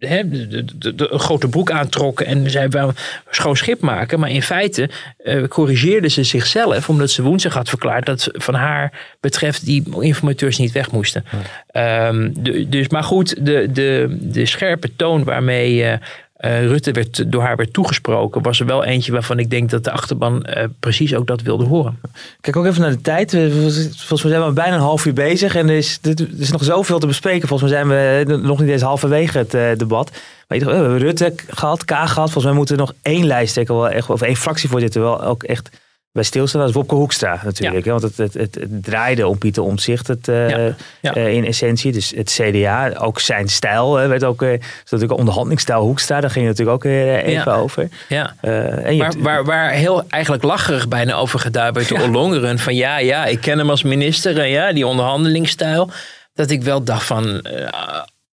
de, 0.08 0.64
de, 0.78 0.94
de, 0.94 1.12
een 1.12 1.18
grote 1.18 1.48
broek 1.48 1.70
aantrokken 1.70 2.26
en 2.26 2.50
zij 2.50 2.68
wel 2.68 2.92
schoon 3.30 3.56
schip 3.56 3.80
maken. 3.80 4.20
Maar 4.20 4.30
in 4.30 4.42
feite 4.42 4.90
uh, 5.24 5.46
corrigeerde 5.46 6.08
ze 6.08 6.22
zichzelf, 6.22 6.88
omdat 6.88 7.10
ze 7.10 7.22
woensdag 7.22 7.54
had 7.54 7.68
verklaard 7.68 8.06
dat 8.06 8.28
van 8.32 8.54
haar 8.54 8.92
betreft 9.20 9.64
die 9.64 9.82
informateurs 10.00 10.58
niet 10.58 10.72
weg 10.72 10.90
moesten. 10.90 11.24
Um, 11.72 12.32
dus, 12.70 12.88
maar 12.88 13.02
goed, 13.02 13.46
de, 13.46 13.68
de, 13.72 14.16
de 14.20 14.46
scherpe 14.46 14.96
toon 14.96 15.24
waarmee 15.24 15.82
uh, 15.82 15.92
uh, 16.44 16.66
Rutte 16.66 16.92
werd, 16.92 17.32
door 17.32 17.42
haar 17.42 17.56
werd 17.56 17.72
toegesproken, 17.72 18.42
was 18.42 18.60
er 18.60 18.66
wel 18.66 18.84
eentje 18.84 19.12
waarvan 19.12 19.38
ik 19.38 19.50
denk 19.50 19.70
dat 19.70 19.84
de 19.84 19.90
achterban 19.90 20.46
uh, 20.48 20.64
precies 20.80 21.14
ook 21.14 21.26
dat 21.26 21.42
wilde 21.42 21.64
horen. 21.64 22.00
Kijk 22.40 22.56
ook 22.56 22.66
even 22.66 22.80
naar 22.80 22.90
de 22.90 23.00
tijd. 23.00 23.30
Volgens 23.30 24.22
mij 24.22 24.32
zijn 24.32 24.44
we 24.44 24.52
bijna 24.52 24.74
een 24.74 24.80
half 24.80 25.06
uur 25.06 25.12
bezig 25.12 25.54
en 25.54 25.68
er 25.68 25.76
is, 25.76 25.98
er 26.02 26.28
is 26.38 26.52
nog 26.52 26.64
zoveel 26.64 26.98
te 26.98 27.06
bespreken. 27.06 27.48
Volgens 27.48 27.70
mij 27.70 27.80
zijn 27.80 27.88
we 28.26 28.36
nog 28.36 28.60
niet 28.60 28.68
eens 28.68 28.82
halverwege 28.82 29.38
het 29.38 29.78
debat. 29.78 30.10
Maar 30.48 30.58
we 30.58 30.64
hebben 30.64 30.98
Rutte 30.98 31.32
gehad, 31.46 31.84
Kaag 31.84 32.12
gehad. 32.12 32.30
Volgens 32.30 32.44
mij 32.44 32.54
moeten 32.54 32.76
we 32.76 32.80
nog 32.80 32.92
één 33.02 33.26
lijsttrekker 33.26 33.74
wel 33.74 33.88
echt, 33.88 34.10
of 34.10 34.22
één 34.22 34.36
fractievoorzitter 34.36 35.00
wel 35.00 35.24
ook 35.24 35.42
echt 35.42 35.70
bij 36.14 36.22
stilstaan. 36.22 36.60
Dat 36.60 36.68
is 36.68 36.74
Wopke 36.74 36.94
Hoekstra 36.94 37.40
natuurlijk. 37.44 37.84
Want 37.84 38.02
het, 38.02 38.16
het, 38.16 38.34
het, 38.34 38.58
draaide 38.68 39.26
om 39.26 39.38
Pieter 39.38 39.62
Omtzigt 39.62 40.06
het, 40.06 40.28
uh, 40.28 40.66
in 41.34 41.44
essentie. 41.44 41.92
Dus 41.92 42.12
het 42.16 42.40
CDA, 42.40 42.92
ook 42.98 43.20
zijn 43.20 43.48
stijl 43.48 44.02
uh, 44.02 44.08
werd 44.08 44.24
ook... 44.24 44.42
Uh, 44.42 44.50
natuurlijk 44.84 45.18
onderhandelingsstijl 45.18 45.82
Hoekstra, 45.82 46.20
daar 46.20 46.30
ging 46.30 46.46
het 46.46 46.58
natuurlijk 46.58 46.86
ook 46.86 46.92
even 47.26 47.54
over. 47.54 47.88
Ja. 48.08 48.34
En 48.40 48.98
waar, 48.98 49.14
waar, 49.18 49.44
waar 49.44 49.70
heel 49.70 50.02
eigenlijk 50.08 50.42
lacherig 50.42 50.88
bijna 50.88 51.14
over 51.14 51.38
geduid 51.38 51.74
werd 51.74 51.88
door 51.88 52.00
Ollongeren. 52.00 52.58
Van 52.58 52.74
ja, 52.74 52.98
ja, 52.98 53.24
ik 53.24 53.40
ken 53.40 53.58
hem 53.58 53.70
als 53.70 53.82
minister. 53.82 54.38
En 54.38 54.48
ja, 54.48 54.72
die 54.72 54.86
onderhandelingsstijl. 54.86 55.90
Dat 56.34 56.50
ik 56.50 56.62
wel 56.62 56.82
dacht 56.82 57.04
van... 57.04 57.46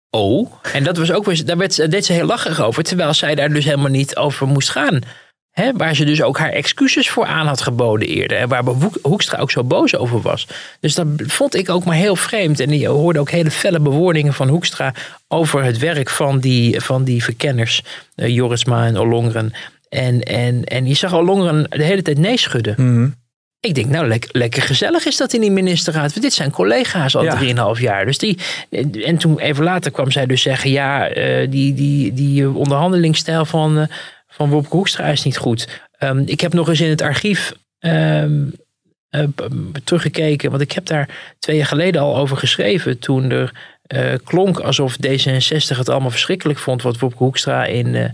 oh. 0.10 0.52
En 0.74 0.84
dat 0.84 0.98
was 0.98 1.12
ook 1.12 1.46
daar 1.46 1.58
werd, 1.58 1.92
deed 1.92 2.06
ze 2.06 2.14
heel 2.14 2.26
lacherig 2.26 2.62
over. 2.62 2.84
Terwijl 2.84 3.14
zij 3.14 3.36
daar 3.36 3.50
dus 3.50 3.66
helemaal 3.66 3.90
niet 3.90 4.16
over 4.16 4.48
moest 4.48 4.70
gaan 4.70 5.02
waar 5.54 5.96
ze 5.96 6.06
dus 6.06 6.22
ook 6.22 6.38
haar 6.38 6.50
excuses 6.50 7.10
voor 7.10 7.26
aan 7.26 7.48
had 7.48 7.62
geboden 7.62 8.08
eerder. 8.08 8.38
En 8.38 8.48
waar 8.48 8.64
Hoekstra 9.02 9.38
ook 9.38 9.52
zo 9.52 9.64
boos 9.64 9.96
over 9.96 10.22
was. 10.22 10.48
Dus 10.80 10.96
dat 10.96 11.08
vond 11.18 11.56
ik 11.56 11.70
ook 11.70 11.86
maar 11.86 11.96
heel 11.96 12.16
vreemd. 12.16 12.60
En 12.60 12.80
je 12.80 12.88
hoorde 12.88 13.20
ook 13.20 13.30
hele 13.32 13.52
felle 13.52 13.80
bewoordingen 13.80 14.34
van 14.34 14.48
Hoekstra 14.48 14.94
over 15.28 15.64
het 15.64 15.78
werk 15.78 16.10
van 16.10 16.40
die, 16.40 16.82
van 16.82 17.04
die 17.04 17.24
verkenners. 17.24 17.82
Uh, 18.16 18.28
Jorisma 18.28 18.86
en 18.86 18.98
Ollongren. 18.98 19.54
En, 19.90 20.22
en, 20.22 20.64
en 20.64 20.88
je 20.88 20.94
zag 20.94 21.14
Ollongren 21.14 21.66
de 21.70 21.84
hele 21.84 22.02
tijd 22.02 22.18
nee 22.18 22.38
schudden. 22.38 22.76
Mhm. 22.78 23.10
Ik 23.60 23.76
denk, 23.76 23.90
nou, 23.90 24.20
lekker 24.32 24.62
gezellig 24.62 25.06
is 25.06 25.18
dat 25.18 25.34
in 25.34 25.42
die 25.42 25.52
ministerraad. 25.52 26.10
Want 26.10 26.22
dit 26.22 26.34
zijn 26.34 26.52
collega's 26.52 27.16
al 27.16 27.26
drieënhalf 27.26 27.80
jaar. 27.80 28.06
Dus 28.06 28.18
die, 28.18 28.38
en 29.06 29.18
toen 29.18 29.40
even 29.40 29.64
later 29.64 29.92
kwam 29.92 30.12
zij 30.12 30.26
dus 30.26 30.42
zeggen: 30.42 30.72
ja, 30.72 31.18
uh, 31.18 31.52
die, 31.52 31.74
die, 31.74 32.14
die 32.14 32.50
onderhandelingsstijl 32.50 33.46
van. 33.46 33.78
Uh, 33.78 33.84
van 34.42 34.50
Wopke 34.50 34.76
Hoekstra 34.76 35.06
is 35.06 35.24
niet 35.24 35.38
goed. 35.38 35.82
Um, 36.00 36.24
ik 36.26 36.42
heb 36.42 36.54
nog 36.54 36.70
eens 36.70 36.82
in 36.82 36.90
het 36.90 37.02
archief 37.02 37.54
um, 37.80 38.54
uh, 39.12 39.24
teruggekeken, 39.84 40.50
want 40.50 40.62
ik 40.62 40.72
heb 40.72 40.86
daar 40.86 41.36
twee 41.40 41.58
jaar 41.58 41.66
geleden 41.66 42.02
al 42.02 42.18
over 42.18 42.38
geschreven. 42.38 43.00
Toen 43.00 43.32
er 43.32 43.52
uh, 43.88 44.14
klonk 44.24 44.60
alsof 44.60 44.98
D66 45.08 45.78
het 45.78 45.90
allemaal 45.90 46.10
verschrikkelijk 46.10 46.60
vond 46.60 46.82
wat 46.82 47.00
Wopke 47.00 47.24
Hoekstra 47.24 47.66
in, 47.66 47.88
uh, 47.88 48.06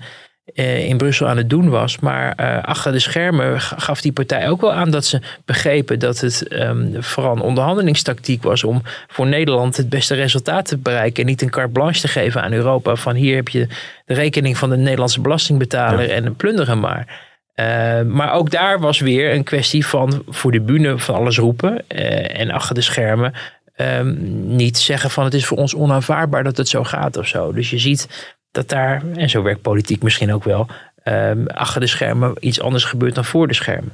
in 0.53 0.97
Brussel 0.97 1.27
aan 1.27 1.37
het 1.37 1.49
doen 1.49 1.69
was. 1.69 1.99
Maar 1.99 2.35
achter 2.61 2.91
de 2.91 2.99
schermen 2.99 3.61
gaf 3.61 4.01
die 4.01 4.11
partij 4.11 4.49
ook 4.49 4.61
wel 4.61 4.73
aan 4.73 4.91
dat 4.91 5.05
ze 5.05 5.21
begrepen 5.45 5.99
dat 5.99 6.19
het 6.19 6.45
um, 6.51 7.03
vooral 7.03 7.35
een 7.35 7.41
onderhandelingstactiek 7.41 8.43
was 8.43 8.63
om 8.63 8.81
voor 9.07 9.27
Nederland 9.27 9.77
het 9.77 9.89
beste 9.89 10.15
resultaat 10.15 10.65
te 10.65 10.77
bereiken. 10.77 11.23
En 11.23 11.29
niet 11.29 11.41
een 11.41 11.49
carte 11.49 11.71
blanche 11.71 12.01
te 12.01 12.07
geven 12.07 12.41
aan 12.41 12.53
Europa. 12.53 12.95
Van 12.95 13.15
hier 13.15 13.35
heb 13.35 13.47
je 13.47 13.67
de 14.05 14.13
rekening 14.13 14.57
van 14.57 14.69
de 14.69 14.77
Nederlandse 14.77 15.21
belastingbetaler 15.21 16.09
en 16.09 16.35
plunderen 16.35 16.79
maar. 16.79 17.25
Uh, 17.59 18.01
maar 18.01 18.33
ook 18.33 18.51
daar 18.51 18.79
was 18.79 18.99
weer 18.99 19.33
een 19.33 19.43
kwestie 19.43 19.85
van 19.85 20.23
voor 20.27 20.51
de 20.51 20.61
bühne 20.61 20.99
van 20.99 21.15
alles 21.15 21.37
roepen 21.37 21.83
uh, 21.87 22.39
en 22.39 22.51
achter 22.51 22.75
de 22.75 22.81
schermen 22.81 23.33
ehm, 23.75 24.15
niet 24.55 24.77
zeggen 24.77 25.09
van 25.09 25.23
het 25.23 25.33
is 25.33 25.45
voor 25.45 25.57
ons 25.57 25.75
onaanvaardbaar 25.75 26.43
dat 26.43 26.57
het 26.57 26.67
zo 26.67 26.83
gaat 26.83 27.17
of 27.17 27.27
zo. 27.27 27.53
Dus 27.53 27.69
je 27.69 27.77
ziet 27.77 28.35
dat 28.57 28.69
daar, 28.69 29.03
en 29.15 29.29
zo 29.29 29.41
werkt 29.41 29.61
politiek 29.61 30.03
misschien 30.03 30.33
ook 30.33 30.43
wel, 30.43 30.67
um, 31.03 31.47
achter 31.47 31.81
de 31.81 31.87
schermen 31.87 32.33
iets 32.39 32.61
anders 32.61 32.83
gebeurt 32.83 33.15
dan 33.15 33.25
voor 33.25 33.47
de 33.47 33.53
schermen. 33.53 33.93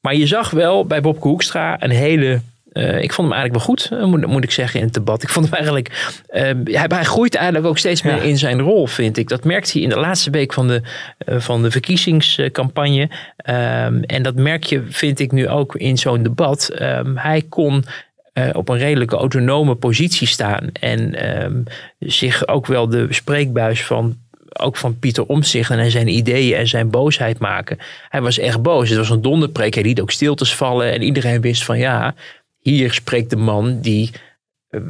Maar 0.00 0.14
je 0.14 0.26
zag 0.26 0.50
wel 0.50 0.86
bij 0.86 1.00
Bob 1.00 1.22
Hoekstra 1.22 1.82
een 1.82 1.90
hele 1.90 2.40
uh, 2.72 3.02
ik 3.02 3.12
vond 3.12 3.28
hem 3.28 3.36
eigenlijk 3.36 3.52
wel 3.52 3.76
goed, 3.76 3.90
uh, 3.92 4.04
moet, 4.04 4.26
moet, 4.26 4.44
ik 4.44 4.50
zeggen, 4.50 4.78
in 4.80 4.84
het 4.84 4.94
debat. 4.94 5.22
Ik 5.22 5.28
vond 5.28 5.46
hem 5.46 5.54
eigenlijk. 5.54 6.14
Uh, 6.30 6.40
hij, 6.64 6.86
hij, 6.88 7.04
groeit 7.04 7.34
eigenlijk 7.34 7.66
ook 7.66 7.78
steeds 7.78 8.02
meer 8.02 8.22
in 8.22 8.38
zijn 8.38 8.60
rol, 8.60 8.86
vind 8.86 9.16
ik. 9.16 9.28
Dat 9.28 9.44
merkt 9.44 9.72
hij 9.72 9.82
in 9.82 9.88
de 9.88 9.98
laatste 9.98 10.30
week 10.30 10.52
van 10.52 10.68
de, 10.68 10.82
van 11.26 11.62
de 11.62 11.70
verkiezingscampagne. 11.70 13.00
Um, 13.00 14.02
en 14.02 14.22
dat 14.22 14.34
merk 14.34 14.64
je, 14.64 14.82
vind 14.88 15.18
ik, 15.18 15.32
nu 15.32 15.48
ook 15.48 15.76
in 15.76 15.98
zo'n 15.98 16.22
debat. 16.22 16.70
Um, 16.80 17.16
hij 17.16 17.42
kon. 17.48 17.84
Op 18.52 18.68
een 18.68 18.78
redelijke 18.78 19.16
autonome 19.16 19.74
positie 19.74 20.26
staan. 20.26 20.70
En 20.72 21.34
um, 21.44 21.64
zich 21.98 22.48
ook 22.48 22.66
wel 22.66 22.88
de 22.88 23.06
spreekbuis 23.10 23.84
van 23.84 24.20
ook 24.58 24.76
van 24.76 24.98
Pieter 24.98 25.26
Omtzigt 25.26 25.70
en 25.70 25.90
zijn 25.90 26.08
ideeën 26.08 26.56
en 26.56 26.68
zijn 26.68 26.90
boosheid 26.90 27.38
maken. 27.38 27.78
Hij 28.08 28.20
was 28.20 28.38
echt 28.38 28.62
boos. 28.62 28.88
Het 28.88 28.98
was 28.98 29.10
een 29.10 29.22
donderpreek. 29.22 29.74
Hij 29.74 29.82
liet 29.82 30.00
ook 30.00 30.10
stiltes 30.10 30.54
vallen. 30.54 30.92
En 30.92 31.02
iedereen 31.02 31.40
wist 31.40 31.64
van 31.64 31.78
ja, 31.78 32.14
hier 32.58 32.92
spreekt 32.92 33.30
de 33.30 33.36
man 33.36 33.80
die. 33.80 34.10
Uh, 34.70 34.80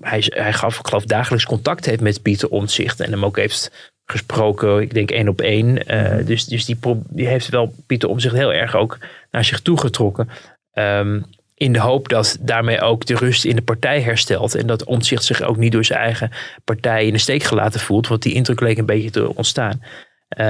hij, 0.00 0.24
hij 0.26 0.52
gaf, 0.52 0.78
ik 0.78 0.86
geloof, 0.86 1.04
dagelijks 1.04 1.46
contact 1.46 1.86
heeft 1.86 2.00
met 2.00 2.22
Pieter 2.22 2.48
Omtzigt. 2.48 3.00
En 3.00 3.10
hem 3.10 3.24
ook 3.24 3.36
heeft 3.36 3.92
gesproken, 4.04 4.80
ik 4.80 4.94
denk 4.94 5.10
één 5.10 5.28
op 5.28 5.40
één. 5.40 5.94
Uh, 5.94 6.26
dus 6.26 6.44
dus 6.44 6.64
die, 6.64 6.78
die 7.08 7.26
heeft 7.26 7.48
wel 7.48 7.74
Pieter 7.86 8.08
Omtzigt 8.08 8.34
heel 8.34 8.52
erg 8.52 8.76
ook 8.76 8.98
naar 9.30 9.44
zich 9.44 9.60
toegetrokken. 9.60 10.28
Um, 10.72 11.24
in 11.60 11.72
de 11.72 11.80
hoop 11.80 12.08
dat 12.08 12.38
daarmee 12.40 12.80
ook 12.80 13.06
de 13.06 13.14
rust 13.14 13.44
in 13.44 13.56
de 13.56 13.62
partij 13.62 14.00
herstelt. 14.00 14.54
En 14.54 14.66
dat 14.66 14.84
Omtzigt 14.84 15.24
zich 15.24 15.42
ook 15.42 15.56
niet 15.56 15.72
door 15.72 15.84
zijn 15.84 15.98
eigen 15.98 16.30
partij 16.64 17.06
in 17.06 17.12
de 17.12 17.18
steek 17.18 17.42
gelaten 17.42 17.80
voelt. 17.80 18.08
Want 18.08 18.22
die 18.22 18.34
indruk 18.34 18.60
leek 18.60 18.78
een 18.78 18.86
beetje 18.86 19.10
te 19.10 19.34
ontstaan. 19.34 19.82
Uh, 20.38 20.46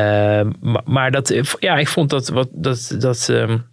maar, 0.60 0.82
maar, 0.84 1.10
dat, 1.10 1.56
ja, 1.58 1.76
ik 1.76 1.88
vond 1.88 2.10
dat, 2.10 2.28
wat, 2.28 2.48
dat, 2.52 2.96
dat 2.98 3.28
um, 3.30 3.64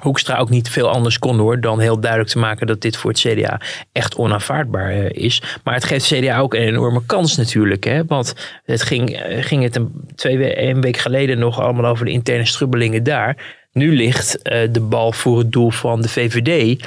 Hoekstra 0.00 0.36
ook 0.36 0.50
niet 0.50 0.68
veel 0.68 0.88
anders 0.88 1.18
kon 1.18 1.38
hoor 1.38 1.60
dan 1.60 1.80
heel 1.80 2.00
duidelijk 2.00 2.30
te 2.30 2.38
maken 2.38 2.66
dat 2.66 2.80
dit 2.80 2.96
voor 2.96 3.10
het 3.10 3.20
CDA 3.20 3.60
echt 3.92 4.16
onaanvaardbaar 4.16 4.96
uh, 4.96 5.10
is. 5.10 5.42
Maar 5.64 5.74
het 5.74 5.84
geeft 5.84 6.06
CDA 6.06 6.38
ook 6.38 6.54
een 6.54 6.60
enorme 6.60 7.02
kans 7.06 7.36
natuurlijk. 7.36 7.84
Hè? 7.84 8.04
Want 8.04 8.34
het 8.64 8.82
ging, 8.82 9.26
uh, 9.26 9.42
ging 9.42 9.62
het 9.62 9.76
een, 9.76 9.92
twee, 10.14 10.62
een 10.62 10.80
week 10.80 10.96
geleden 10.96 11.38
nog 11.38 11.60
allemaal 11.60 11.90
over 11.90 12.04
de 12.04 12.10
interne 12.10 12.46
strubbelingen 12.46 13.02
daar. 13.02 13.58
Nu 13.72 13.96
ligt 13.96 14.36
uh, 14.36 14.58
de 14.72 14.80
bal 14.80 15.12
voor 15.12 15.38
het 15.38 15.52
doel 15.52 15.70
van 15.70 16.00
de 16.00 16.08
VVD, 16.08 16.84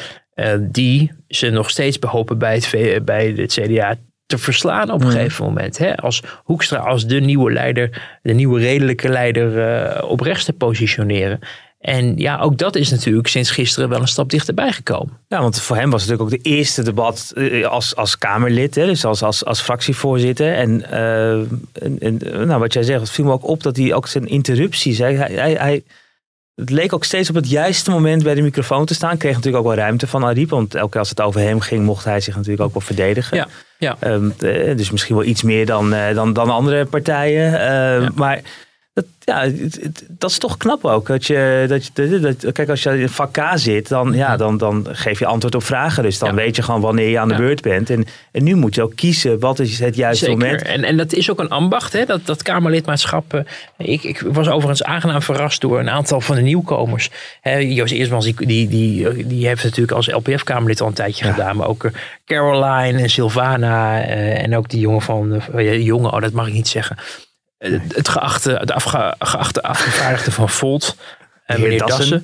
die 0.59 1.11
ze 1.27 1.49
nog 1.49 1.69
steeds 1.69 1.99
behopen 1.99 2.37
bij 2.37 2.55
het, 2.55 3.05
bij 3.05 3.33
het 3.37 3.53
CDA 3.53 3.95
te 4.25 4.37
verslaan 4.37 4.91
op 4.91 5.01
een 5.01 5.07
mm. 5.07 5.13
gegeven 5.13 5.45
moment. 5.45 5.77
Hè? 5.77 5.97
Als 5.97 6.23
Hoekstra 6.43 6.77
als 6.77 7.07
de 7.07 7.19
nieuwe 7.19 7.51
leider, 7.51 8.17
de 8.21 8.33
nieuwe 8.33 8.59
redelijke 8.59 9.09
leider 9.09 10.03
op 10.05 10.19
rechts 10.19 10.45
te 10.45 10.53
positioneren. 10.53 11.39
En 11.83 12.17
ja, 12.17 12.39
ook 12.39 12.57
dat 12.57 12.75
is 12.75 12.89
natuurlijk 12.89 13.27
sinds 13.27 13.51
gisteren 13.51 13.89
wel 13.89 14.01
een 14.01 14.07
stap 14.07 14.29
dichterbij 14.29 14.71
gekomen. 14.71 15.19
Ja, 15.27 15.41
want 15.41 15.61
voor 15.61 15.75
hem 15.75 15.89
was 15.89 16.01
het 16.01 16.09
natuurlijk 16.11 16.37
ook 16.37 16.43
de 16.43 16.49
eerste 16.49 16.83
debat 16.83 17.33
eh, 17.35 17.67
als, 17.67 17.95
als 17.95 18.17
Kamerlid, 18.17 18.75
hè, 18.75 18.85
dus 18.85 19.05
als, 19.05 19.23
als, 19.23 19.45
als 19.45 19.61
fractievoorzitter. 19.61 20.53
En, 20.53 20.85
uh, 20.91 21.33
en, 21.99 22.19
nou, 22.47 22.59
wat 22.59 22.73
jij 22.73 22.83
zegt, 22.83 22.99
het 22.99 23.09
viel 23.09 23.25
me 23.25 23.31
ook 23.31 23.47
op 23.47 23.63
dat 23.63 23.75
hij 23.75 23.93
ook 23.93 24.07
zijn 24.07 24.27
interrupties, 24.27 24.97
hij, 24.97 25.13
hij, 25.15 25.53
hij, 25.53 25.83
het 26.55 26.69
leek 26.69 26.93
ook 26.93 27.03
steeds 27.03 27.29
op 27.29 27.35
het 27.35 27.49
juiste 27.49 27.91
moment 27.91 28.23
bij 28.23 28.35
de 28.35 28.41
microfoon 28.41 28.85
te 28.85 28.93
staan. 28.93 29.17
Kreeg 29.17 29.35
natuurlijk 29.35 29.63
ook 29.63 29.69
wel 29.73 29.83
ruimte 29.83 30.07
van 30.07 30.25
Ariep, 30.25 30.49
want 30.49 30.75
elke 30.75 30.89
keer 30.89 30.99
als 30.99 31.09
het 31.09 31.21
over 31.21 31.41
hem 31.41 31.59
ging, 31.59 31.85
mocht 31.85 32.05
hij 32.05 32.19
zich 32.19 32.35
natuurlijk 32.35 32.63
ook 32.63 32.73
wel 32.73 32.81
verdedigen. 32.81 33.37
Ja, 33.37 33.47
ja. 33.77 33.97
Um, 34.03 34.33
dus 34.77 34.91
misschien 34.91 35.15
wel 35.15 35.25
iets 35.25 35.43
meer 35.43 35.65
dan, 35.65 35.89
dan, 36.13 36.33
dan 36.33 36.49
andere 36.49 36.85
partijen. 36.85 37.51
Uh, 37.53 37.59
ja. 37.59 38.09
Maar 38.15 38.41
dat, 38.93 39.05
ja, 39.19 39.49
dat 40.09 40.29
is 40.29 40.37
toch 40.37 40.57
knap 40.57 40.85
ook. 40.85 41.07
Dat 41.07 41.25
je, 41.25 41.65
dat 41.67 41.85
je, 41.93 42.19
dat, 42.19 42.51
kijk, 42.51 42.69
als 42.69 42.83
je 42.83 42.99
in 42.99 43.09
vak 43.09 43.31
K 43.31 43.51
zit, 43.55 43.87
dan, 43.87 44.13
ja, 44.13 44.37
dan, 44.37 44.57
dan 44.57 44.87
geef 44.91 45.19
je 45.19 45.25
antwoord 45.25 45.55
op 45.55 45.63
vragen. 45.63 46.03
Dus 46.03 46.19
dan 46.19 46.35
weet 46.35 46.55
je 46.55 46.61
gewoon 46.61 46.81
wanneer 46.81 47.09
je 47.09 47.19
aan 47.19 47.27
de 47.27 47.35
beurt 47.35 47.61
bent. 47.61 47.89
En, 47.89 48.05
en 48.31 48.43
nu 48.43 48.55
moet 48.55 48.75
je 48.75 48.81
ook 48.81 48.95
kiezen 48.95 49.39
wat 49.39 49.59
is 49.59 49.79
het 49.79 49.95
juiste 49.95 50.25
Zeker. 50.25 50.39
moment. 50.39 50.61
En, 50.61 50.83
en 50.83 50.97
dat 50.97 51.13
is 51.13 51.31
ook 51.31 51.39
een 51.39 51.49
ambacht, 51.49 51.93
hè? 51.93 52.05
Dat, 52.05 52.25
dat 52.25 52.41
Kamerlidmaatschap. 52.41 53.33
Eh, 53.33 53.43
ik, 53.77 54.03
ik 54.03 54.19
was 54.19 54.47
overigens 54.47 54.83
aangenaam 54.83 55.21
verrast 55.21 55.61
door 55.61 55.79
een 55.79 55.89
aantal 55.89 56.21
van 56.21 56.35
de 56.35 56.41
nieuwkomers. 56.41 57.09
Joost 57.59 57.93
Eersmans, 57.93 58.25
die, 58.25 58.45
die, 58.45 58.67
die, 58.67 59.27
die 59.27 59.47
heeft 59.47 59.63
natuurlijk 59.63 59.91
als 59.91 60.11
LPF-Kamerlid 60.11 60.81
al 60.81 60.87
een 60.87 60.93
tijdje 60.93 61.25
gedaan. 61.25 61.55
Maar 61.55 61.67
ook 61.67 61.83
eh, 61.83 61.91
Caroline 62.25 63.01
en 63.01 63.09
Sylvana. 63.09 64.07
Uh, 64.07 64.43
en 64.43 64.57
ook 64.57 64.69
die 64.69 64.79
jongen 64.79 65.01
van. 65.01 65.41
Uh, 65.55 65.83
jongen, 65.83 66.13
oh, 66.13 66.21
dat 66.21 66.31
mag 66.31 66.47
ik 66.47 66.53
niet 66.53 66.67
zeggen 66.67 66.97
het 67.87 68.09
geachte, 68.09 68.61
de 68.63 68.73
afge, 68.73 69.15
geachte 69.19 69.61
afgevaardigde 69.61 70.31
van 70.31 70.49
Volt. 70.49 70.95
En 71.45 71.61
meneer 71.61 71.79
Dassen. 71.79 72.23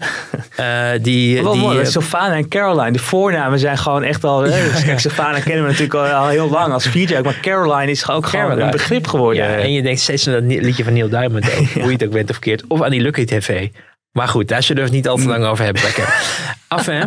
Uh, 0.60 0.92
die, 0.92 1.02
die, 1.02 1.42
mooi, 1.44 1.86
Sylvana 1.86 2.36
en 2.36 2.48
Caroline, 2.48 2.92
de 2.92 3.00
voornamen 3.00 3.60
zijn 3.60 3.78
gewoon 3.78 4.04
echt 4.04 4.24
al... 4.24 4.42
Kijk, 4.86 5.00
Sylvana 5.00 5.40
kennen 5.40 5.64
we 5.64 5.70
natuurlijk 5.70 5.94
al, 5.94 6.06
al 6.06 6.28
heel 6.28 6.50
lang 6.50 6.74
als 6.74 6.88
VJ. 6.88 7.20
Maar 7.24 7.40
Caroline 7.42 7.92
is 7.92 8.10
ook 8.10 8.24
Caroline. 8.24 8.52
gewoon 8.52 8.66
een 8.66 8.72
begrip 8.72 9.08
geworden. 9.08 9.44
Ja, 9.44 9.56
en 9.56 9.72
je 9.72 9.82
denkt 9.82 10.00
steeds 10.00 10.28
aan 10.28 10.34
dat 10.34 10.44
liedje 10.44 10.84
van 10.84 10.94
Neil 10.94 11.10
Diamond 11.10 11.46
ook. 11.46 11.68
Hoe 11.82 11.84
je 11.84 11.92
het 11.92 12.04
ook 12.04 12.12
bent 12.12 12.30
of 12.30 12.36
verkeerd. 12.36 12.64
Of 12.68 12.82
aan 12.82 12.92
die 12.92 13.02
Lucky 13.02 13.26
TV. 13.26 13.68
Maar 14.12 14.28
goed, 14.28 14.48
daar 14.48 14.64
zullen 14.64 14.82
we 14.82 14.88
het 14.88 14.98
niet 14.98 15.08
al 15.08 15.18
te 15.18 15.28
lang 15.28 15.46
over 15.46 15.66
hebben. 15.66 15.82
af 16.68 16.86
hè. 16.86 17.02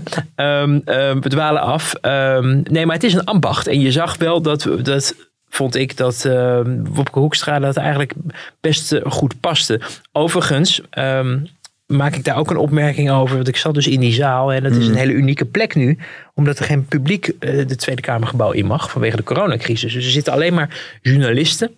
Um, 0.63 0.83
um, 0.85 1.21
we 1.21 1.29
dwalen 1.29 1.63
af. 1.63 1.93
Um, 2.03 2.63
nee, 2.71 2.87
maar 2.87 2.95
het 2.95 3.05
is 3.05 3.15
een 3.15 3.25
ambacht. 3.25 3.67
En 3.67 3.81
je 3.81 3.93
zag 3.93 4.17
wel 4.17 4.43
dat... 4.43 4.69
dat 4.83 5.15
vond 5.53 5.77
ik 5.77 5.97
dat 5.97 6.25
uh, 6.27 6.61
Wopke 6.83 7.19
Hoekstra 7.19 7.59
dat 7.59 7.77
eigenlijk 7.77 8.13
best 8.61 8.93
uh, 8.93 9.01
goed 9.05 9.41
paste. 9.41 9.81
Overigens 10.13 10.81
um, 10.99 11.47
maak 11.87 12.15
ik 12.15 12.25
daar 12.25 12.37
ook 12.37 12.51
een 12.51 12.57
opmerking 12.57 13.11
over. 13.11 13.37
Want 13.37 13.49
ik 13.49 13.57
zat 13.57 13.75
dus 13.75 13.87
in 13.87 14.01
die 14.01 14.13
zaal 14.13 14.53
en 14.53 14.65
het 14.65 14.77
is 14.77 14.85
een 14.85 14.93
mm. 14.93 14.99
hele 14.99 15.13
unieke 15.13 15.45
plek 15.45 15.75
nu. 15.75 15.99
Omdat 16.35 16.59
er 16.59 16.65
geen 16.65 16.85
publiek 16.85 17.27
uh, 17.27 17.67
de 17.67 17.77
Tweede 17.77 18.03
Kamergebouw 18.03 18.51
in 18.51 18.67
mag 18.67 18.91
vanwege 18.91 19.17
de 19.17 19.23
coronacrisis. 19.23 19.93
Dus 19.93 20.05
er 20.05 20.11
zitten 20.11 20.33
alleen 20.33 20.55
maar 20.55 20.99
journalisten. 21.03 21.71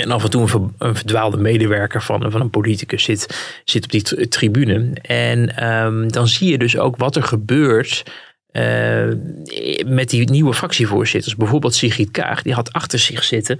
En 0.00 0.10
af 0.10 0.24
en 0.24 0.30
toe 0.30 0.52
een, 0.52 0.74
een 0.78 0.94
verdwaalde 0.94 1.36
medewerker 1.36 2.02
van, 2.02 2.30
van 2.30 2.40
een 2.40 2.50
politicus 2.50 3.04
zit, 3.04 3.60
zit 3.64 3.84
op 3.84 3.90
die 3.90 4.28
tribune. 4.28 4.90
En 5.02 5.68
um, 5.68 6.12
dan 6.12 6.28
zie 6.28 6.50
je 6.50 6.58
dus 6.58 6.78
ook 6.78 6.96
wat 6.96 7.16
er 7.16 7.22
gebeurt 7.22 8.04
uh, 8.56 9.86
met 9.86 10.10
die 10.10 10.30
nieuwe 10.30 10.54
fractievoorzitters. 10.54 11.36
Bijvoorbeeld 11.36 11.74
Sigrid 11.74 12.10
Kaag, 12.10 12.42
die 12.42 12.54
had 12.54 12.72
achter 12.72 12.98
zich 12.98 13.24
zitten 13.24 13.58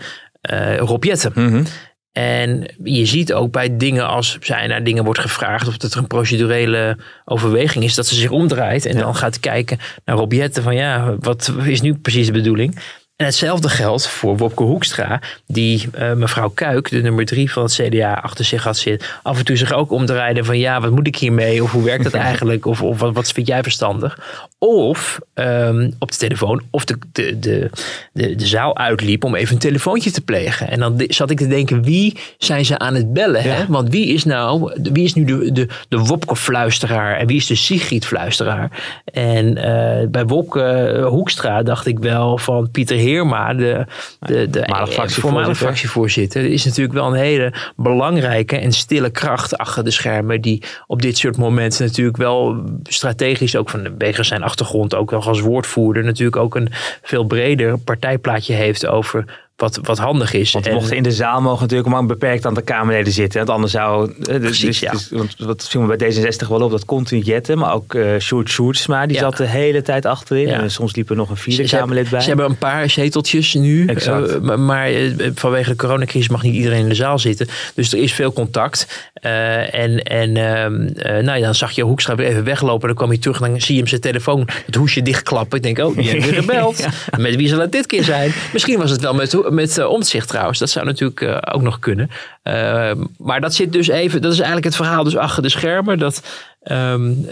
uh, 0.50 0.76
Rob 0.76 1.04
Jetten. 1.04 1.32
Mm 1.35 1.64
En 2.12 2.74
je 2.85 3.06
ziet 3.06 3.32
ook 3.32 3.52
bij 3.52 3.76
dingen 3.76 4.09
als 4.09 4.38
zij 4.40 4.66
naar 4.66 4.85
dingen 4.85 5.04
wordt 5.04 5.20
gevraagd 5.20 5.68
of 5.68 5.76
dat 5.76 5.92
er 5.92 5.98
een 5.98 6.06
procedurele 6.06 6.98
overweging 7.24 7.85
is, 7.85 7.94
dat 7.94 8.06
ze 8.06 8.14
zich 8.14 8.30
omdraait 8.30 8.87
en 8.87 8.98
dan 8.98 9.14
gaat 9.14 9.40
kijken 9.40 9.78
naar 10.04 10.16
Rob 10.16 10.32
Jetten 10.32 10.62
van 10.62 10.74
ja, 10.74 11.16
wat 11.18 11.52
is 11.64 11.80
nu 11.80 11.94
precies 11.94 12.26
de 12.26 12.32
bedoeling? 12.32 12.78
En 13.16 13.26
hetzelfde 13.26 13.68
geldt 13.68 14.09
voor 14.09 14.37
Wopke 14.37 14.62
Hoekstra, 14.62 15.20
die 15.46 15.88
uh, 15.98 16.12
mevrouw 16.12 16.48
Kuik, 16.48 16.90
de 16.90 17.02
nummer 17.02 17.24
drie 17.24 17.52
van 17.52 17.62
het 17.62 17.72
CDA, 17.72 18.14
achter 18.14 18.44
zich 18.44 18.64
had 18.64 18.76
zitten. 18.76 19.09
Af 19.22 19.38
en 19.38 19.44
toe 19.44 19.57
zich 19.57 19.72
ook 19.72 19.90
omdraaide 19.90 20.44
van 20.44 20.59
ja, 20.59 20.81
wat 20.81 20.90
moet 20.90 21.07
ik 21.07 21.16
hiermee? 21.16 21.62
Of 21.62 21.72
hoe 21.72 21.85
werkt 21.85 22.05
dat 22.05 22.14
eigenlijk? 22.31 22.66
Of, 22.66 22.83
of 22.83 23.00
wat, 23.00 23.14
wat 23.14 23.33
vind 23.33 23.46
jij 23.46 23.62
verstandig? 23.62 24.18
Of 24.59 25.18
um, 25.35 25.94
op 25.98 26.11
de 26.11 26.16
telefoon, 26.16 26.62
of 26.70 26.85
de, 26.85 26.98
de, 27.12 27.38
de, 27.38 27.70
de, 28.12 28.35
de 28.35 28.46
zaal 28.46 28.76
uitliep 28.76 29.24
om 29.24 29.35
even 29.35 29.55
een 29.55 29.61
telefoontje 29.61 30.11
te 30.11 30.20
plegen. 30.20 30.70
En 30.70 30.81
dan 30.81 31.05
zat 31.09 31.31
ik 31.31 31.38
te 31.38 31.46
denken, 31.46 31.83
wie 31.83 32.18
zijn 32.38 32.64
ze 32.64 32.79
aan 32.79 32.94
het 32.94 33.12
bellen? 33.12 33.44
Ja. 33.44 33.55
Hè? 33.55 33.64
Want 33.68 33.90
wie 33.90 34.07
is 34.07 34.24
nou, 34.24 34.72
wie 34.92 35.05
is 35.05 35.14
nu 35.14 35.24
de, 35.24 35.52
de, 35.52 35.68
de 35.88 35.98
Wopke-fluisteraar 35.98 37.16
en 37.16 37.26
wie 37.26 37.37
is 37.37 37.46
de 37.46 37.55
Sigrid-fluisteraar? 37.55 39.00
En 39.12 39.46
uh, 39.46 40.09
bij 40.09 40.24
Wopke 40.26 41.07
Hoekstra 41.09 41.62
dacht 41.62 41.87
ik 41.87 41.98
wel 41.98 42.38
van 42.38 42.70
Pieter 42.70 43.05
Heerma, 43.07 43.55
de, 43.55 43.87
de, 44.19 44.51
de 44.51 44.66
voormalige 45.09 45.55
fractievoorzitter, 45.55 46.45
is 46.45 46.64
natuurlijk 46.64 46.95
wel 46.95 47.07
een 47.07 47.19
hele 47.19 47.53
belangrijke 47.77 48.57
en 48.57 48.73
stille 48.73 49.11
kracht 49.11 49.59
achter 49.59 49.85
de 49.85 49.90
schermen. 49.90 50.40
Die 50.40 50.62
op 50.87 51.03
dit 51.03 51.19
soort 51.19 51.37
momenten 51.37 51.87
natuurlijk 51.87 52.16
wel 52.16 52.64
strategisch 52.83 53.57
ook 53.57 53.71
van 53.71 53.83
de 53.83 54.14
zijn 54.21 54.42
achtergrond 54.42 54.95
ook 54.95 55.11
wel 55.11 55.23
als 55.23 55.40
woordvoerder 55.40 56.05
natuurlijk 56.05 56.37
ook 56.37 56.55
een 56.55 56.69
veel 57.03 57.25
breder 57.25 57.79
partijplaatje 57.79 58.55
heeft 58.55 58.87
over 58.87 59.45
wat, 59.57 59.79
wat 59.83 59.99
handig 59.99 60.33
is. 60.33 60.53
Want 60.53 60.66
we 60.66 60.73
mochten 60.73 60.97
in 60.97 61.03
de 61.03 61.12
zaal 61.12 61.40
mogen 61.40 61.61
natuurlijk 61.61 61.88
maar 61.88 62.01
een 62.01 62.07
beperkt 62.07 62.47
aantal 62.47 62.62
Kamerleden 62.62 63.12
zitten. 63.12 63.38
Want 63.38 63.51
anders 63.51 63.73
zou... 63.73 64.12
Dus, 64.19 64.38
Precies, 64.38 64.64
dus, 64.64 64.79
ja. 64.79 64.90
Dus, 64.90 65.09
want 65.11 65.35
wat 65.38 65.69
viel 65.69 65.81
me 65.81 65.97
bij 65.97 66.12
D66 66.12 66.49
wel 66.49 66.61
op, 66.61 66.71
dat 66.71 66.85
continu 66.85 67.21
jetten. 67.21 67.59
Maar 67.59 67.75
ook 67.75 67.95
uh, 67.95 68.19
Sjoerd 68.19 68.49
Sjoerdsma, 68.49 69.07
die 69.07 69.19
zat 69.19 69.37
de 69.37 69.47
hele 69.47 69.83
tijd 69.83 70.07
achterin. 70.07 70.49
En 70.49 70.71
soms 70.71 70.95
liep 70.95 71.11
er 71.11 71.16
nog 71.16 71.31
een 71.31 71.37
vierde 71.37 71.69
Kamerlid 71.69 72.11
bij. 72.11 72.21
Ze 72.21 72.29
hebben 72.29 72.47
een 72.47 72.59
paar 72.59 72.91
zeteltjes 72.91 73.55
nu. 73.55 73.87
Exact. 73.87 74.35
Uh, 74.35 74.55
maar 74.57 74.91
vanwege 75.35 75.70
de 75.70 75.76
coronacrisis 75.76 76.28
mag 76.28 76.43
niet 76.43 76.55
iedereen 76.55 76.80
in 76.80 76.89
de 76.89 76.95
zaal 76.95 77.18
zitten. 77.18 77.49
Dus 77.74 77.93
er 77.93 77.99
is 77.99 78.12
veel 78.12 78.33
contact. 78.33 79.11
en 79.20 80.03
en 80.03 80.37
ehm, 80.37 81.24
nou 81.24 81.39
ja, 81.39 81.45
dan 81.45 81.55
zag 81.55 81.70
je 81.70 81.83
Hoekstra 81.83 82.14
weer 82.14 82.26
even 82.26 82.45
weglopen. 82.45 82.87
Dan 82.87 82.97
kwam 82.97 83.09
hij 83.09 83.18
terug 83.18 83.41
en 83.41 83.51
dan 83.51 83.61
zie 83.61 83.74
je 83.74 83.80
hem 83.80 83.89
zijn 83.89 84.01
telefoon 84.01 84.49
het 84.66 84.74
hoesje 84.74 85.03
dichtklappen. 85.03 85.57
Ik 85.57 85.62
denk, 85.62 85.78
oh, 85.78 85.97
die 85.97 86.09
heeft 86.09 86.30
weer 86.30 86.41
gebeld. 86.43 86.87
Met 87.16 87.37
wie 87.37 87.49
zal 87.49 87.59
het 87.59 87.72
dit 87.72 87.87
keer 87.87 88.05
zijn? 88.05 88.33
Misschien 88.53 88.78
was 88.78 88.91
het 88.91 89.01
wel 89.01 89.14
met 89.14 89.45
met 89.51 89.78
uh, 89.78 90.20
trouwens. 90.20 90.59
Dat 90.59 90.70
zou 90.70 90.86
natuurlijk 90.86 91.20
uh, 91.20 91.38
ook 91.51 91.62
nog 91.62 91.78
kunnen. 91.78 92.11
Uh, 92.44 92.90
maar 93.18 93.40
dat 93.40 93.55
zit 93.55 93.72
dus 93.72 93.88
even, 93.88 94.22
dat 94.22 94.32
is 94.32 94.38
eigenlijk 94.38 94.66
het 94.66 94.76
verhaal 94.76 95.05
dus 95.05 95.16
achter 95.16 95.42
de 95.42 95.49
schermen. 95.49 95.99
Dat 95.99 96.22
um, 96.62 97.26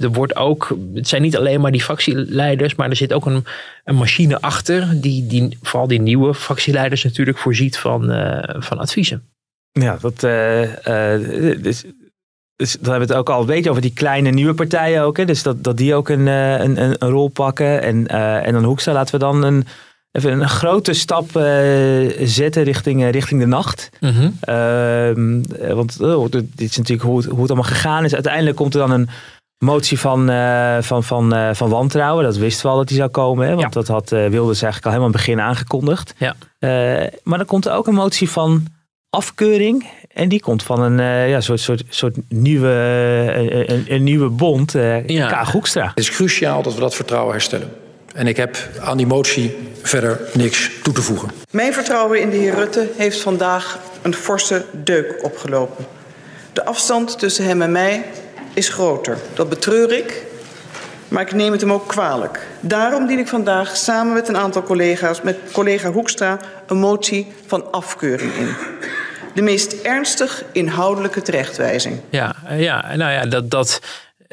er 0.00 0.12
wordt 0.12 0.36
ook, 0.36 0.76
het 0.94 1.08
zijn 1.08 1.22
niet 1.22 1.36
alleen 1.36 1.60
maar 1.60 1.72
die 1.72 1.82
fractieleiders, 1.82 2.74
maar 2.74 2.90
er 2.90 2.96
zit 2.96 3.12
ook 3.12 3.26
een, 3.26 3.44
een 3.84 3.94
machine 3.94 4.40
achter. 4.40 5.00
Die, 5.00 5.26
die 5.26 5.58
vooral 5.62 5.88
die 5.88 6.00
nieuwe 6.00 6.34
fractieleiders 6.34 7.04
natuurlijk 7.04 7.38
voorziet 7.38 7.78
van, 7.78 8.00
van 8.58 8.78
adviezen. 8.78 9.22
Ja, 9.72 9.98
dat, 10.00 10.20
dus, 11.62 11.84
dus 12.56 12.72
dan 12.72 12.90
hebben 12.90 13.08
we 13.08 13.14
het 13.14 13.14
ook 13.14 13.30
al 13.30 13.40
een 13.40 13.46
beetje 13.46 13.70
over 13.70 13.82
die 13.82 13.92
kleine 13.92 14.30
nieuwe 14.30 14.54
partijen 14.54 15.02
ook. 15.02 15.16
Hè? 15.16 15.24
Dus 15.24 15.42
dat, 15.42 15.64
dat 15.64 15.76
die 15.76 15.94
ook 15.94 16.08
een, 16.08 16.26
een, 16.26 16.82
een 16.82 17.10
rol 17.10 17.28
pakken. 17.28 17.82
En, 17.82 18.06
en 18.44 18.52
dan 18.52 18.64
Hoekstra 18.64 18.92
laten 18.92 19.14
we 19.14 19.20
dan 19.20 19.42
een 19.42 19.66
even 20.12 20.40
een 20.40 20.48
grote 20.48 20.92
stap 20.92 21.36
uh, 21.36 21.42
zetten 22.26 22.62
richting, 22.62 23.02
uh, 23.02 23.10
richting 23.10 23.40
de 23.40 23.46
nacht. 23.46 23.88
Mm 24.00 24.10
-hmm. 24.10 24.34
uh, 24.48 25.72
want 25.72 26.00
oh, 26.00 26.30
dit 26.30 26.44
is 26.56 26.76
natuurlijk 26.76 27.08
hoe 27.08 27.16
het, 27.16 27.26
hoe 27.26 27.40
het 27.40 27.50
allemaal 27.50 27.70
gegaan 27.70 28.04
is. 28.04 28.14
Uiteindelijk 28.14 28.56
komt 28.56 28.74
er 28.74 28.80
dan 28.80 28.90
een 28.90 29.08
motie 29.58 29.98
van, 29.98 30.26
van, 30.80 31.04
van, 31.04 31.54
van 31.56 31.68
wantrouwen. 31.68 32.24
Dat 32.24 32.36
wisten 32.36 32.64
we 32.64 32.70
al 32.70 32.76
dat 32.76 32.88
die 32.88 32.96
zou 32.96 33.10
komen. 33.10 33.44
Hè? 33.46 33.54
Want 33.54 33.74
ja. 33.74 33.80
dat 33.80 33.88
had 33.88 34.10
Wilders 34.10 34.62
eigenlijk 34.62 34.84
al 34.84 34.90
helemaal 34.90 35.12
in 35.12 35.16
het 35.16 35.24
begin 35.26 35.40
aangekondigd. 35.40 36.14
Ja. 36.18 36.34
maar 37.22 37.38
dan 37.38 37.46
komt 37.46 37.66
er 37.66 37.72
ook 37.72 37.86
een 37.86 37.94
motie 37.94 38.30
van 38.30 38.66
afkeuring. 39.10 39.90
En 40.08 40.28
die 40.28 40.40
komt 40.40 40.62
van 40.62 40.82
een 40.82 41.28
ja, 41.28 41.40
soort, 41.40 41.60
soort, 41.60 41.82
soort 41.88 42.16
nieuwe, 42.28 42.68
een, 43.66 43.84
een 43.88 44.02
nieuwe 44.02 44.28
bond, 44.28 44.72
ja. 45.06 45.42
K. 45.42 45.48
Hoekstra. 45.48 45.86
Het 45.86 45.98
is 45.98 46.10
cruciaal 46.10 46.62
dat 46.62 46.74
we 46.74 46.80
dat 46.80 46.94
vertrouwen 46.94 47.32
herstellen. 47.32 47.70
En 48.14 48.26
ik 48.26 48.36
heb 48.36 48.56
aan 48.80 48.96
die 48.96 49.06
motie 49.06 49.56
verder 49.82 50.20
niks 50.32 50.70
toe 50.82 50.94
te 50.94 51.02
voegen. 51.02 51.30
Mijn 51.50 51.72
vertrouwen 51.72 52.20
in 52.20 52.30
de 52.30 52.36
heer 52.36 52.54
Rutte 52.54 52.88
heeft 52.96 53.20
vandaag 53.20 53.78
een 54.02 54.14
forse 54.14 54.64
deuk 54.70 55.18
opgelopen. 55.22 55.86
De 56.52 56.64
afstand 56.64 57.18
tussen 57.18 57.44
hem 57.44 57.62
en 57.62 57.72
mij 57.72 58.04
is 58.54 58.68
groter. 58.68 59.18
Dat 59.34 59.48
betreur 59.48 59.92
ik, 59.92 60.22
maar 61.08 61.22
ik 61.22 61.32
neem 61.32 61.52
het 61.52 61.60
hem 61.60 61.72
ook 61.72 61.88
kwalijk. 61.88 62.46
Daarom 62.60 63.06
dien 63.06 63.18
ik 63.18 63.28
vandaag 63.28 63.76
samen 63.76 64.12
met 64.12 64.28
een 64.28 64.36
aantal 64.36 64.62
collega's, 64.62 65.22
met 65.22 65.36
collega 65.52 65.90
Hoekstra, 65.90 66.38
een 66.66 66.78
motie 66.78 67.32
van 67.46 67.72
afkeuring 67.72 68.34
in. 68.34 68.54
De 69.34 69.42
meest 69.42 69.72
ernstig 69.72 70.44
inhoudelijke 70.52 71.22
terechtwijzing. 71.22 72.00
Ja, 72.10 72.34
ja 72.50 72.96
nou 72.96 73.12
ja, 73.12 73.26
dat, 73.26 73.50
dat 73.50 73.80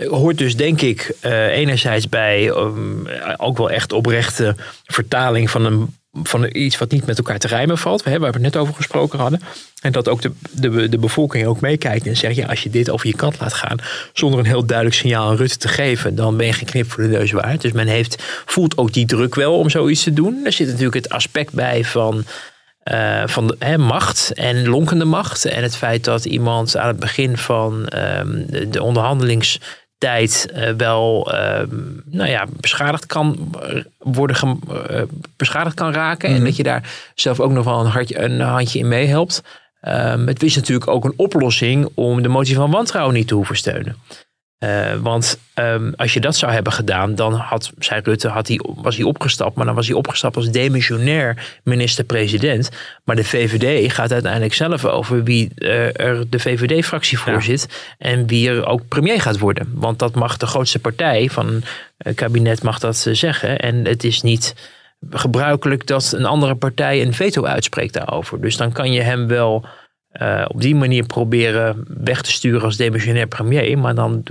hoort 0.07 0.37
dus 0.37 0.55
denk 0.55 0.81
ik 0.81 1.15
uh, 1.25 1.45
enerzijds 1.45 2.09
bij 2.09 2.49
um, 2.49 3.07
ook 3.37 3.57
wel 3.57 3.69
echt 3.69 3.91
oprechte 3.91 4.55
vertaling 4.85 5.49
van, 5.49 5.65
een, 5.65 5.95
van 6.23 6.49
iets 6.51 6.77
wat 6.77 6.91
niet 6.91 7.05
met 7.05 7.17
elkaar 7.17 7.39
te 7.39 7.47
rijmen 7.47 7.77
valt. 7.77 8.03
Waar 8.03 8.19
we 8.19 8.25
het 8.25 8.39
net 8.39 8.57
over 8.57 8.73
gesproken 8.73 9.19
hadden. 9.19 9.41
En 9.81 9.91
dat 9.91 10.07
ook 10.07 10.21
de, 10.21 10.31
de, 10.51 10.89
de 10.89 10.97
bevolking 10.97 11.45
ook 11.45 11.59
meekijkt 11.59 12.07
en 12.07 12.17
zegt: 12.17 12.35
ja, 12.35 12.47
als 12.47 12.63
je 12.63 12.69
dit 12.69 12.89
over 12.89 13.07
je 13.07 13.15
kant 13.15 13.39
laat 13.39 13.53
gaan. 13.53 13.77
zonder 14.13 14.39
een 14.39 14.45
heel 14.45 14.65
duidelijk 14.65 14.97
signaal 14.97 15.29
aan 15.29 15.35
Rutte 15.35 15.57
te 15.57 15.67
geven. 15.67 16.15
dan 16.15 16.37
ben 16.37 16.45
je 16.45 16.53
geen 16.53 16.65
knip 16.65 16.91
voor 16.91 17.03
de 17.03 17.09
neus 17.09 17.31
waard. 17.31 17.61
Dus 17.61 17.71
men 17.71 17.87
heeft, 17.87 18.43
voelt 18.45 18.77
ook 18.77 18.93
die 18.93 19.05
druk 19.05 19.35
wel 19.35 19.57
om 19.57 19.69
zoiets 19.69 20.03
te 20.03 20.13
doen. 20.13 20.41
Er 20.45 20.51
zit 20.51 20.67
natuurlijk 20.67 20.95
het 20.95 21.09
aspect 21.09 21.53
bij 21.53 21.83
van. 21.83 22.23
Uh, 22.91 23.23
van 23.25 23.47
de, 23.47 23.77
macht 23.77 24.31
en 24.33 24.67
lonkende 24.67 25.05
macht. 25.05 25.45
En 25.45 25.63
het 25.63 25.75
feit 25.75 26.03
dat 26.03 26.25
iemand 26.25 26.77
aan 26.77 26.87
het 26.87 26.99
begin 26.99 27.37
van 27.37 27.73
um, 27.73 28.45
de, 28.47 28.69
de 28.69 28.83
onderhandelings 28.83 29.59
tijd 29.99 30.51
uh, 30.53 30.69
wel 30.77 31.33
uh, 31.33 31.59
nou 32.05 32.29
ja, 32.29 32.45
beschadigd 32.59 33.05
kan 33.05 33.55
worden 33.97 34.59
uh, 34.91 35.01
beschadigd 35.35 35.75
kan 35.75 35.93
raken. 35.93 36.29
En 36.29 36.35
mhm. 36.35 36.43
dat 36.43 36.55
je 36.55 36.63
daar 36.63 36.89
zelf 37.15 37.39
ook 37.39 37.51
nog 37.51 37.65
wel 37.65 37.79
een, 37.79 37.91
hartje, 37.91 38.19
een 38.19 38.39
handje 38.39 38.79
in 38.79 38.87
meehelpt. 38.87 39.43
Um, 39.81 40.27
het 40.27 40.43
is 40.43 40.55
natuurlijk 40.55 40.87
ook 40.87 41.05
een 41.05 41.13
oplossing 41.15 41.89
om 41.93 42.21
de 42.21 42.29
motie 42.29 42.55
van 42.55 42.71
wantrouwen 42.71 43.13
niet 43.13 43.27
te 43.27 43.35
hoeven 43.35 43.57
steunen. 43.57 43.95
Uh, 44.59 44.93
want 45.01 45.39
um, 45.55 45.93
als 45.95 46.13
je 46.13 46.19
dat 46.19 46.35
zou 46.35 46.51
hebben 46.51 46.73
gedaan, 46.73 47.15
dan 47.15 47.33
had, 47.33 47.71
zei 47.77 48.01
Rutte, 48.03 48.27
had 48.27 48.47
hij, 48.47 48.59
was 48.63 48.95
hij 48.95 49.05
opgestapt. 49.05 49.55
Maar 49.55 49.65
dan 49.65 49.75
was 49.75 49.87
hij 49.87 49.95
opgestapt 49.95 50.35
als 50.35 50.51
demissionair 50.51 51.59
minister-president. 51.63 52.69
Maar 53.03 53.15
de 53.15 53.23
VVD 53.23 53.93
gaat 53.93 54.11
uiteindelijk 54.11 54.53
zelf 54.53 54.85
over 54.85 55.23
wie 55.23 55.51
uh, 55.55 55.99
er 55.99 56.29
de 56.29 56.39
VVD-fractie 56.39 57.19
voor 57.19 57.33
ja. 57.33 57.39
zit. 57.39 57.93
En 57.97 58.27
wie 58.27 58.49
er 58.49 58.65
ook 58.65 58.87
premier 58.87 59.21
gaat 59.21 59.39
worden. 59.39 59.71
Want 59.73 59.99
dat 59.99 60.15
mag 60.15 60.37
de 60.37 60.47
grootste 60.47 60.79
partij 60.79 61.29
van 61.29 61.63
een 61.97 62.15
kabinet 62.15 62.63
mag 62.63 62.79
dat 62.79 63.07
zeggen. 63.11 63.59
En 63.59 63.85
het 63.85 64.03
is 64.03 64.21
niet 64.21 64.55
gebruikelijk 65.09 65.87
dat 65.87 66.13
een 66.15 66.25
andere 66.25 66.55
partij 66.55 67.01
een 67.01 67.13
veto 67.13 67.45
uitspreekt 67.45 67.93
daarover. 67.93 68.41
Dus 68.41 68.57
dan 68.57 68.71
kan 68.71 68.91
je 68.91 69.01
hem 69.01 69.27
wel 69.27 69.65
uh, 70.13 70.45
op 70.47 70.61
die 70.61 70.75
manier 70.75 71.05
proberen 71.05 71.85
weg 71.87 72.21
te 72.21 72.31
sturen 72.31 72.61
als 72.61 72.77
demissionair 72.77 73.27
premier. 73.27 73.77
Maar 73.77 73.95
dan 73.95 74.23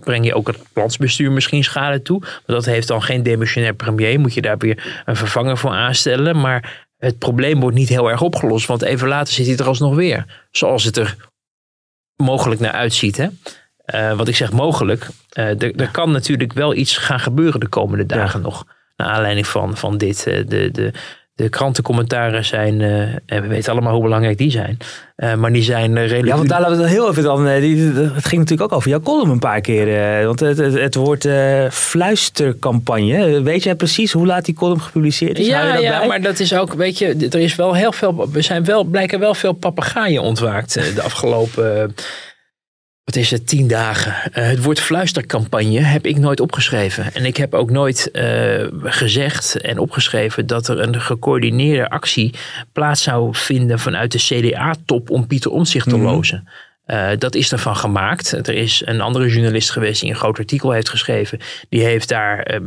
breng 0.00 0.24
je 0.24 0.34
ook 0.34 0.46
het 0.46 0.58
plantsbestuur 0.72 1.32
misschien 1.32 1.64
schade 1.64 2.02
toe. 2.02 2.20
Want 2.20 2.44
dat 2.46 2.64
heeft 2.64 2.88
dan 2.88 3.02
geen 3.02 3.22
demissionair 3.22 3.74
premier. 3.74 4.20
Moet 4.20 4.34
je 4.34 4.42
daar 4.42 4.58
weer 4.58 5.02
een 5.04 5.16
vervanger 5.16 5.58
voor 5.58 5.70
aanstellen. 5.70 6.40
Maar 6.40 6.86
het 6.98 7.18
probleem 7.18 7.60
wordt 7.60 7.76
niet 7.76 7.88
heel 7.88 8.10
erg 8.10 8.20
opgelost. 8.20 8.66
Want 8.66 8.82
even 8.82 9.08
later 9.08 9.34
zit 9.34 9.46
hij 9.46 9.56
er 9.56 9.66
alsnog 9.66 9.94
weer. 9.94 10.46
Zoals 10.50 10.84
het 10.84 10.96
er 10.96 11.16
mogelijk 12.16 12.60
naar 12.60 12.72
uitziet. 12.72 13.16
Hè? 13.16 13.26
Uh, 13.94 14.16
wat 14.16 14.28
ik 14.28 14.36
zeg 14.36 14.52
mogelijk. 14.52 15.08
Uh, 15.38 15.62
er 15.62 15.90
kan 15.90 16.10
natuurlijk 16.10 16.52
wel 16.52 16.74
iets 16.74 16.96
gaan 16.96 17.20
gebeuren 17.20 17.60
de 17.60 17.68
komende 17.68 18.06
dagen 18.06 18.40
ja. 18.40 18.46
nog. 18.46 18.64
Naar 18.96 19.08
aanleiding 19.08 19.46
van, 19.46 19.76
van 19.76 19.98
dit. 19.98 20.24
de, 20.24 20.70
de, 20.72 20.92
de 21.36 21.48
krantencommentaren 21.48 22.44
zijn, 22.44 22.80
en 23.26 23.42
we 23.42 23.46
weten 23.46 23.72
allemaal 23.72 23.92
hoe 23.92 24.02
belangrijk 24.02 24.38
die 24.38 24.50
zijn. 24.50 24.78
Uh, 25.16 25.34
maar 25.34 25.52
die 25.52 25.62
zijn 25.62 25.94
redelijk... 25.94 26.26
Ja, 26.26 26.36
want 26.36 26.48
daar 26.48 26.60
laten 26.60 26.76
we 26.76 26.82
het 26.82 26.92
heel 26.92 27.10
even 27.10 27.22
dan... 27.22 27.44
Het 27.44 28.24
ging 28.24 28.40
natuurlijk 28.40 28.60
ook 28.60 28.72
over 28.72 28.90
jouw 28.90 29.00
column 29.00 29.30
een 29.30 29.38
paar 29.38 29.60
keer. 29.60 30.26
want 30.26 30.40
het, 30.40 30.58
het, 30.58 30.74
het 30.74 30.94
woord 30.94 31.28
fluistercampagne. 31.70 33.42
Weet 33.42 33.62
jij 33.62 33.74
precies 33.74 34.12
hoe 34.12 34.26
laat 34.26 34.44
die 34.44 34.54
column 34.54 34.80
gepubliceerd 34.80 35.38
is? 35.38 35.46
Ja, 35.46 35.76
ja 35.76 36.04
maar 36.04 36.20
dat 36.20 36.38
is 36.38 36.54
ook... 36.54 36.72
Weet 36.72 36.98
je, 36.98 37.28
er 37.30 37.40
is 37.40 37.54
wel 37.54 37.74
heel 37.74 37.92
veel... 37.92 38.30
We 38.30 38.42
zijn 38.42 38.64
wel, 38.64 38.84
blijken 38.84 39.18
wel 39.18 39.34
veel 39.34 39.52
papegaaien 39.52 40.22
ontwaakt 40.22 40.94
de 40.94 41.02
afgelopen 41.02 41.94
wat 43.06 43.16
is 43.16 43.30
het, 43.30 43.46
tien 43.46 43.68
dagen. 43.68 44.12
Uh, 44.12 44.46
het 44.46 44.62
woord 44.62 44.80
fluistercampagne 44.80 45.80
heb 45.80 46.06
ik 46.06 46.18
nooit 46.18 46.40
opgeschreven. 46.40 47.14
En 47.14 47.24
ik 47.24 47.36
heb 47.36 47.54
ook 47.54 47.70
nooit 47.70 48.08
uh, 48.12 48.66
gezegd 48.82 49.60
en 49.60 49.78
opgeschreven 49.78 50.46
dat 50.46 50.68
er 50.68 50.80
een 50.80 51.00
gecoördineerde 51.00 51.90
actie 51.90 52.34
plaats 52.72 53.02
zou 53.02 53.28
vinden 53.32 53.78
vanuit 53.78 54.12
de 54.12 54.18
CDA-top 54.18 55.10
om 55.10 55.26
Pieter 55.26 55.50
Omtzigt 55.50 55.88
te 55.88 55.96
mm 55.96 56.02
lozen. 56.02 56.48
Uh, 56.86 57.08
dat 57.18 57.34
is 57.34 57.52
ervan 57.52 57.76
gemaakt. 57.76 58.32
Er 58.32 58.54
is 58.54 58.82
een 58.84 59.00
andere 59.00 59.28
journalist 59.28 59.70
geweest 59.70 60.00
die 60.00 60.10
een 60.10 60.16
groot 60.16 60.38
artikel 60.38 60.70
heeft 60.70 60.88
geschreven. 60.88 61.38
Die 61.68 61.82
heeft 61.82 62.08
daar, 62.08 62.60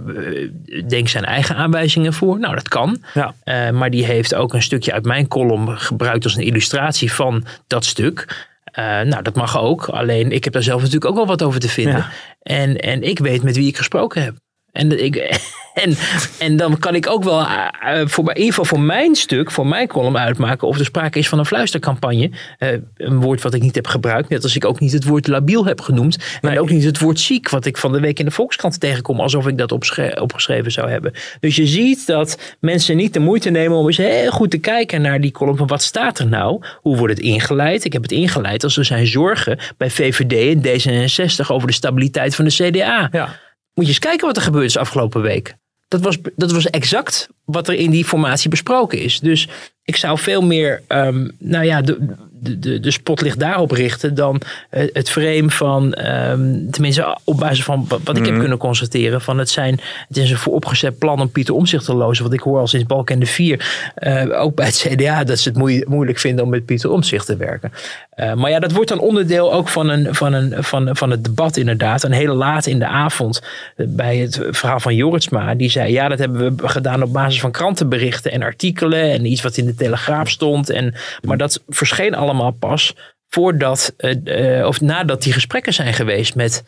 denk 0.88 1.08
zijn 1.08 1.26
eigen 1.26 1.56
aanwijzingen 1.56 2.14
voor. 2.14 2.40
Nou, 2.40 2.56
dat 2.56 2.68
kan. 2.68 3.04
Ja. 3.14 3.34
maar 3.72 3.90
die 3.90 4.06
heeft 4.06 4.36
ook 4.36 4.54
een 4.54 4.62
stukje 4.62 4.94
uit 4.94 5.06
mijn 5.06 5.28
column 5.28 5.78
gebruikt 5.78 6.24
als 6.24 6.36
een 6.36 6.44
illustratie 6.44 7.14
van 7.14 7.46
dat 7.68 7.86
stuk. 7.86 8.48
Uh, 8.80 9.02
nou, 9.02 9.22
dat 9.22 9.36
mag 9.36 9.60
ook. 9.60 9.88
Alleen 9.88 10.32
ik 10.32 10.44
heb 10.44 10.54
daar 10.54 10.64
zelf 10.64 10.80
natuurlijk 10.82 11.12
ook 11.12 11.18
wel 11.18 11.28
wat 11.28 11.44
over 11.44 11.60
te 11.60 11.70
vinden. 11.70 11.98
Ja. 11.98 12.10
En, 12.42 12.78
en 12.78 13.04
ik 13.04 13.20
weet 13.20 13.44
met 13.44 13.56
wie 13.56 13.68
ik 13.68 13.78
gesproken 13.78 14.24
heb. 14.24 14.36
En, 14.72 15.04
ik, 15.04 15.16
en, 15.84 15.96
en 16.40 16.58
dan 16.58 16.80
kan 16.80 16.96
ik 16.96 17.10
ook 17.10 17.24
wel, 17.24 17.42
uh, 17.42 18.02
voor, 18.06 18.30
in 18.30 18.38
ieder 18.38 18.54
geval 18.54 18.66
voor 18.66 18.80
mijn 18.80 19.16
stuk, 19.16 19.52
voor 19.52 19.68
mijn 19.68 19.88
column 19.88 20.18
uitmaken 20.18 20.68
of 20.68 20.80
er 20.80 20.86
sprake 20.86 21.20
is 21.20 21.30
van 21.30 21.40
een 21.40 21.46
fluistercampagne. 21.46 22.32
Uh, 22.60 22.70
een 22.98 23.22
woord 23.22 23.42
wat 23.42 23.54
ik 23.54 23.62
niet 23.62 23.76
heb 23.76 23.88
gebruikt, 23.88 24.30
net 24.30 24.44
als 24.44 24.56
ik 24.56 24.66
ook 24.66 24.80
niet 24.80 24.92
het 24.92 25.04
woord 25.04 25.28
labiel 25.28 25.66
heb 25.66 25.82
genoemd. 25.82 26.18
Nee. 26.42 26.52
En 26.52 26.60
ook 26.60 26.70
niet 26.70 26.84
het 26.84 27.00
woord 27.00 27.20
ziek, 27.20 27.50
wat 27.50 27.66
ik 27.66 27.78
van 27.78 27.92
de 27.92 28.00
week 28.00 28.20
in 28.20 28.26
de 28.26 28.32
Volkskrant 28.32 28.80
tegenkom, 28.80 29.20
alsof 29.20 29.48
ik 29.48 29.58
dat 29.58 29.72
opgeschreven 30.20 30.72
zou 30.72 30.90
hebben. 30.90 31.14
Dus 31.40 31.56
je 31.56 31.68
ziet 31.68 32.08
dat 32.08 32.56
mensen 32.60 32.98
niet 32.98 33.14
de 33.14 33.20
moeite 33.20 33.50
nemen 33.50 33.78
om 33.78 33.88
eens 33.88 33.98
heel 33.98 34.32
goed 34.32 34.52
te 34.52 34.58
kijken 34.58 35.02
naar 35.02 35.22
die 35.22 35.32
column 35.32 35.58
van 35.58 35.68
wat 35.68 35.84
staat 35.84 36.20
er 36.20 36.28
nou? 36.28 36.62
Hoe 36.82 36.98
wordt 36.98 37.14
het 37.14 37.24
ingeleid? 37.24 37.86
Ik 37.86 37.94
heb 37.94 38.02
het 38.02 38.12
ingeleid 38.12 38.64
als 38.64 38.78
er 38.78 38.86
zijn 38.86 39.08
zorgen 39.08 39.60
bij 39.78 39.90
VVD 39.90 40.64
en 40.64 40.66
D66 40.66 41.48
over 41.48 41.68
de 41.68 41.74
stabiliteit 41.74 42.36
van 42.36 42.46
de 42.46 42.52
CDA. 42.52 43.10
Ja. 43.12 43.40
Moet 43.80 43.88
je 43.88 43.94
eens 43.94 44.04
kijken 44.04 44.28
wat 44.28 44.38
er 44.38 44.44
gebeurd 44.44 44.66
is 44.66 44.78
afgelopen 44.78 45.22
week. 45.22 45.56
dat 45.88 46.02
was, 46.02 46.18
dat 46.36 46.52
was 46.52 46.66
exact 46.66 47.30
wat 47.46 47.68
er 47.68 47.74
in 47.74 47.92
die 47.92 48.06
formatie 48.06 48.50
besproken 48.50 49.00
is. 49.00 49.20
Dus 49.20 49.48
ik 49.90 49.96
zou 49.96 50.18
veel 50.18 50.42
meer, 50.42 50.82
um, 50.88 51.32
nou 51.38 51.66
ja, 51.66 51.82
de, 51.82 51.98
de, 52.40 52.80
de 52.80 52.92
spot 52.92 53.22
ligt 53.22 53.40
daarop 53.40 53.72
richten 53.72 54.16
dan 54.16 54.42
eh, 54.70 54.88
het 54.94 55.10
frame 55.10 55.50
van, 55.50 56.06
um, 56.06 56.72
tenminste 56.72 57.18
op 57.24 57.38
basis 57.38 57.64
van 57.64 57.88
wat, 58.04 58.18
ik 58.18 58.24
heb 58.24 58.32
mhm. 58.32 58.40
kunnen 58.40 58.58
constateren, 58.58 59.22
van 59.22 59.38
het 59.38 59.50
zijn, 59.50 59.80
het 60.08 60.18
is 60.18 60.32
een 60.32 60.38
vooropgezet 60.38 60.98
plan 60.98 61.22
om 61.22 61.30
Pieter 61.30 61.56
Omzicht 61.56 61.86
te 61.86 61.94
lozen. 61.94 62.24
Want 62.24 62.36
ik 62.36 62.42
hoor 62.42 62.60
al 62.60 62.68
sinds 62.68 62.86
Balken 62.86 63.20
de 63.20 63.26
Vier, 63.26 63.92
uh, 64.00 64.42
ook 64.42 64.56
bij 64.56 64.66
het 64.66 64.88
CDA, 64.88 65.24
dat 65.24 65.40
ze 65.40 65.50
het 65.50 65.88
moeilijk 65.88 66.20
vinden 66.20 66.44
om 66.44 66.50
met 66.50 66.66
Pieter 66.66 66.92
Omzicht 66.92 67.26
te 67.26 67.38
werken. 67.38 67.72
Uh, 68.16 68.34
maar 68.34 68.50
ja, 68.50 68.60
dat 68.60 68.72
wordt 68.72 68.90
dan 68.90 69.00
onderdeel 69.00 69.54
ook 69.54 69.70
van, 69.70 69.90
een, 69.90 70.16
van, 70.16 70.34
een, 70.34 70.64
van, 70.64 70.90
van 70.92 71.12
het 71.12 71.24
debat 71.24 71.58
inderdaad. 71.58 72.04
Een 72.04 72.12
hele 72.12 72.34
laat 72.34 72.66
in 72.66 72.80
de 72.80 72.88
avond 72.88 73.42
bij 73.76 74.18
het 74.18 74.42
verhaal 74.50 74.80
van 74.80 74.96
Joritsma. 74.96 75.56
Die 75.56 75.70
zei, 75.70 75.92
ja, 75.92 76.08
dat 76.08 76.20
hebben 76.20 76.56
we 76.56 76.68
gedaan 76.68 77.04
op 77.04 77.14
basis 77.14 77.42
van 77.42 77.52
krantenberichten 77.52 78.32
en 78.32 78.42
artikelen 78.42 79.12
en 79.12 79.26
iets 79.26 79.42
wat 79.42 79.58
in 79.58 79.66
de 79.66 79.76
Telegraaf 79.80 80.30
stond. 80.30 80.70
En, 80.70 80.96
maar 81.22 81.38
dat 81.38 81.64
verscheen 81.68 82.16
allemaal 82.16 82.52
pas 82.52 82.96
voordat, 83.30 83.94
uh, 83.98 84.66
of 84.66 84.82
nadat 84.82 85.22
die 85.22 85.34
gesprekken 85.34 85.74
zijn 85.74 85.94
geweest 85.94 86.36
met 86.36 86.64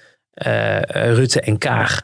uh, 0.45 0.81
Rutte 0.81 1.41
en 1.41 1.57
Kaag. 1.57 2.01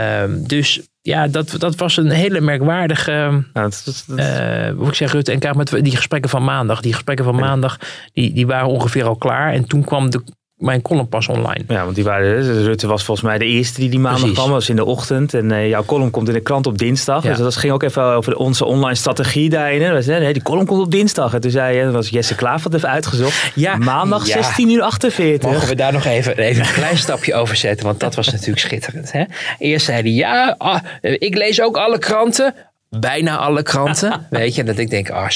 Um, 0.00 0.46
dus 0.46 0.80
ja, 1.00 1.28
dat, 1.28 1.54
dat 1.58 1.76
was 1.76 1.96
een 1.96 2.10
hele 2.10 2.40
merkwaardige. 2.40 3.10
Ja, 3.52 3.62
dat, 3.62 3.82
dat, 3.84 4.04
uh, 4.18 4.70
hoe 4.76 4.88
ik 4.88 4.94
zeg, 4.94 5.12
Rutte 5.12 5.32
en 5.32 5.38
Kaag 5.38 5.54
met 5.54 5.70
die 5.80 5.96
gesprekken 5.96 6.30
van 6.30 6.44
maandag. 6.44 6.80
Die 6.80 6.92
gesprekken 6.92 7.24
van 7.24 7.34
maandag 7.36 7.78
die, 8.12 8.32
die 8.32 8.46
waren 8.46 8.68
ongeveer 8.68 9.04
al 9.04 9.16
klaar. 9.16 9.52
En 9.52 9.66
toen 9.66 9.84
kwam 9.84 10.10
de 10.10 10.22
mijn 10.58 10.82
column 10.82 11.08
pas 11.08 11.28
online. 11.28 11.64
Ja, 11.68 11.84
want 11.84 11.94
die 11.94 12.04
waren, 12.04 12.62
Rutte 12.62 12.86
was 12.86 13.04
volgens 13.04 13.26
mij 13.26 13.38
de 13.38 13.44
eerste 13.44 13.80
die 13.80 13.90
die 13.90 13.98
maandag 13.98 14.20
Precies. 14.20 14.38
kwam. 14.38 14.50
was 14.50 14.68
in 14.68 14.76
de 14.76 14.84
ochtend. 14.84 15.34
En 15.34 15.50
uh, 15.52 15.68
jouw 15.68 15.84
column 15.84 16.10
komt 16.10 16.28
in 16.28 16.34
de 16.34 16.40
krant 16.40 16.66
op 16.66 16.78
dinsdag. 16.78 17.22
Dus 17.22 17.38
dat 17.38 17.56
ging 17.56 17.72
ook 17.72 17.82
even 17.82 18.02
over 18.02 18.36
onze 18.36 18.64
online 18.64 18.94
strategie 18.94 19.50
daarin. 19.50 20.04
Nee, 20.06 20.32
die 20.32 20.42
column 20.42 20.66
komt 20.66 20.82
op 20.82 20.90
dinsdag. 20.90 21.34
En 21.34 21.40
toen 21.40 21.50
zei 21.50 21.76
je, 21.76 21.84
dat 21.84 21.92
was 21.92 22.08
Jesse 22.08 22.34
wat 22.62 22.74
even 22.74 22.88
uitgezocht. 22.88 23.52
Ja. 23.54 23.76
Maandag 23.76 24.26
16 24.26 24.70
uur 24.70 24.82
48. 24.82 25.50
Mogen 25.50 25.68
we 25.68 25.74
daar 25.74 25.92
nog 25.92 26.04
even, 26.04 26.36
even 26.36 26.62
een 26.62 26.72
klein 26.72 26.96
stapje 26.96 27.34
over 27.34 27.56
zetten? 27.56 27.86
Want 27.86 28.00
dat 28.00 28.14
was 28.14 28.30
natuurlijk 28.30 28.58
schitterend. 28.58 29.12
Hè? 29.12 29.24
Eerst 29.58 29.86
zei 29.86 30.02
hij, 30.02 30.10
ja, 30.10 30.54
ah, 30.58 30.80
ik 31.00 31.36
lees 31.36 31.60
ook 31.60 31.76
alle 31.76 31.98
kranten. 31.98 32.54
Bijna 32.90 33.36
alle 33.36 33.62
kranten. 33.62 34.26
weet 34.30 34.54
je, 34.54 34.64
dat 34.64 34.78
ik 34.78 34.90
denk, 34.90 35.10
ah, 35.10 35.28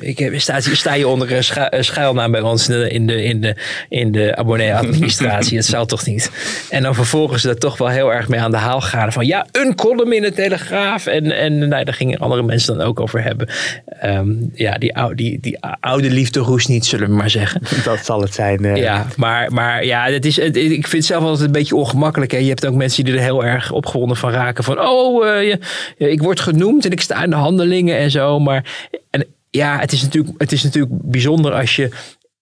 Ik 0.00 0.40
sta, 0.40 0.60
sta 0.60 0.94
je 0.94 1.08
onder 1.08 1.32
een 1.32 1.84
schuilnaam 1.84 2.30
bij 2.30 2.40
ons 2.40 2.68
in 2.68 3.06
de, 3.06 3.22
in 3.22 3.40
de, 3.40 3.56
in 3.88 4.12
de 4.12 4.36
abonnee-administratie. 4.36 5.56
dat 5.56 5.64
zou 5.64 5.86
toch 5.86 6.06
niet? 6.06 6.30
En 6.70 6.82
dan 6.82 6.94
vervolgens 6.94 7.44
er 7.44 7.58
toch 7.58 7.78
wel 7.78 7.88
heel 7.88 8.12
erg 8.12 8.28
mee 8.28 8.40
aan 8.40 8.50
de 8.50 8.56
haal 8.56 8.80
gaan. 8.80 9.12
Van 9.12 9.26
ja, 9.26 9.46
een 9.52 9.74
column 9.74 10.12
in 10.12 10.22
de 10.22 10.32
Telegraaf. 10.32 11.06
En, 11.06 11.32
en 11.32 11.58
nou, 11.58 11.84
daar 11.84 11.94
gingen 11.94 12.18
andere 12.18 12.42
mensen 12.42 12.76
dan 12.76 12.86
ook 12.86 13.00
over 13.00 13.22
hebben. 13.22 13.48
Ehm, 13.86 14.34
ja, 14.54 14.78
die, 14.78 14.96
oude, 14.96 15.14
die, 15.14 15.40
die 15.40 15.58
oude 15.80 16.10
liefde 16.10 16.40
roest 16.40 16.68
niet, 16.68 16.86
zullen 16.86 17.08
we 17.08 17.14
maar 17.14 17.30
zeggen. 17.30 17.62
Dat 17.84 18.04
zal 18.04 18.20
het 18.20 18.34
zijn. 18.34 18.64
Uh... 18.64 18.76
Ja, 18.76 19.06
maar, 19.16 19.52
maar 19.52 19.84
ja, 19.84 20.04
het 20.10 20.24
is, 20.24 20.38
ik 20.38 20.86
vind 20.86 20.92
het 20.92 21.04
zelf 21.04 21.22
altijd 21.22 21.46
een 21.46 21.52
beetje 21.52 21.76
ongemakkelijk. 21.76 22.30
Hè. 22.30 22.38
Je 22.38 22.48
hebt 22.48 22.66
ook 22.66 22.74
mensen 22.74 23.04
die 23.04 23.14
er 23.14 23.20
heel 23.20 23.44
erg 23.44 23.72
opgewonden 23.72 24.16
van 24.16 24.30
raken. 24.30 24.64
Van 24.64 24.80
oh, 24.80 25.26
uh, 25.26 25.54
ik 25.96 26.22
word 26.22 26.40
genoemd 26.40 26.84
en 26.84 26.90
ik 26.90 27.00
sta 27.00 27.24
in 27.24 27.30
de 27.30 27.36
handelingen 27.36 27.98
en 27.98 28.10
zo. 28.10 28.38
Maar 28.38 28.64
en 29.10 29.26
ja, 29.50 29.78
het 29.78 29.92
is, 29.92 30.02
natuurlijk, 30.02 30.34
het 30.40 30.52
is 30.52 30.62
natuurlijk 30.62 30.92
bijzonder 31.02 31.52
als 31.52 31.76
je 31.76 31.90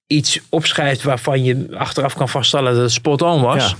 iets 0.06 0.40
opschrijft 0.48 1.02
waarvan 1.02 1.44
je 1.44 1.66
achteraf 1.76 2.14
kan 2.14 2.28
vaststellen 2.28 2.72
dat 2.72 2.82
het 2.82 2.92
spot 2.92 3.22
on 3.22 3.42
was. 3.42 3.74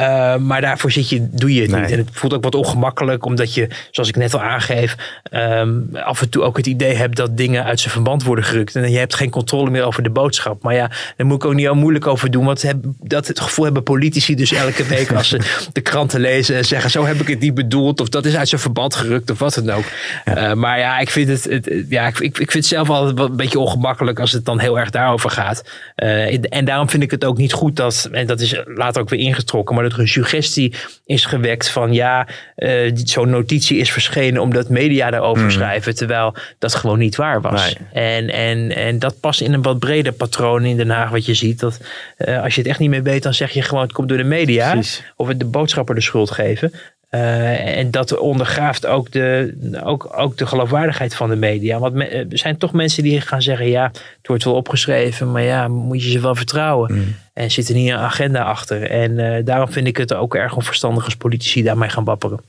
Uh, 0.00 0.36
maar 0.36 0.60
daarvoor 0.60 0.90
zit 0.90 1.08
je, 1.08 1.28
doe 1.30 1.54
je 1.54 1.62
het 1.62 1.70
niet. 1.80 1.90
En 1.90 1.98
het 1.98 2.08
voelt 2.12 2.34
ook 2.34 2.44
wat 2.44 2.54
ongemakkelijk, 2.54 3.24
omdat 3.24 3.54
je, 3.54 3.68
zoals 3.90 4.08
ik 4.08 4.16
net 4.16 4.34
al 4.34 4.42
aangeef, 4.42 4.96
um, 5.30 5.88
af 5.92 6.22
en 6.22 6.28
toe 6.28 6.42
ook 6.42 6.56
het 6.56 6.66
idee 6.66 6.94
hebt 6.94 7.16
dat 7.16 7.36
dingen 7.36 7.64
uit 7.64 7.80
zijn 7.80 7.92
verband 7.92 8.22
worden 8.22 8.44
gerukt. 8.44 8.76
En 8.76 8.90
je 8.90 8.98
hebt 8.98 9.14
geen 9.14 9.30
controle 9.30 9.70
meer 9.70 9.84
over 9.84 10.02
de 10.02 10.10
boodschap. 10.10 10.62
Maar 10.62 10.74
ja, 10.74 10.90
daar 11.16 11.26
moet 11.26 11.36
ik 11.36 11.44
ook 11.44 11.54
niet 11.54 11.68
al 11.68 11.74
moeilijk 11.74 12.06
over 12.06 12.30
doen. 12.30 12.44
Want 12.44 12.62
heb, 12.62 12.76
dat 13.00 13.26
het 13.26 13.40
gevoel 13.40 13.64
hebben 13.64 13.82
politici 13.82 14.34
dus 14.34 14.52
elke 14.52 14.84
week 14.84 15.12
als 15.12 15.28
ze 15.28 15.40
de 15.72 15.80
kranten 15.80 16.20
lezen 16.20 16.56
en 16.56 16.64
zeggen: 16.64 16.90
Zo 16.90 17.04
heb 17.04 17.20
ik 17.20 17.28
het 17.28 17.40
niet 17.40 17.54
bedoeld. 17.54 18.00
Of 18.00 18.08
dat 18.08 18.24
is 18.24 18.36
uit 18.36 18.48
zijn 18.48 18.60
verband 18.60 18.94
gerukt, 18.94 19.30
of 19.30 19.38
wat 19.38 19.54
dan 19.54 19.70
ook. 19.70 19.84
Uh, 20.24 20.52
maar 20.52 20.78
ja, 20.78 20.98
ik 20.98 21.10
vind 21.10 21.28
het, 21.28 21.44
het 21.44 21.84
ja, 21.88 22.06
ik, 22.06 22.18
ik, 22.18 22.36
vind 22.36 22.52
het 22.52 22.66
zelf 22.66 22.90
altijd 22.90 23.18
een 23.30 23.36
beetje 23.36 23.58
ongemakkelijk 23.58 24.20
als 24.20 24.32
het 24.32 24.44
dan 24.44 24.58
heel 24.58 24.78
erg 24.78 24.90
daarover 24.90 25.30
gaat. 25.30 25.64
Uh, 25.96 26.54
en 26.54 26.64
daarom 26.64 26.90
vind 26.90 27.02
ik 27.02 27.10
het 27.10 27.24
ook 27.24 27.38
niet 27.38 27.52
goed 27.52 27.76
dat, 27.76 28.08
en 28.12 28.26
dat 28.26 28.40
is 28.40 28.62
later 28.64 29.02
ook 29.02 29.08
weer 29.08 29.20
ingetrokken, 29.20 29.74
maar 29.74 29.85
dat 29.88 29.98
er 29.98 30.04
een 30.04 30.08
suggestie 30.08 30.74
is 31.04 31.24
gewekt 31.24 31.70
van 31.70 31.92
ja, 31.92 32.26
uh, 32.56 32.90
zo'n 32.94 33.30
notitie 33.30 33.78
is 33.78 33.92
verschenen 33.92 34.42
omdat 34.42 34.68
media 34.68 35.10
daarover 35.10 35.44
mm. 35.44 35.50
schrijven, 35.50 35.94
terwijl 35.94 36.34
dat 36.58 36.74
gewoon 36.74 36.98
niet 36.98 37.16
waar 37.16 37.40
was. 37.40 37.76
En, 37.92 38.30
en, 38.30 38.76
en 38.76 38.98
dat 38.98 39.20
past 39.20 39.40
in 39.40 39.52
een 39.52 39.62
wat 39.62 39.78
breder 39.78 40.12
patroon 40.12 40.64
in 40.64 40.76
Den 40.76 40.90
Haag, 40.90 41.10
wat 41.10 41.26
je 41.26 41.34
ziet. 41.34 41.60
Dat 41.60 41.80
uh, 42.18 42.42
als 42.42 42.54
je 42.54 42.60
het 42.60 42.70
echt 42.70 42.78
niet 42.78 42.90
meer 42.90 43.02
weet, 43.02 43.22
dan 43.22 43.34
zeg 43.34 43.50
je 43.50 43.62
gewoon 43.62 43.82
het 43.82 43.92
komt 43.92 44.08
door 44.08 44.18
de 44.18 44.24
media. 44.24 44.72
Precies. 44.72 45.02
Of 45.16 45.28
het 45.28 45.38
de 45.38 45.44
boodschapper 45.44 45.94
de 45.94 46.00
schuld 46.00 46.30
geven. 46.30 46.72
Uh, 47.10 47.78
en 47.78 47.90
dat 47.90 48.18
ondergraaft 48.18 48.86
ook 48.86 49.12
de, 49.12 49.54
ook, 49.84 50.18
ook 50.18 50.36
de 50.36 50.46
geloofwaardigheid 50.46 51.14
van 51.14 51.28
de 51.28 51.36
media. 51.36 51.78
Want 51.78 51.96
er 52.00 52.26
zijn 52.28 52.56
toch 52.56 52.72
mensen 52.72 53.02
die 53.02 53.20
gaan 53.20 53.42
zeggen: 53.42 53.68
ja, 53.68 53.84
het 53.92 54.26
wordt 54.26 54.44
wel 54.44 54.54
opgeschreven, 54.54 55.32
maar 55.32 55.42
ja, 55.42 55.68
moet 55.68 56.04
je 56.04 56.10
ze 56.10 56.20
wel 56.20 56.34
vertrouwen? 56.34 56.94
Mm. 56.94 57.16
En 57.32 57.50
zit 57.50 57.68
er 57.68 57.74
niet 57.74 57.90
een 57.90 57.96
agenda 57.96 58.42
achter. 58.42 58.90
En 58.90 59.10
uh, 59.10 59.44
daarom 59.44 59.72
vind 59.72 59.86
ik 59.86 59.96
het 59.96 60.14
ook 60.14 60.34
erg 60.34 60.56
onverstandig 60.56 61.04
als 61.04 61.16
politici 61.16 61.62
daarmee 61.62 61.88
gaan 61.88 62.04
wapperen. 62.04 62.40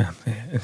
Ja, 0.00 0.12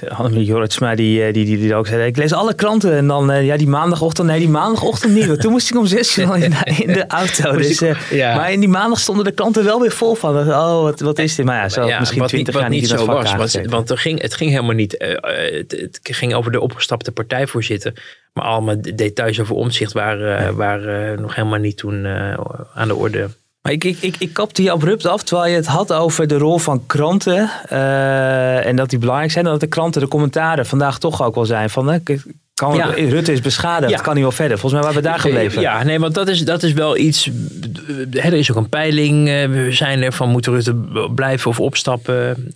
Annemarie 0.08 0.44
Joritsma 0.44 0.94
die, 0.94 1.24
eh, 1.24 1.32
die, 1.32 1.44
die, 1.44 1.58
die 1.58 1.74
ook 1.74 1.86
zei, 1.86 2.06
ik 2.06 2.16
lees 2.16 2.32
alle 2.32 2.54
kranten 2.54 2.92
en 2.92 3.06
dan 3.06 3.30
uh, 3.30 3.44
ja, 3.44 3.56
die 3.56 3.68
maandagochtend, 3.68 4.26
nee 4.26 4.38
die 4.38 4.48
maandagochtend 4.48 5.12
niet. 5.14 5.40
Toen 5.40 5.52
moest 5.52 5.70
ik 5.70 5.76
om 5.76 5.86
zes 5.86 6.18
uur 6.18 6.36
in, 6.36 6.54
in 6.86 6.92
de 6.92 7.06
auto. 7.06 7.56
Dus, 7.56 7.82
uh, 7.82 8.10
ja. 8.10 8.36
Maar 8.36 8.52
in 8.52 8.60
die 8.60 8.68
maandag 8.68 8.98
stonden 8.98 9.24
de 9.24 9.32
kranten 9.32 9.64
wel 9.64 9.80
weer 9.80 9.90
vol 9.90 10.14
van, 10.14 10.38
oh 10.38 10.82
wat, 10.82 11.00
wat 11.00 11.18
is 11.18 11.34
dit? 11.34 11.46
Maar 11.46 11.56
ja, 11.56 11.68
zo 11.68 11.86
ja, 11.86 11.98
misschien 11.98 12.26
twintig 12.26 12.54
jaar 12.54 12.68
niet, 12.68 12.80
niet 12.80 12.90
zo 12.90 13.06
was. 13.06 13.34
Was, 13.34 13.58
want 13.64 13.90
er 13.90 13.98
ging, 13.98 14.20
het 14.22 14.34
ging 14.34 14.50
helemaal 14.50 14.74
niet, 14.74 14.94
het, 14.98 15.70
het, 15.70 15.98
ging 16.02 16.34
over 16.34 16.52
de 16.52 16.60
opgestapte 16.60 17.12
partijvoorzitter. 17.12 17.92
Maar 18.32 18.44
allemaal 18.44 18.80
details 18.80 19.40
over 19.40 19.54
omzicht 19.54 19.92
waren, 19.92 20.56
waren 20.56 21.20
nog 21.20 21.34
helemaal 21.34 21.58
niet 21.58 21.76
toen 21.76 22.06
aan 22.74 22.88
de 22.88 22.94
orde. 22.94 23.28
Maar 23.62 23.72
ik, 23.72 23.84
ik, 23.84 23.98
ik, 24.00 24.16
ik 24.18 24.32
kapte 24.32 24.62
je 24.62 24.70
abrupt 24.70 25.06
af 25.06 25.22
terwijl 25.22 25.50
je 25.50 25.56
het 25.56 25.66
had 25.66 25.92
over 25.92 26.26
de 26.26 26.38
rol 26.38 26.58
van 26.58 26.86
kranten. 26.86 27.50
Uh, 27.72 28.66
en 28.66 28.76
dat 28.76 28.90
die 28.90 28.98
belangrijk 28.98 29.30
zijn. 29.30 29.44
En 29.44 29.50
dat 29.50 29.60
de 29.60 29.66
kranten 29.66 30.00
de 30.00 30.08
commentaren 30.08 30.66
vandaag 30.66 30.98
toch 30.98 31.22
ook 31.22 31.34
wel 31.34 31.44
zijn 31.44 31.70
van. 31.70 32.02
Kan, 32.54 32.76
ja. 32.76 32.86
Rutte 32.86 33.32
is 33.32 33.40
beschadigd, 33.40 33.92
ja. 33.92 33.98
kan 33.98 34.14
niet 34.14 34.22
wel 34.22 34.32
verder. 34.32 34.58
Volgens 34.58 34.82
mij 34.82 34.90
waren 34.90 35.02
we 35.02 35.08
daar 35.08 35.18
gebleven. 35.18 35.62
Ja, 35.62 35.82
nee, 35.82 35.98
want 35.98 36.14
dat 36.14 36.28
is, 36.28 36.44
dat 36.44 36.62
is 36.62 36.72
wel 36.72 36.96
iets. 36.96 37.30
Er 38.12 38.32
is 38.32 38.50
ook 38.50 38.56
een 38.56 38.68
peiling. 38.68 39.28
Eh, 39.28 39.48
we 39.48 39.72
zijn 39.72 40.02
er 40.02 40.12
van 40.12 40.28
moeten 40.28 40.52
Rutte 40.52 40.74
blijven 41.14 41.50
of 41.50 41.60
opstappen. 41.60 42.52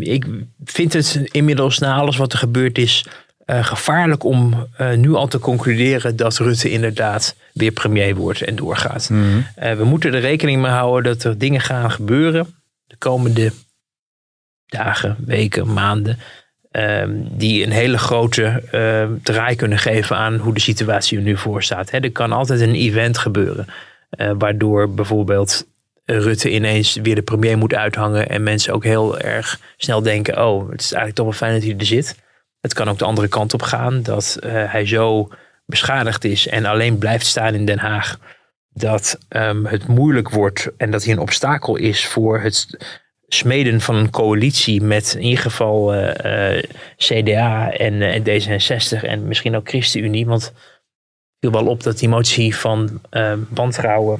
ik 0.00 0.26
vind 0.64 0.92
het 0.92 1.20
inmiddels 1.30 1.78
na 1.78 1.94
alles 1.94 2.16
wat 2.16 2.32
er 2.32 2.38
gebeurd 2.38 2.78
is 2.78 3.06
uh, 3.46 3.64
gevaarlijk 3.64 4.24
om 4.24 4.66
uh, 4.80 4.92
nu 4.92 5.14
al 5.14 5.26
te 5.26 5.38
concluderen 5.38 6.16
dat 6.16 6.38
Rutte 6.38 6.70
inderdaad 6.70 7.36
weer 7.52 7.72
premier 7.72 8.14
wordt 8.14 8.42
en 8.42 8.56
doorgaat. 8.56 9.10
Mm 9.10 9.22
-hmm. 9.22 9.46
uh, 9.62 9.72
we 9.76 9.84
moeten 9.84 10.14
er 10.14 10.20
rekening 10.20 10.62
mee 10.62 10.70
houden 10.70 11.12
dat 11.12 11.24
er 11.24 11.38
dingen 11.38 11.60
gaan 11.60 11.90
gebeuren 11.90 12.54
de 12.86 12.96
komende 12.96 13.52
dagen, 14.66 15.16
weken, 15.26 15.72
maanden. 15.72 16.18
Ehm, 16.70 17.10
die 17.30 17.64
een 17.64 17.72
hele 17.72 17.98
grote 17.98 18.62
ehm, 18.70 19.12
draai 19.22 19.56
kunnen 19.56 19.78
geven 19.78 20.16
aan 20.16 20.36
hoe 20.36 20.54
de 20.54 20.60
situatie 20.60 21.18
er 21.18 21.24
nu 21.24 21.36
voor 21.36 21.62
staat. 21.62 21.92
Er 21.92 22.12
kan 22.12 22.32
altijd 22.32 22.60
een 22.60 22.74
event 22.74 23.18
gebeuren. 23.18 23.66
waardoor 24.38 24.94
bijvoorbeeld 24.94 25.66
Rutte 26.04 26.50
ineens 26.50 26.98
weer 27.02 27.14
de 27.14 27.22
premier 27.22 27.58
moet 27.58 27.74
uithangen. 27.74 28.28
En 28.28 28.42
mensen 28.42 28.74
ook 28.74 28.84
heel 28.84 29.18
erg 29.18 29.60
snel 29.76 30.02
denken: 30.02 30.46
oh, 30.46 30.70
het 30.70 30.80
is 30.80 30.92
eigenlijk 30.92 31.14
toch 31.14 31.24
wel 31.24 31.34
fijn 31.34 31.52
dat 31.52 31.62
hij 31.62 31.78
er 31.78 31.86
zit. 31.86 32.16
Het 32.62 32.74
kan 32.74 32.88
ook 32.88 32.98
de 32.98 33.04
andere 33.04 33.28
kant 33.28 33.54
op 33.54 33.62
gaan. 33.62 34.02
Dat 34.02 34.38
uh, 34.40 34.50
hij 34.52 34.86
zo 34.86 35.28
beschadigd 35.66 36.24
is 36.24 36.46
en 36.46 36.64
alleen 36.64 36.98
blijft 36.98 37.26
staan 37.26 37.54
in 37.54 37.64
Den 37.64 37.78
Haag. 37.78 38.18
Dat 38.72 39.18
um, 39.28 39.66
het 39.66 39.86
moeilijk 39.86 40.30
wordt 40.30 40.70
en 40.76 40.90
dat 40.90 41.04
hij 41.04 41.12
een 41.12 41.18
obstakel 41.18 41.76
is 41.76 42.06
voor 42.06 42.40
het 42.40 42.66
smeden 43.26 43.80
van 43.80 43.94
een 43.94 44.10
coalitie 44.10 44.82
met 44.82 45.14
in 45.14 45.22
ieder 45.22 45.42
geval 45.42 45.94
uh, 45.94 46.54
uh, 46.56 46.62
CDA 46.96 47.72
en, 47.72 48.02
en, 48.02 48.22
D66 48.22 49.04
en 49.04 49.26
misschien 49.26 49.56
ook 49.56 49.68
ChristenUnie. 49.68 50.26
Want 50.26 50.52
viel 51.40 51.50
wel 51.50 51.66
op 51.66 51.82
dat 51.82 51.98
die 51.98 52.08
motie 52.08 52.56
van 52.56 53.00
wantrouwen 53.48 54.18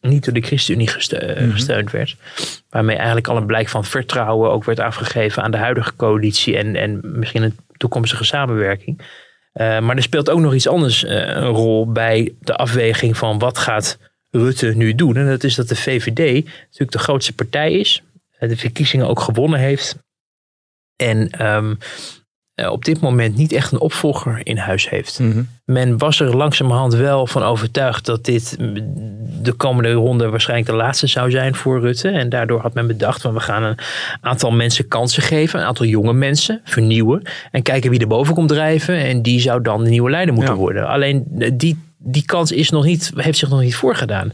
niet 0.00 0.24
door 0.24 0.34
de 0.34 0.40
ChristenUnie 0.40 0.90
mhm. 0.90 1.50
gesteund 1.50 1.90
werd. 1.90 2.16
Waarmee 2.68 2.96
eigenlijk 2.96 3.28
al 3.28 3.36
een 3.36 3.46
blijk 3.46 3.68
van 3.68 3.84
vertrouwen 3.84 4.50
ook 4.50 4.64
werd 4.64 4.80
afgegeven 4.80 5.42
aan 5.42 5.50
de 5.50 5.56
huidige 5.56 5.96
coalitie 5.96 6.56
en, 6.56 6.76
en 6.76 7.00
misschien 7.02 7.42
een 7.42 7.56
toekomstige 7.80 8.24
samenwerking. 8.24 8.98
Uh, 9.54 9.80
maar 9.80 9.96
er 9.96 10.02
speelt 10.02 10.30
ook 10.30 10.40
nog 10.40 10.54
iets 10.54 10.68
anders 10.68 11.04
uh, 11.04 11.10
een 11.10 11.44
rol 11.46 11.92
bij 11.92 12.34
de 12.40 12.56
afweging 12.56 13.16
van 13.16 13.38
wat 13.38 13.58
gaat 13.58 13.98
Rutte 14.30 14.66
nu 14.66 14.94
doen. 14.94 15.16
En 15.16 15.26
dat 15.26 15.44
is 15.44 15.54
dat 15.54 15.68
de 15.68 15.76
VVD 15.76 16.44
natuurlijk 16.44 16.92
de 16.92 16.98
grootste 16.98 17.34
partij 17.34 17.72
is. 17.72 18.02
Uh, 18.40 18.48
de 18.48 18.56
verkiezingen 18.56 19.08
ook 19.08 19.20
gewonnen 19.20 19.58
heeft. 19.58 19.96
En 20.96 21.30
ehm, 21.30 21.74
eh, 22.60 22.70
op 22.70 22.84
dit 22.84 23.00
moment 23.00 23.36
niet 23.36 23.52
echt 23.52 23.72
een 23.72 23.80
opvolger 23.80 24.40
in 24.42 24.56
huis 24.56 24.88
heeft. 24.88 25.18
Mhm. 25.18 25.42
Men 25.64 25.98
was 25.98 26.20
er 26.20 26.36
langzamerhand 26.36 26.94
wel 26.94 27.26
van 27.26 27.42
overtuigd 27.42 28.06
dat 28.06 28.24
dit 28.24 28.56
de 29.42 29.52
komende 29.52 29.92
ronde 29.92 30.28
waarschijnlijk 30.28 30.68
de 30.70 30.76
laatste 30.76 31.06
zou 31.06 31.30
zijn 31.30 31.54
voor 31.54 31.80
Rutte. 31.80 32.08
En 32.08 32.28
daardoor 32.28 32.60
had 32.60 32.74
men 32.74 32.86
bedacht 32.86 33.20
van 33.22 33.34
we 33.34 33.40
gaan 33.40 33.62
een 33.62 33.78
aantal 34.20 34.50
mensen 34.50 34.88
kansen 34.88 35.22
geven, 35.22 35.60
een 35.60 35.66
aantal 35.66 35.86
jonge 35.86 36.12
mensen 36.12 36.60
vernieuwen 36.64 37.22
en 37.50 37.62
kijken 37.62 37.90
wie 37.90 38.00
er 38.00 38.06
boven 38.06 38.34
komt 38.34 38.48
drijven. 38.48 38.94
En 38.96 39.22
die 39.22 39.40
zou 39.40 39.62
dan 39.62 39.84
de 39.84 39.90
nieuwe 39.90 40.10
leider 40.10 40.34
moeten 40.34 40.54
Ja. 40.54 40.58
worden. 40.60 40.86
Alleen 40.88 41.24
eh, 41.38 41.50
die, 41.54 41.78
die 41.98 42.24
kans 42.24 42.52
is 42.52 42.70
nog 42.70 42.84
niet, 42.84 43.12
heeft 43.14 43.38
zich 43.38 43.48
nog 43.48 43.60
niet 43.60 43.74
voorgedaan. 43.76 44.32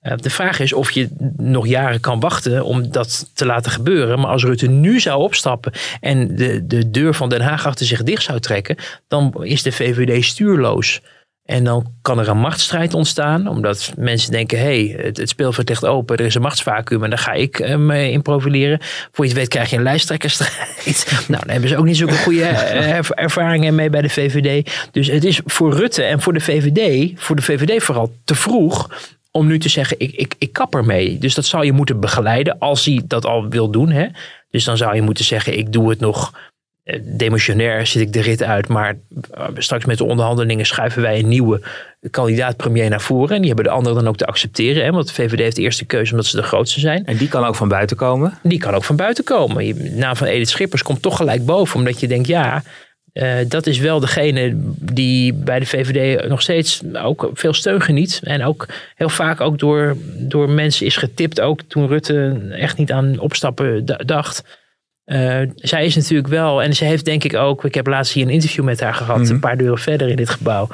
Eh, 0.00 0.12
De 0.16 0.30
vraag 0.30 0.60
is 0.60 0.72
of 0.72 0.90
je 0.90 1.08
nog 1.36 1.66
jaren 1.66 2.00
kan 2.00 2.20
wachten 2.20 2.64
om 2.64 2.90
dat 2.92 3.30
te 3.34 3.46
laten 3.46 3.72
gebeuren. 3.72 4.18
Maar 4.20 4.30
als 4.30 4.44
Rutte 4.44 4.66
nu 4.68 5.00
zou 5.00 5.22
opstappen 5.22 5.72
en 6.00 6.36
de, 6.36 6.66
de 6.66 6.90
deur 6.90 7.14
van 7.14 7.28
Den 7.28 7.40
Haag 7.40 7.66
achter 7.66 7.86
zich 7.86 8.02
dicht 8.02 8.22
zou 8.22 8.40
trekken, 8.40 8.76
dan 9.08 9.44
is 9.44 9.62
de 9.62 9.72
VVD 9.72 10.24
stuurloos. 10.24 11.00
En 11.44 11.64
dan 11.64 11.92
kan 12.02 12.18
er 12.18 12.28
een 12.28 12.38
machtsstrijd 12.38 12.94
ontstaan, 12.94 13.46
omdat 13.48 13.92
mensen 13.96 14.30
denken: 14.32 14.58
hé, 14.58 14.64
hey, 14.88 15.04
het, 15.04 15.16
het 15.16 15.28
speelveld 15.28 15.68
ligt 15.68 15.84
open, 15.84 16.16
er 16.16 16.24
is 16.24 16.34
een 16.34 16.42
machtsvacuum 16.42 17.04
en 17.04 17.10
daar 17.10 17.18
ga 17.18 17.32
ik 17.32 17.58
eh, 17.58 17.76
me 17.76 18.10
in 18.10 18.22
profileren. 18.22 18.78
Voor 19.12 19.24
je 19.24 19.30
het 19.30 19.40
weet 19.40 19.48
krijg 19.48 19.70
je 19.70 19.76
een 19.76 19.82
lijsttrekkersstrijd. 19.82 21.06
nou, 21.28 21.42
daar 21.44 21.52
hebben 21.52 21.68
ze 21.68 21.76
ook 21.76 21.84
niet 21.84 21.96
zulke 21.96 22.16
goede 22.16 22.42
eh, 22.44 22.90
erv- 22.90 23.10
ervaringen 23.10 23.74
mee 23.74 23.90
bij 23.90 24.02
de 24.02 24.08
VVD. 24.08 24.70
Dus 24.92 25.06
het 25.06 25.24
is 25.24 25.40
voor 25.44 25.74
Rutte 25.74 26.02
en 26.02 26.20
voor 26.20 26.32
de 26.32 26.40
VVD, 26.40 27.10
voor 27.20 27.36
de 27.36 27.42
VVD 27.42 27.82
vooral 27.82 28.12
te 28.24 28.34
vroeg 28.34 28.88
om 29.30 29.46
nu 29.46 29.58
te 29.58 29.68
zeggen, 29.68 30.00
ik, 30.00 30.12
ik, 30.12 30.34
ik 30.38 30.52
kap 30.52 30.74
ermee. 30.74 31.18
Dus 31.18 31.34
dat 31.34 31.44
zou 31.44 31.64
je 31.64 31.72
moeten 31.72 32.00
begeleiden 32.00 32.58
als 32.58 32.84
hij 32.84 33.02
dat 33.04 33.24
al 33.24 33.48
wil 33.48 33.70
doen. 33.70 33.90
Hè? 33.90 34.06
Dus 34.50 34.64
dan 34.64 34.76
zou 34.76 34.94
je 34.94 35.02
moeten 35.02 35.24
zeggen, 35.24 35.58
ik 35.58 35.72
doe 35.72 35.90
het 35.90 36.00
nog 36.00 36.32
eh, 36.82 37.00
demissionair, 37.02 37.86
zit 37.86 38.02
ik 38.02 38.12
de 38.12 38.20
rit 38.20 38.42
uit. 38.42 38.68
Maar 38.68 38.96
eh, 39.30 39.46
straks 39.56 39.84
met 39.84 39.98
de 39.98 40.04
onderhandelingen 40.04 40.66
schuiven 40.66 41.02
wij 41.02 41.18
een 41.18 41.28
nieuwe 41.28 41.60
kandidaat 42.10 42.56
premier 42.56 42.90
naar 42.90 43.00
voren. 43.00 43.34
En 43.34 43.38
die 43.38 43.46
hebben 43.46 43.64
de 43.64 43.70
anderen 43.70 43.98
dan 43.98 44.08
ook 44.08 44.16
te 44.16 44.26
accepteren. 44.26 44.84
Hè? 44.84 44.90
Want 44.92 45.06
de 45.06 45.14
VVD 45.14 45.38
heeft 45.38 45.56
de 45.56 45.62
eerste 45.62 45.84
keuze 45.84 46.10
omdat 46.10 46.26
ze 46.26 46.36
de 46.36 46.42
grootste 46.42 46.80
zijn. 46.80 47.06
En 47.06 47.16
die 47.16 47.28
kan 47.28 47.44
ook 47.44 47.54
van 47.54 47.68
buiten 47.68 47.96
komen. 47.96 48.38
Die 48.42 48.58
kan 48.58 48.74
ook 48.74 48.84
van 48.84 48.96
buiten 48.96 49.24
komen. 49.24 49.74
De 49.74 49.90
naam 49.90 50.16
van 50.16 50.26
Edith 50.26 50.48
Schippers 50.48 50.82
komt 50.82 51.02
toch 51.02 51.16
gelijk 51.16 51.44
boven. 51.44 51.76
Omdat 51.76 52.00
je 52.00 52.08
denkt, 52.08 52.26
ja, 52.26 52.62
eh, 53.18 53.34
dat 53.48 53.66
is 53.66 53.78
wel 53.78 54.00
degene 54.00 54.52
die 54.78 55.32
bij 55.32 55.58
de 55.58 55.66
VVD 55.66 56.28
nog 56.28 56.42
steeds 56.42 56.80
ook 56.92 57.30
veel 57.32 57.52
steun 57.52 57.80
geniet. 57.80 58.20
En 58.24 58.44
ook 58.44 58.66
heel 58.94 59.08
vaak 59.08 59.40
ook 59.40 59.58
door, 59.58 59.96
door 60.18 60.50
mensen 60.50 60.86
is 60.86 60.96
getipt. 60.96 61.40
Ook 61.40 61.60
toen 61.62 61.86
Rutte 61.86 62.38
echt 62.50 62.76
niet 62.78 62.92
aan 62.92 63.18
opstappen 63.18 63.84
dacht. 64.06 64.44
Eh, 65.04 65.40
zij 65.54 65.84
is 65.84 65.96
natuurlijk 65.96 66.28
wel, 66.28 66.62
en 66.62 66.74
ze 66.74 66.84
heeft 66.84 67.04
denk 67.04 67.24
ik 67.24 67.34
ook, 67.34 67.64
ik 67.64 67.74
heb 67.74 67.86
laatst 67.86 68.12
hier 68.12 68.24
een 68.26 68.32
interview 68.32 68.64
met 68.64 68.80
haar 68.80 68.94
gehad, 68.94 69.18
Mhm. 69.18 69.30
een 69.32 69.40
paar 69.40 69.56
deuren 69.56 69.78
verder 69.78 70.08
in 70.08 70.16
dit 70.16 70.30
gebouw. 70.30 70.68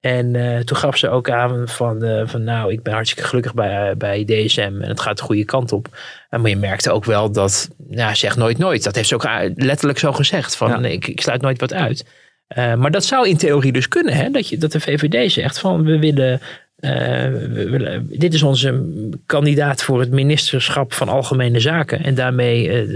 En 0.00 0.36
eh, 0.36 0.58
toen 0.58 0.76
gaf 0.76 0.96
ze 0.96 1.08
ook 1.08 1.30
aan 1.30 1.68
van, 1.68 2.02
eh, 2.02 2.26
van 2.26 2.44
nou, 2.44 2.72
ik 2.72 2.82
ben 2.82 2.92
hartstikke 2.92 3.28
gelukkig 3.28 3.54
bij, 3.54 3.90
eh, 3.90 3.96
bij 3.96 4.24
DSM 4.24 4.60
en 4.80 4.88
het 4.88 5.00
gaat 5.00 5.18
de 5.18 5.22
goede 5.22 5.44
kant 5.44 5.72
op. 5.72 5.88
En 6.30 6.40
maar 6.40 6.50
je 6.50 6.56
merkte 6.56 6.90
ook 6.90 7.04
wel 7.04 7.32
dat, 7.32 7.68
nou, 7.88 8.14
zeg 8.14 8.36
nooit 8.36 8.58
nooit. 8.58 8.84
Dat 8.84 8.94
heeft 8.94 9.08
ze 9.08 9.14
ook 9.14 9.28
letterlijk 9.54 9.98
zo 9.98 10.12
gezegd, 10.12 10.56
van 10.56 10.82
Ja. 10.82 10.88
ik, 10.88 11.06
ik 11.06 11.20
sluit 11.20 11.40
nooit 11.40 11.60
wat 11.60 11.72
uit. 11.72 12.06
Maar 12.54 12.90
dat 12.90 13.04
zou 13.04 13.28
in 13.28 13.36
theorie 13.36 13.72
dus 13.72 13.88
kunnen, 13.88 14.14
hè? 14.14 14.30
Dat, 14.30 14.48
je, 14.48 14.58
dat 14.58 14.72
de 14.72 14.80
VVD 14.80 15.32
zegt 15.32 15.58
van 15.58 15.84
we 15.84 15.98
willen, 15.98 16.40
we 16.76 17.66
willen, 17.70 18.06
dit 18.18 18.34
is 18.34 18.42
onze 18.42 18.84
kandidaat 19.26 19.82
voor 19.82 20.00
het 20.00 20.10
ministerschap 20.10 20.92
van 20.92 21.08
Algemene 21.08 21.60
Zaken 21.60 22.04
en 22.04 22.14
daarmee 22.14 22.86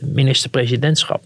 minister-presidentschap. 0.00 1.22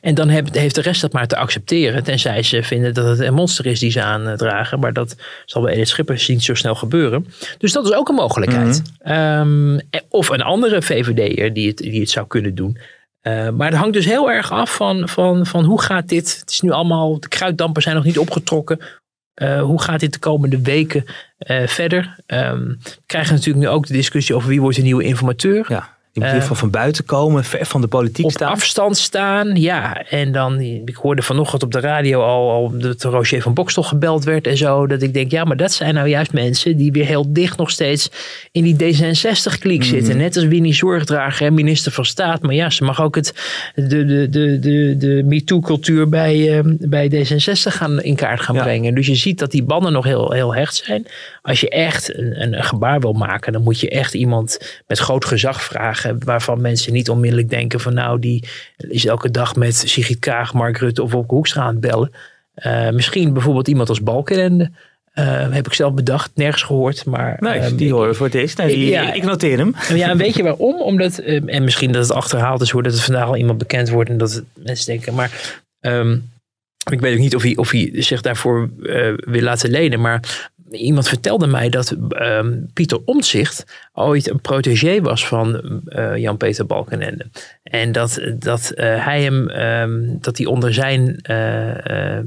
En 0.00 0.14
dan 0.14 0.28
heb- 0.28 0.54
heeft 0.54 0.74
de 0.74 0.80
rest 0.80 1.00
dat 1.00 1.12
maar 1.12 1.26
te 1.26 1.36
accepteren. 1.36 2.04
Tenzij 2.04 2.42
ze 2.42 2.62
vinden 2.62 2.94
dat 2.94 3.06
het 3.06 3.20
een 3.20 3.34
monster 3.34 3.66
is 3.66 3.78
die 3.80 3.90
ze 3.90 4.02
aandragen. 4.02 4.78
Maar 4.80 4.92
dat 4.92 5.16
zal 5.46 5.62
bij 5.62 5.72
Edith 5.72 5.88
Schippers 5.88 6.28
niet 6.28 6.42
zo 6.42 6.54
snel 6.54 6.74
gebeuren. 6.74 7.26
Dus 7.58 7.72
dat 7.72 7.84
is 7.84 7.92
ook 7.92 8.08
een 8.08 8.14
mogelijkheid. 8.14 8.82
Ehm, 8.98 9.78
of 10.08 10.28
een 10.28 10.42
andere 10.42 10.82
VVD'er 10.82 11.52
die 11.52 11.68
het, 11.68 11.76
die 11.76 12.00
het 12.00 12.10
zou 12.10 12.26
kunnen 12.26 12.54
doen. 12.54 12.78
Eh, 13.20 13.48
maar 13.50 13.68
het 13.68 13.76
hangt 13.78 13.92
dus 13.92 14.04
heel 14.04 14.30
erg 14.30 14.52
af 14.52 14.74
van, 14.74 15.08
van, 15.08 15.46
van 15.46 15.64
hoe 15.64 15.82
gaat 15.82 16.08
dit. 16.08 16.36
Het 16.40 16.50
is 16.50 16.60
nu 16.60 16.70
allemaal, 16.70 17.20
de 17.20 17.28
kruiddampen 17.28 17.82
zijn 17.82 17.94
nog 17.94 18.04
niet 18.04 18.18
opgetrokken. 18.18 18.78
Eh, 19.34 19.62
hoe 19.62 19.82
gaat 19.82 20.00
dit 20.00 20.12
de 20.12 20.18
komende 20.18 20.60
weken 20.62 21.04
eh, 21.38 21.66
verder? 21.66 22.16
Ehm, 22.26 22.62
we 22.66 23.02
krijgen 23.06 23.34
natuurlijk 23.34 23.66
nu 23.66 23.70
ook 23.72 23.86
de 23.86 23.92
discussie 23.92 24.34
over 24.34 24.48
wie 24.48 24.60
wordt 24.60 24.76
de 24.76 24.82
nieuwe 24.82 25.04
informateur. 25.04 25.66
Ja. 25.68 25.96
In 26.20 26.26
ieder 26.26 26.40
geval 26.40 26.56
van 26.56 26.70
buiten 26.70 27.04
komen, 27.04 27.44
ver 27.44 27.66
van 27.66 27.80
de 27.80 27.86
politiek 27.86 28.24
op 28.24 28.30
staan. 28.30 28.50
afstand 28.52 28.96
staan. 28.96 29.54
Ja, 29.60 30.02
en 30.10 30.32
dan, 30.32 30.60
ik 30.60 30.94
hoorde 30.96 31.22
vanochtend 31.22 31.62
op 31.62 31.72
de 31.72 31.80
radio 31.80 32.22
al, 32.22 32.50
al 32.50 32.78
dat 32.78 33.02
Roger 33.02 33.42
van 33.42 33.54
Bokstel 33.54 33.82
gebeld 33.82 34.24
werd 34.24 34.46
en 34.46 34.56
zo. 34.56 34.86
Dat 34.86 35.02
ik 35.02 35.14
denk, 35.14 35.30
ja, 35.30 35.44
maar 35.44 35.56
dat 35.56 35.72
zijn 35.72 35.94
nou 35.94 36.08
juist 36.08 36.32
mensen 36.32 36.76
die 36.76 36.92
weer 36.92 37.06
heel 37.06 37.32
dicht 37.32 37.56
nog 37.58 37.70
steeds 37.70 38.10
in 38.52 38.62
die 38.62 38.74
D66-kliek 38.76 39.80
Mhm. 39.80 39.88
zitten. 39.88 40.16
Net 40.16 40.36
als 40.36 40.44
Winnie 40.44 40.74
Zorgdrager 40.74 41.46
en 41.46 41.54
minister 41.54 41.92
van 41.92 42.04
Staat. 42.04 42.42
Maar 42.42 42.54
ja, 42.54 42.70
ze 42.70 42.84
mag 42.84 43.02
ook 43.02 43.14
het, 43.14 43.34
de, 43.74 43.86
de, 43.86 44.28
de, 44.30 44.58
de, 44.58 44.94
de 44.98 45.22
MeToo-cultuur 45.26 46.08
bij, 46.08 46.58
eh, 46.58 46.64
bij 46.64 47.10
D66 47.10 47.72
gaan, 47.74 48.02
in 48.02 48.14
kaart 48.14 48.40
gaan 48.40 48.54
Ja. 48.54 48.62
brengen. 48.62 48.94
Dus 48.94 49.06
je 49.06 49.14
ziet 49.14 49.38
dat 49.38 49.50
die 49.50 49.62
banden 49.62 49.92
nog 49.92 50.04
heel, 50.04 50.32
heel 50.32 50.54
hecht 50.54 50.74
zijn. 50.74 51.06
Als 51.42 51.60
je 51.60 51.68
echt 51.68 52.18
een, 52.18 52.42
een 52.42 52.64
gebaar 52.64 53.00
wil 53.00 53.12
maken, 53.12 53.52
dan 53.52 53.62
moet 53.62 53.80
je 53.80 53.90
echt 53.90 54.14
iemand 54.14 54.58
met 54.86 54.98
groot 54.98 55.24
gezag 55.24 55.62
vragen. 55.62 56.07
Waarvan 56.24 56.60
mensen 56.60 56.92
niet 56.92 57.10
onmiddellijk 57.10 57.48
denken 57.50 57.80
van 57.80 57.94
nou, 57.94 58.18
die 58.20 58.44
is 58.76 59.06
elke 59.06 59.30
dag 59.30 59.56
met 59.56 59.76
Sigrid 59.76 60.18
Kaag, 60.18 60.54
Mark 60.54 60.78
Rutte 60.78 61.02
of 61.02 61.12
Wopke 61.12 61.34
Hoekstra 61.34 61.62
aan 61.62 61.68
het 61.72 61.80
bellen. 61.80 62.10
Eh, 62.54 62.90
misschien 62.90 63.32
bijvoorbeeld 63.32 63.68
iemand 63.68 63.88
als 63.88 64.02
Balkenende. 64.02 64.70
Eh, 65.12 65.50
heb 65.50 65.66
ik 65.66 65.72
zelf 65.72 65.94
bedacht, 65.94 66.30
nergens 66.34 66.62
gehoord. 66.62 67.04
Maar, 67.04 67.36
Nee, 67.40 67.52
ehm, 67.58 67.76
die 67.76 67.92
horen 67.92 68.16
voor 68.16 68.26
het 68.26 68.34
eerst. 68.34 68.58
Nee, 68.58 68.74
die- 68.74 68.88
Ja. 68.88 69.12
ik 69.12 69.22
noteer 69.24 69.58
hem. 69.58 69.74
ja, 69.94 70.08
en 70.10 70.16
weet 70.16 70.34
je 70.36 70.42
waarom? 70.42 70.80
Omdat, 70.80 71.18
eh, 71.18 71.42
en 71.54 71.64
misschien 71.64 71.92
dat 71.92 72.02
het 72.02 72.12
achterhaald 72.16 72.60
is, 72.60 72.70
hoor, 72.70 72.82
dat 72.82 72.92
het 72.92 73.02
vandaag 73.02 73.26
al 73.26 73.36
iemand 73.36 73.58
bekend 73.58 73.88
wordt 73.88 74.10
en 74.10 74.18
dat 74.18 74.32
het 74.32 74.44
mensen 74.54 74.86
denken, 74.86 75.14
maar 75.14 75.58
ehm, 75.80 76.16
ik 76.90 77.00
weet 77.00 77.12
ook 77.14 77.18
niet 77.20 77.34
of 77.34 77.42
hij, 77.42 77.56
of 77.56 77.70
hij 77.70 77.90
zich 77.94 78.20
daarvoor 78.20 78.70
eh, 78.82 79.12
wil 79.16 79.42
laten 79.42 79.70
lenen, 79.70 80.00
maar 80.00 80.50
iemand 80.70 81.08
vertelde 81.08 81.46
mij 81.46 81.68
dat 81.68 81.96
ehm, 82.08 82.52
Pieter 82.72 83.00
Omtzigt 83.04 83.64
ooit 83.92 84.30
een 84.30 84.40
protégé 84.40 85.00
was 85.00 85.26
van 85.26 85.80
eh, 85.86 86.16
Jan-Peter 86.16 86.66
Balkenende. 86.66 87.26
En 87.62 87.92
dat, 87.92 88.20
dat 88.38 88.70
eh, 88.70 89.04
hij 89.04 89.22
hem, 89.22 89.48
ehm, 89.48 90.00
dat 90.20 90.36
hij 90.38 90.46
onder 90.46 90.74
zijn 90.74 91.18
eh, 91.22 92.18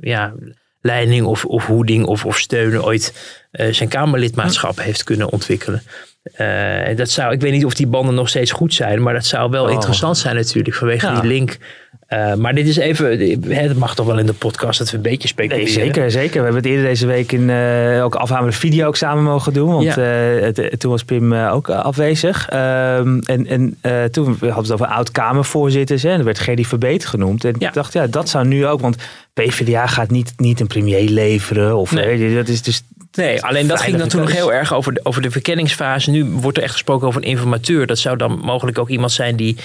ja, 0.00 0.32
leiding 0.80 1.26
of, 1.26 1.44
of 1.44 1.66
hoeding 1.66 2.04
of, 2.06 2.24
of 2.26 2.38
steun 2.38 2.82
ooit 2.82 3.38
zijn 3.70 3.88
Kamerlidmaatschap 3.88 4.80
heeft 4.80 5.04
kunnen 5.04 5.32
ontwikkelen. 5.32 5.82
En 6.32 6.96
dat 6.96 7.10
zou, 7.10 7.32
ik 7.32 7.40
weet 7.40 7.52
niet 7.52 7.64
of 7.64 7.74
die 7.74 7.86
banden 7.86 8.14
nog 8.14 8.28
steeds 8.28 8.52
goed 8.52 8.74
zijn, 8.74 9.02
maar 9.02 9.14
dat 9.14 9.24
zou 9.24 9.50
wel 9.50 9.64
Oh. 9.64 9.72
interessant 9.72 10.18
zijn 10.18 10.36
natuurlijk 10.36 10.74
vanwege 10.74 11.06
Ja. 11.06 11.20
die 11.20 11.30
link. 11.30 11.58
Eh, 12.10 12.34
maar 12.34 12.54
dit 12.54 12.66
is 12.68 12.76
even, 12.76 13.18
het 13.54 13.76
mag 13.78 13.94
toch 13.94 14.06
wel 14.06 14.18
in 14.18 14.26
de 14.26 14.32
podcast 14.32 14.78
dat 14.78 14.90
we 14.90 14.96
een 14.96 15.02
beetje 15.02 15.28
speculeren. 15.28 15.64
Nee, 15.64 15.72
zeker, 15.72 16.10
zeker. 16.10 16.32
We 16.36 16.44
hebben 16.44 16.56
het 16.62 16.66
eerder 16.66 16.84
deze 16.84 17.06
week 17.06 17.32
in 17.32 17.50
eh 17.50 18.04
ook 18.04 18.14
afhamerde 18.14 18.56
video 18.56 18.86
ook 18.86 18.96
samen 18.96 19.22
mogen 19.24 19.52
doen. 19.52 19.70
Want 19.72 19.84
Ja. 19.84 19.96
eh, 19.96 20.42
het- 20.42 20.80
toen 20.80 20.90
was 20.90 21.04
Pim 21.04 21.34
ook 21.34 21.68
afwezig. 21.68 22.48
Ehm, 22.48 23.18
en 23.18 23.46
en 23.46 23.78
toen 24.10 24.24
hadden 24.26 24.38
we 24.40 24.46
het 24.56 24.72
over 24.72 24.86
oud-Kamervoorzitters. 24.86 26.04
En 26.04 26.18
er 26.18 26.24
werd 26.24 26.38
Gerdy 26.38 26.64
Verbeet 26.64 27.06
genoemd. 27.06 27.44
En 27.44 27.54
Ja. 27.58 27.68
ik 27.68 27.74
dacht, 27.74 27.92
ja, 27.92 28.06
dat 28.06 28.28
zou 28.28 28.46
nu 28.46 28.66
ook. 28.66 28.80
Want 28.80 28.96
PvdA 29.34 29.86
gaat 29.86 30.10
niet, 30.10 30.32
niet 30.36 30.60
een 30.60 30.66
premier 30.66 31.08
leveren. 31.08 31.76
Of, 31.76 31.92
Nee. 31.92 32.34
dat 32.34 32.48
is 32.48 32.62
dus 32.62 32.82
Nee, 33.12 33.42
alleen 33.42 33.66
dat 33.66 33.80
ging 33.80 33.96
dan 33.96 34.08
toen 34.08 34.20
nog 34.20 34.32
heel 34.32 34.52
erg 34.52 34.74
over 34.74 34.92
de, 34.94 35.00
over 35.02 35.22
de 35.22 35.30
verkenningsfase. 35.30 36.10
Nu 36.10 36.24
wordt 36.24 36.56
er 36.56 36.62
echt 36.62 36.72
gesproken 36.72 37.06
over 37.06 37.22
een 37.22 37.28
informateur. 37.28 37.86
Dat 37.86 37.98
zou 37.98 38.16
dan 38.16 38.38
mogelijk 38.44 38.78
ook 38.78 38.88
iemand 38.88 39.12
zijn 39.12 39.36
die, 39.36 39.56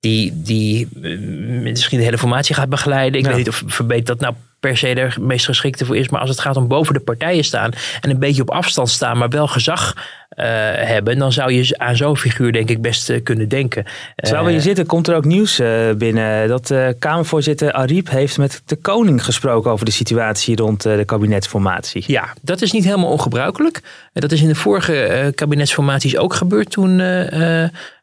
die, 0.00 0.32
die 0.42 0.88
eh, 1.02 1.18
misschien 1.62 1.98
de 1.98 2.04
hele 2.04 2.18
formatie 2.18 2.54
gaat 2.54 2.68
begeleiden. 2.68 3.20
Ik 3.20 3.26
Ja. 3.26 3.32
weet 3.32 3.38
niet 3.38 3.48
of 3.48 3.62
Verbeet 3.66 4.06
dat 4.06 4.20
nou 4.20 4.34
per 4.60 4.76
se 4.76 4.94
de 4.94 5.08
meest 5.20 5.44
geschikte 5.44 5.84
voor 5.84 5.96
is. 5.96 6.08
Maar 6.08 6.20
als 6.20 6.30
het 6.30 6.40
gaat 6.40 6.56
om 6.56 6.68
boven 6.68 6.94
de 6.94 7.00
partijen 7.00 7.44
staan 7.44 7.70
en 8.00 8.10
een 8.10 8.18
beetje 8.18 8.42
op 8.42 8.50
afstand 8.50 8.88
staan, 8.88 9.18
maar 9.18 9.28
wel 9.28 9.46
gezag 9.48 9.94
eh, 10.28 10.46
hebben, 10.74 11.18
dan 11.18 11.32
zou 11.32 11.52
je 11.52 11.78
aan 11.78 11.96
zo'n 11.96 12.16
figuur 12.16 12.52
denk 12.52 12.70
ik 12.70 12.80
best 12.82 13.10
eh, 13.10 13.22
kunnen 13.22 13.48
denken. 13.48 13.84
Terwijl 14.16 14.44
we 14.44 14.50
hier 14.50 14.60
zitten, 14.60 14.86
komt 14.86 15.08
er 15.08 15.16
ook 15.16 15.24
nieuws 15.24 15.60
binnen. 15.96 16.48
Dat 16.48 16.74
Kamervoorzitter 16.98 17.72
Ariep 17.72 18.10
heeft 18.10 18.38
met 18.38 18.62
de 18.66 18.76
koning 18.76 19.24
gesproken 19.24 19.70
over 19.70 19.84
de 19.84 19.90
situatie 19.90 20.56
rond 20.56 20.82
de 20.82 21.02
kabinetsformatie. 21.06 22.04
Ja, 22.06 22.34
dat 22.42 22.62
is 22.62 22.72
niet 22.72 22.84
helemaal 22.84 23.10
ongebruikelijk. 23.10 23.80
Dat 24.12 24.32
is 24.32 24.42
in 24.42 24.48
de 24.48 24.54
vorige 24.54 25.32
kabinetsformaties 25.34 26.16
ook 26.16 26.34
gebeurd 26.34 26.70
toen 26.70 27.00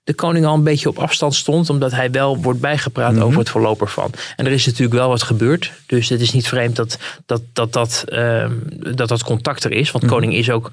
de 0.05 0.13
koning 0.13 0.45
al 0.45 0.53
een 0.53 0.63
beetje 0.63 0.89
op 0.89 0.97
afstand 0.97 1.35
stond. 1.35 1.69
Omdat 1.69 1.91
hij 1.91 2.11
wel 2.11 2.37
wordt 2.41 2.59
bijgepraat 2.59 3.13
Mhm. 3.13 3.21
over 3.23 3.39
het 3.39 3.49
verloop 3.49 3.81
ervan. 3.81 4.11
En 4.35 4.45
er 4.45 4.51
is 4.51 4.65
natuurlijk 4.65 4.93
wel 4.99 5.09
wat 5.09 5.23
gebeurd. 5.23 5.71
Dus 5.85 6.09
het 6.09 6.21
is 6.21 6.31
niet 6.31 6.47
vreemd 6.47 6.75
dat 6.75 6.97
dat, 7.25 7.41
dat, 7.53 7.73
dat, 7.73 8.03
ehm, 8.07 8.51
dat, 8.95 9.07
dat 9.09 9.23
contact 9.23 9.63
er 9.63 9.71
is. 9.71 9.91
Want 9.91 10.03
Mhm. 10.03 10.13
koning 10.13 10.33
is 10.35 10.49
ook 10.49 10.71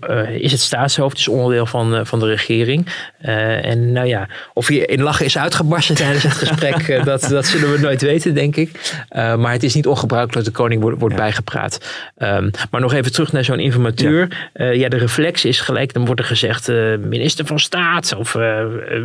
eh, 0.00 0.30
is 0.30 0.52
het 0.52 0.60
staatshoofd, 0.60 1.18
is 1.18 1.28
onderdeel 1.28 1.66
van, 1.66 1.94
eh, 1.94 2.00
van 2.04 2.18
de 2.18 2.26
regering. 2.26 2.86
Eh, 3.18 3.64
en 3.64 3.92
nou 3.92 4.06
ja, 4.06 4.28
of 4.54 4.66
hij 4.66 4.76
in 4.76 5.02
lachen 5.02 5.24
is 5.24 5.38
uitgebarsten 5.38 5.94
tijdens 5.94 6.22
het 6.22 6.32
gesprek, 6.32 7.04
dat, 7.04 7.20
dat 7.28 7.46
zullen 7.46 7.72
we 7.72 7.78
nooit 7.78 8.02
weten, 8.02 8.34
denk 8.34 8.56
ik. 8.56 8.96
Maar 9.14 9.52
het 9.52 9.62
is 9.62 9.74
niet 9.74 9.86
ongebruikelijk 9.86 10.44
dat 10.44 10.54
de 10.54 10.60
koning 10.60 10.80
wordt, 10.82 11.00
wordt 11.00 11.16
bijgepraat. 11.16 11.80
Ehm, 12.16 12.50
maar 12.70 12.80
nog 12.80 12.92
even 12.92 13.12
terug 13.12 13.32
naar 13.32 13.44
zo'n 13.44 13.58
informateur. 13.58 14.50
Ja. 14.54 14.64
ja, 14.70 14.88
de 14.88 14.96
reflex 14.96 15.44
is 15.44 15.60
gelijk, 15.60 15.92
dan 15.92 16.04
wordt 16.04 16.20
er 16.20 16.26
gezegd 16.26 16.68
minister 17.00 17.46
van 17.46 17.58
Staat. 17.60 18.14
Of 18.16 18.36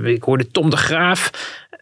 ik 0.04 0.24
hoorde 0.24 0.48
Tom 0.52 0.70
de 0.70 0.78
Graaf. 0.78 1.32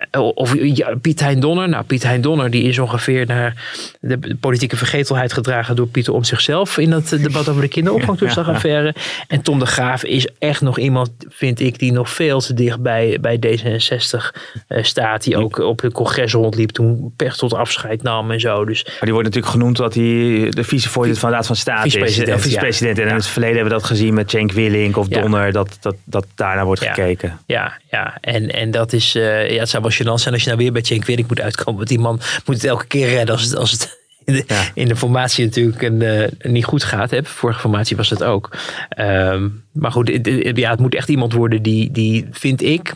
Eh, 0.10 0.22
Of 0.34 0.54
ja, 0.60 0.96
Piet 1.02 1.20
Hein 1.20 1.40
Donner. 1.40 1.70
Nou, 1.70 1.84
Piet 1.84 2.04
Hein 2.04 2.22
Donner 2.22 2.50
die 2.50 2.64
is 2.64 2.80
ongeveer 2.80 3.26
naar 3.26 3.56
de, 4.00 4.36
politieke 4.40 4.78
vergetelheid 4.78 5.34
gedragen 5.34 5.76
door 5.76 5.88
Pieter 5.88 6.14
om 6.14 6.24
zichzelf 6.24 6.78
in 6.78 6.90
dat 6.90 7.10
debat 7.10 7.50
over 7.50 7.62
de 7.62 7.68
kinderopvangtoeslagaffaire. 7.68 8.96
En 9.28 9.42
Tom 9.42 9.60
de 9.60 9.66
Graaf 9.66 10.04
is 10.04 10.28
echt 10.40 10.62
nog 10.62 10.80
iemand, 10.80 11.10
vind 11.30 11.60
ik, 11.60 11.80
die 11.80 11.92
nog 11.92 12.10
veel 12.10 12.40
te 12.42 12.54
dicht 12.54 12.80
bij, 12.82 13.18
bij 13.22 13.38
D66 13.38 14.40
eh, 14.68 14.84
staat. 14.84 15.24
Die 15.24 15.38
ook 15.38 15.58
op 15.60 15.82
het 15.82 15.94
congres 15.94 16.32
rondliep 16.34 16.70
toen 16.70 17.14
Pechtold 17.16 17.54
afscheid 17.54 18.04
nam 18.04 18.32
en 18.32 18.40
zo. 18.40 18.66
Dus 18.66 18.84
Maar 18.86 18.96
die 19.02 19.12
wordt 19.14 19.28
natuurlijk 19.28 19.54
genoemd 19.54 19.78
dat 19.78 19.94
hij 19.94 20.04
de 20.50 20.64
vicevoorzitter 20.64 21.22
van 21.22 21.30
de 21.30 21.36
Raad 21.36 21.46
van 21.48 21.56
State 21.56 21.86
is. 21.88 21.94
Vicepresident, 21.94 22.38
Eh, 22.38 22.44
vicepresident. 22.44 22.98
En 22.98 23.04
in 23.04 23.10
Ja. 23.10 23.16
het 23.16 23.28
verleden 23.28 23.56
hebben 23.56 23.74
we 23.74 23.80
dat 23.80 23.90
gezien 23.90 24.14
met 24.14 24.30
Cenk 24.30 24.52
Willink 24.52 24.98
of 24.98 25.06
Ja. 25.10 25.22
Donner. 25.22 25.52
Dat, 25.52 25.78
dat, 25.82 25.96
dat 26.04 26.26
daarna 26.36 26.66
wordt 26.66 26.82
Ja. 26.84 26.94
gekeken. 26.94 27.40
Ja, 27.46 27.74
ja. 27.92 28.18
En, 28.22 28.50
en 28.50 28.72
dat 28.72 28.94
is, 28.94 29.12
ja, 29.12 29.22
het 29.22 29.70
zou 29.70 29.82
wel 29.82 29.91
gênant 29.94 30.22
zijn 30.22 30.34
als 30.34 30.44
je 30.44 30.50
nou 30.50 30.62
weer 30.62 30.72
bij 30.72 30.84
Cenk 30.84 31.06
Willink 31.06 31.28
moet 31.28 31.42
uitkomen. 31.42 31.76
Want 31.76 31.88
die 31.88 32.00
man 32.00 32.20
moet 32.46 32.56
het 32.56 32.66
elke 32.66 32.86
keer 32.86 33.08
redden 33.08 33.36
als 33.36 33.44
het, 33.44 33.56
als 33.56 33.72
het 33.72 34.01
de, 34.34 34.44
Ja. 34.48 34.64
in 34.74 34.88
de 34.88 34.96
formatie 34.96 35.46
natuurlijk 35.46 35.82
een, 35.82 36.02
eh, 36.02 36.52
niet 36.52 36.66
goed 36.66 36.84
gaat. 36.84 37.12
Hè. 37.12 37.24
Vorige 37.24 37.60
formatie 37.60 37.98
was 37.98 38.10
het 38.10 38.24
ook. 38.24 38.58
Ehm, 38.90 39.50
maar 39.74 39.92
goed, 39.92 40.08
het- 40.08 40.26
het- 40.26 40.58
ja, 40.58 40.70
het 40.70 40.80
moet 40.80 40.96
echt 40.96 41.10
iemand 41.10 41.34
worden 41.34 41.62
die, 41.62 41.92
die 41.92 42.26
vind 42.32 42.62
ik, 42.62 42.94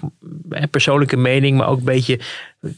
persoonlijke 0.71 1.17
mening, 1.17 1.57
maar 1.57 1.67
ook 1.67 1.77
een 1.77 1.83
beetje 1.83 2.19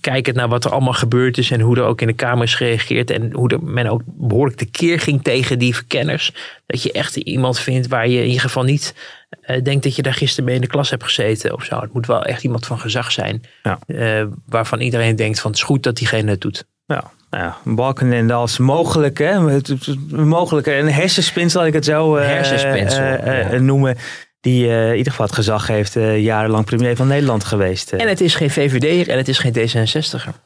kijkend 0.01 0.35
naar 0.35 0.47
wat 0.47 0.65
er 0.65 0.71
allemaal 0.71 0.93
gebeurd 0.93 1.37
is 1.37 1.51
en 1.51 1.59
hoe 1.61 1.75
er 1.77 1.83
ook 1.83 2.01
in 2.01 2.07
de 2.07 2.13
Kamer 2.13 2.43
is 2.43 2.55
gereageerd 2.55 3.09
en 3.09 3.33
hoe 3.33 3.49
er, 3.49 3.63
men 3.63 3.87
ook 3.87 4.01
behoorlijk 4.05 4.57
tekeer 4.57 4.99
ging 4.99 5.23
tegen 5.23 5.59
die 5.59 5.75
verkenners. 5.75 6.31
Dat 6.65 6.83
je 6.83 6.91
echt 6.91 7.15
iemand 7.15 7.59
vindt 7.59 7.87
waar 7.87 8.07
je 8.07 8.19
in 8.19 8.25
ieder 8.25 8.41
geval 8.41 8.63
niet 8.63 8.95
eh, 9.41 9.63
denkt 9.63 9.83
dat 9.83 9.95
je 9.95 10.01
daar 10.01 10.13
gisteren 10.13 10.45
mee 10.45 10.55
in 10.55 10.61
de 10.61 10.67
klas 10.67 10.89
hebt 10.89 11.03
gezeten 11.03 11.53
of 11.53 11.63
zo. 11.63 11.79
Het 11.79 11.93
moet 11.93 12.05
wel 12.05 12.23
echt 12.23 12.43
iemand 12.43 12.65
van 12.65 12.79
gezag 12.79 13.11
zijn. 13.11 13.43
Ja. 13.63 13.79
eh, 13.87 14.25
waarvan 14.45 14.79
iedereen 14.79 15.15
denkt 15.15 15.39
van 15.39 15.51
het 15.51 15.59
is 15.59 15.65
goed 15.65 15.83
dat 15.83 15.95
diegene 15.97 16.29
het 16.31 16.41
doet. 16.41 16.65
Ja, 16.85 17.11
nou 17.29 17.43
ja, 17.43 17.57
Balkenende 17.63 18.33
als 18.33 18.57
mogelijk, 18.57 19.17
hè, 19.17 19.49
het- 19.49 19.67
het- 19.67 19.85
het- 19.85 20.11
mogelijk 20.11 20.67
een 20.67 20.91
hersenspinsel, 20.91 21.59
laat 21.59 21.67
ik 21.67 21.73
het 21.73 21.85
zo 21.85 22.15
eh, 22.15 23.51
ja. 23.51 23.57
noemen. 23.57 23.97
Die 24.39 24.67
in 24.67 24.95
ieder 24.95 25.11
geval 25.11 25.25
het 25.25 25.35
gezag 25.35 25.67
heeft, 25.67 25.93
jarenlang 26.17 26.65
premier 26.65 26.95
van 26.95 27.07
Nederland 27.07 27.43
geweest. 27.43 27.91
En 27.91 28.07
het 28.07 28.21
is 28.21 28.35
geen 28.35 28.49
VVD'er 28.49 29.09
en 29.09 29.17
het 29.17 29.27
is 29.27 29.39
geen 29.39 29.53
D66er. 29.53 30.45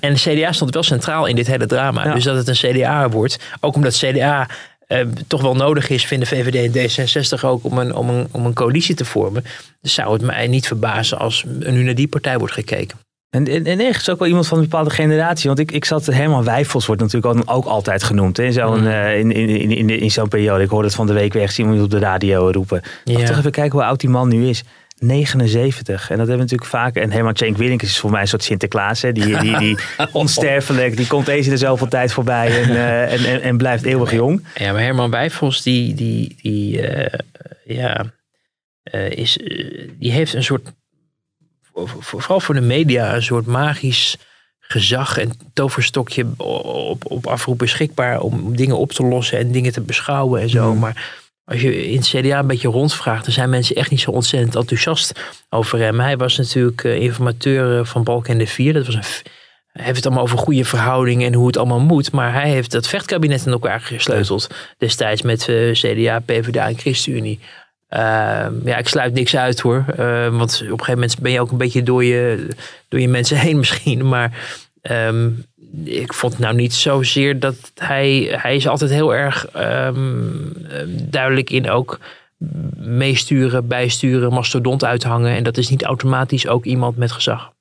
En 0.00 0.12
de 0.14 0.20
CDA 0.20 0.52
stond 0.52 0.74
wel 0.74 0.82
centraal 0.82 1.26
in 1.26 1.36
dit 1.36 1.46
hele 1.46 1.66
drama. 1.66 2.04
Ja. 2.04 2.14
Dus 2.14 2.24
dat 2.24 2.36
het 2.36 2.48
een 2.48 2.72
CDA 2.72 3.08
wordt. 3.08 3.38
Ook 3.60 3.74
omdat 3.74 3.96
CDA 3.96 4.48
toch 5.26 5.42
wel 5.42 5.54
nodig 5.54 5.88
is, 5.88 6.06
vinden 6.06 6.28
VVD 6.28 6.74
en 6.74 6.88
D66 7.38 7.44
ook 7.44 7.64
om 7.64 7.78
een, 7.78 7.94
om, 7.94 8.08
een, 8.08 8.28
om 8.30 8.46
een 8.46 8.54
coalitie 8.54 8.94
te 8.94 9.04
vormen. 9.04 9.44
Dus 9.80 9.94
zou 9.94 10.12
het 10.12 10.22
mij 10.22 10.46
niet 10.46 10.66
verbazen 10.66 11.18
als 11.18 11.44
nu 11.58 11.82
naar 11.82 11.94
die 11.94 12.08
partij 12.08 12.38
wordt 12.38 12.54
gekeken. 12.54 12.98
En, 13.30 13.46
en, 13.48 13.64
en 13.64 13.80
ergens 13.80 14.10
ook 14.10 14.18
wel 14.18 14.28
iemand 14.28 14.46
van 14.46 14.58
een 14.58 14.64
bepaalde 14.64 14.90
generatie. 14.90 15.46
Want 15.46 15.58
ik, 15.58 15.72
ik 15.72 15.84
zat, 15.84 16.06
Herman 16.06 16.44
Wijfels 16.44 16.86
wordt 16.86 17.00
natuurlijk 17.02 17.50
ook, 17.50 17.64
altijd 17.64 18.02
genoemd. 18.02 18.36
Hè, 18.36 18.44
in 18.44 18.52
zo'n 18.52 18.80
Mm. 18.80 18.86
eh, 18.86 19.18
in, 19.18 19.32
in, 19.32 19.48
in, 19.48 19.70
in, 19.70 19.88
in 19.88 20.10
zo'n 20.10 20.28
periode. 20.28 20.64
Ik 20.64 20.70
hoorde 20.70 20.86
het 20.86 20.96
van 20.96 21.06
de 21.06 21.12
week 21.12 21.32
weg, 21.32 21.58
iemand 21.58 21.82
op 21.82 21.90
de 21.90 21.98
radio 21.98 22.50
roepen. 22.50 22.82
Ja. 23.04 23.24
Toch 23.24 23.38
even 23.38 23.50
kijken 23.50 23.78
hoe 23.78 23.86
oud 23.88 24.00
die 24.00 24.10
man 24.10 24.28
nu 24.28 24.48
is. 24.48 24.62
79. 24.98 25.90
En 26.10 26.16
dat 26.16 26.26
hebben 26.28 26.34
we 26.34 26.42
natuurlijk 26.42 26.70
vaak. 26.70 26.94
En 26.94 27.12
Herman 27.12 27.36
Cenk 27.36 27.56
Willink 27.56 27.82
is 27.82 27.98
voor 27.98 28.10
mij 28.10 28.20
een 28.20 28.28
soort 28.28 28.42
Sinterklaas. 28.42 29.02
Hè. 29.02 29.12
Die, 29.12 29.38
die, 29.38 29.58
die 29.58 29.78
onsterfelijk. 30.12 30.96
Die 30.96 31.06
komt 31.06 31.28
eens 31.28 31.46
in 31.46 31.52
de 31.52 31.58
zoveel 31.58 31.88
tijd 31.88 32.12
voorbij. 32.12 32.62
En, 32.62 32.70
eh, 32.76 33.12
en, 33.12 33.24
en, 33.24 33.42
en 33.42 33.56
blijft 33.56 33.84
eeuwig 33.84 34.12
jong. 34.12 34.44
Ja, 34.54 34.72
maar 34.72 34.82
Herman 34.82 35.10
Wijfels, 35.10 35.62
die, 35.62 35.94
die, 35.94 36.36
die, 36.42 36.86
eh, 36.86 37.18
ja, 37.64 38.04
is, 39.08 39.38
die 39.98 40.12
heeft 40.12 40.34
een 40.34 40.44
soort, 40.44 40.72
vooral 41.98 42.40
voor 42.40 42.54
de 42.54 42.60
media, 42.60 43.14
een 43.14 43.22
soort 43.22 43.46
magisch 43.46 44.16
gezag 44.60 45.18
en 45.18 45.32
toverstokje 45.52 46.26
op, 46.36 47.10
op 47.10 47.26
afroep 47.26 47.58
beschikbaar 47.58 48.20
om 48.20 48.56
dingen 48.56 48.78
op 48.78 48.92
te 48.92 49.02
lossen 49.02 49.38
en 49.38 49.52
dingen 49.52 49.72
te 49.72 49.80
beschouwen 49.80 50.40
en 50.40 50.50
zo. 50.50 50.74
Maar 50.74 51.26
als 51.44 51.60
je 51.60 51.86
in 51.86 51.96
het 51.96 52.08
CDA 52.08 52.38
een 52.38 52.46
beetje 52.46 52.68
rondvraagt, 52.68 53.24
dan 53.24 53.32
zijn 53.32 53.50
mensen 53.50 53.76
echt 53.76 53.90
niet 53.90 54.00
zo 54.00 54.10
ontzettend 54.10 54.54
enthousiast 54.54 55.20
over 55.48 55.78
hem. 55.78 56.00
Hij 56.00 56.16
was 56.16 56.36
natuurlijk 56.36 56.84
eh, 56.84 57.00
informateur 57.00 57.78
eh, 57.78 57.84
van 57.84 58.04
Balken 58.04 58.38
de 58.38 58.46
Vier. 58.46 58.72
Dat 58.72 58.86
was 58.86 58.94
een, 58.94 59.02
hij 59.72 59.84
heeft 59.84 59.96
het 59.96 60.06
allemaal 60.06 60.24
over 60.24 60.38
goede 60.38 60.64
verhoudingen 60.64 61.26
en 61.26 61.34
hoe 61.34 61.46
het 61.46 61.56
allemaal 61.56 61.80
moet. 61.80 62.12
Maar 62.12 62.32
hij 62.32 62.50
heeft 62.50 62.70
dat 62.70 62.88
vechtkabinet 62.88 63.46
in 63.46 63.52
elkaar 63.52 63.80
gesleuteld. 63.80 64.48
Destijds 64.78 65.22
met 65.22 65.48
eh, 65.48 65.72
CDA, 65.72 66.18
PvdA 66.18 66.68
en 66.68 66.78
ChristenUnie. 66.78 67.40
Ehm, 67.88 68.52
ja, 68.64 68.76
ik 68.76 68.88
sluit 68.88 69.14
niks 69.14 69.36
uit 69.36 69.60
hoor. 69.60 69.84
Ehm, 69.96 70.36
want 70.36 70.54
op 70.54 70.60
een 70.60 70.68
gegeven 70.68 70.94
moment 70.94 71.18
ben 71.20 71.32
je 71.32 71.40
ook 71.40 71.50
een 71.50 71.58
beetje 71.58 71.82
door 71.82 72.04
je, 72.04 72.48
door 72.88 73.00
je 73.00 73.08
mensen 73.08 73.38
heen 73.46 73.58
misschien. 73.58 74.08
Maar 74.08 74.38
ehm, 74.82 75.30
ik 75.84 76.14
vond 76.14 76.38
nou 76.38 76.54
niet 76.54 76.74
zozeer 76.74 77.40
dat 77.40 77.72
hij... 77.74 78.36
Hij 78.40 78.56
is 78.56 78.68
altijd 78.68 78.90
heel 78.90 79.14
erg 79.14 79.46
duidelijk 81.10 81.50
in 81.50 81.70
ook 81.70 81.98
meesturen, 82.76 83.66
bijsturen, 83.66 84.32
mastodont 84.32 84.84
uithangen. 84.84 85.36
En 85.36 85.42
dat 85.42 85.56
is 85.56 85.68
niet 85.68 85.82
automatisch 85.82 86.46
ook 86.46 86.64
iemand 86.64 86.96
met 86.96 87.12
gezag. 87.12 87.52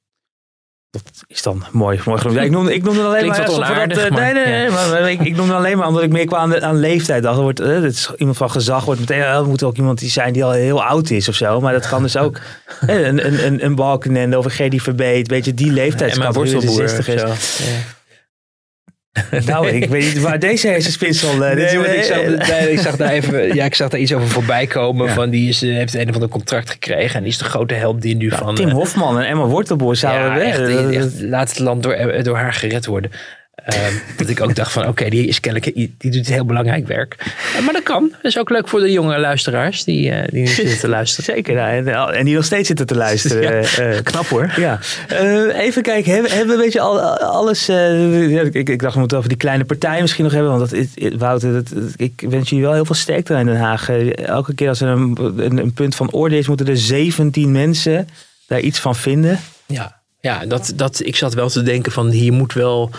Dat 0.89 1.01
is 1.27 1.41
dan 1.41 1.63
mooi, 1.71 1.99
mooi 2.05 2.19
genoemd. 2.19 2.37
Ja, 2.39 2.43
ik 2.45 2.51
noemde, 2.51 2.73
ik 2.73 2.83
noemde 2.83 3.03
alleen 3.03 3.19
Klinkt 3.19 3.37
maar... 3.37 4.33
nee, 4.33 4.33
nee, 4.45 4.69
ja. 4.71 4.99
nee. 4.99 5.11
Ik, 5.13 5.19
ik 5.21 5.35
noemde 5.35 5.53
alleen 5.53 5.77
maar 5.77 5.87
omdat 5.87 6.03
ik 6.03 6.11
meer 6.11 6.25
kwam 6.25 6.39
aan, 6.39 6.49
de- 6.49 6.61
aan 6.61 6.79
leeftijd. 6.79 7.23
dacht. 7.23 7.35
Er 7.37 7.41
wordt, 7.41 7.59
eh, 7.59 7.81
dit 7.81 7.91
is 7.93 8.11
iemand 8.17 8.37
van 8.37 8.51
gezag 8.51 8.85
wordt 8.85 8.99
meteen... 8.99 9.21
eh, 9.21 9.35
Er 9.35 9.45
moet 9.45 9.63
ook 9.63 9.77
iemand 9.77 9.99
die 9.99 10.09
zijn 10.09 10.33
die 10.33 10.43
al 10.43 10.51
heel 10.51 10.83
oud 10.83 11.09
is 11.09 11.29
of 11.29 11.35
zo. 11.35 11.59
Maar 11.61 11.73
dat 11.73 11.87
kan 11.87 12.01
dus 12.01 12.17
ook 12.17 12.37
eh, 12.87 13.05
een, 13.05 13.25
een, 13.25 13.45
een, 13.45 13.65
een 13.65 13.75
Balkenende 13.75 14.37
of 14.37 14.45
een 14.45 14.51
Gerdy 14.51 14.79
Verbeet. 14.79 15.27
Weet 15.27 15.45
je, 15.45 15.53
die 15.53 15.65
mijn 15.65 15.77
leeftijdscategorie 15.77 16.59
de 16.59 16.67
worstelboer. 16.67 17.37
60 19.17 19.31
is. 19.39 19.45
zo. 19.45 19.51
Ja. 19.51 19.53
Nou, 19.53 19.67
ik 19.69 19.89
weet 19.89 20.03
niet 20.13 20.21
waar 20.21 20.39
deze 20.39 20.67
hersenspinsel... 20.67 21.37
dit 21.37 21.57
is- 21.57 21.73
Nee, 21.73 21.95
ik, 21.97 22.03
zag, 22.03 22.49
nee, 22.49 22.71
ik, 22.71 22.79
zag 22.79 22.95
daar 22.95 23.09
even, 23.11 23.47
ja, 23.55 23.65
ik 23.65 23.75
zag 23.75 23.89
daar 23.89 23.99
iets 23.99 24.13
over 24.13 24.27
voorbij 24.27 24.67
komen. 24.67 25.07
Ja. 25.07 25.13
Van 25.13 25.29
die 25.29 25.49
is, 25.49 25.61
eh, 25.63 25.73
heeft 25.73 25.93
een 25.93 26.07
of 26.09 26.13
ander 26.13 26.29
contract 26.29 26.69
gekregen. 26.69 27.15
En 27.15 27.21
die 27.23 27.31
is 27.31 27.37
de 27.37 27.43
grote 27.43 27.73
held 27.73 28.01
die 28.01 28.15
nu 28.15 28.29
van... 28.31 28.55
Tim 28.55 28.67
eh, 28.67 28.73
Hofman 28.73 29.19
en 29.19 29.27
Emma 29.27 29.43
Wortelboer 29.45 29.95
zouden... 29.95 30.37
ja, 30.37 30.51
echt, 30.51 30.93
echt, 30.95 31.21
laat 31.21 31.49
het 31.49 31.59
land 31.59 31.83
door, 31.83 31.91
eh, 31.91 32.23
door 32.23 32.37
haar 32.37 32.53
gered 32.53 32.85
worden. 32.85 33.11
Ehm, 33.67 33.93
dat 34.17 34.29
ik 34.29 34.41
ook 34.41 34.55
dacht 34.55 34.71
van, 34.71 34.87
oké, 34.87 35.09
die 35.09 35.27
is 35.27 35.39
kennelijk, 35.39 35.75
die 35.75 35.95
die 35.97 36.11
doet 36.11 36.27
heel 36.27 36.45
belangrijk 36.45 36.87
werk. 36.87 37.15
Maar 37.63 37.73
dat 37.73 37.83
kan. 37.83 38.09
Dat 38.11 38.23
is 38.31 38.37
ook 38.37 38.49
leuk 38.49 38.67
voor 38.67 38.79
de 38.79 38.91
jonge 38.91 39.19
luisteraars 39.19 39.83
die, 39.83 40.11
eh, 40.11 40.27
die 40.31 40.39
nu 40.41 40.47
zitten 40.47 40.79
te 40.79 40.87
luisteren. 40.87 41.25
Zeker, 41.35 41.83
nou, 41.83 42.13
en, 42.13 42.25
die 42.25 42.35
nog 42.35 42.43
steeds 42.45 42.67
zitten 42.67 42.85
te 42.85 42.95
luisteren. 42.95 43.41
Ja, 43.47 43.49
eh, 43.49 43.97
eh, 43.97 44.03
Knap 44.03 44.25
hoor. 44.27 44.53
Ja, 44.55 44.79
even 45.53 45.81
kijken. 45.81 46.13
Hebben, 46.13 46.31
hebben 46.31 46.55
we 46.57 46.61
weet 46.63 46.73
je, 46.73 46.79
al, 46.79 47.01
alles... 47.19 47.65
ja, 47.65 48.41
ik, 48.51 48.69
ik 48.69 48.79
dacht, 48.81 48.93
we 48.93 48.99
moeten 48.99 49.17
over 49.17 49.29
die 49.29 49.37
kleine 49.37 49.65
partij 49.65 50.01
misschien 50.01 50.23
nog 50.23 50.33
hebben. 50.33 50.51
Want 50.57 50.69
dat, 50.69 50.79
is- 50.79 51.15
Wouter, 51.17 51.53
dat, 51.53 51.71
ik 51.95 52.23
wens 52.29 52.49
jullie 52.49 52.65
wel 52.65 52.73
heel 52.73 52.85
veel 52.85 52.95
sterkte 52.95 53.33
in 53.33 53.45
Den 53.45 53.57
Haag. 53.57 53.89
Elke 53.89 54.53
keer 54.55 54.69
als 54.69 54.81
er 54.81 54.87
een, 54.87 55.17
een, 55.37 55.57
een 55.57 55.73
punt 55.73 55.95
van 55.95 56.11
orde 56.11 56.37
is, 56.37 56.47
moeten 56.47 56.67
er 56.67 56.77
17 56.77 57.51
mensen 57.51 58.07
daar 58.47 58.59
iets 58.59 58.79
van 58.79 58.95
vinden. 58.95 59.39
Ja, 59.65 59.99
ja 60.21 60.45
dat, 60.45 60.73
dat, 60.75 61.01
ik 61.03 61.15
zat 61.15 61.33
wel 61.33 61.49
te 61.49 61.63
denken 61.63 61.91
van 61.91 62.09
hier 62.09 62.33
moet 62.33 62.53
wel. 62.53 62.91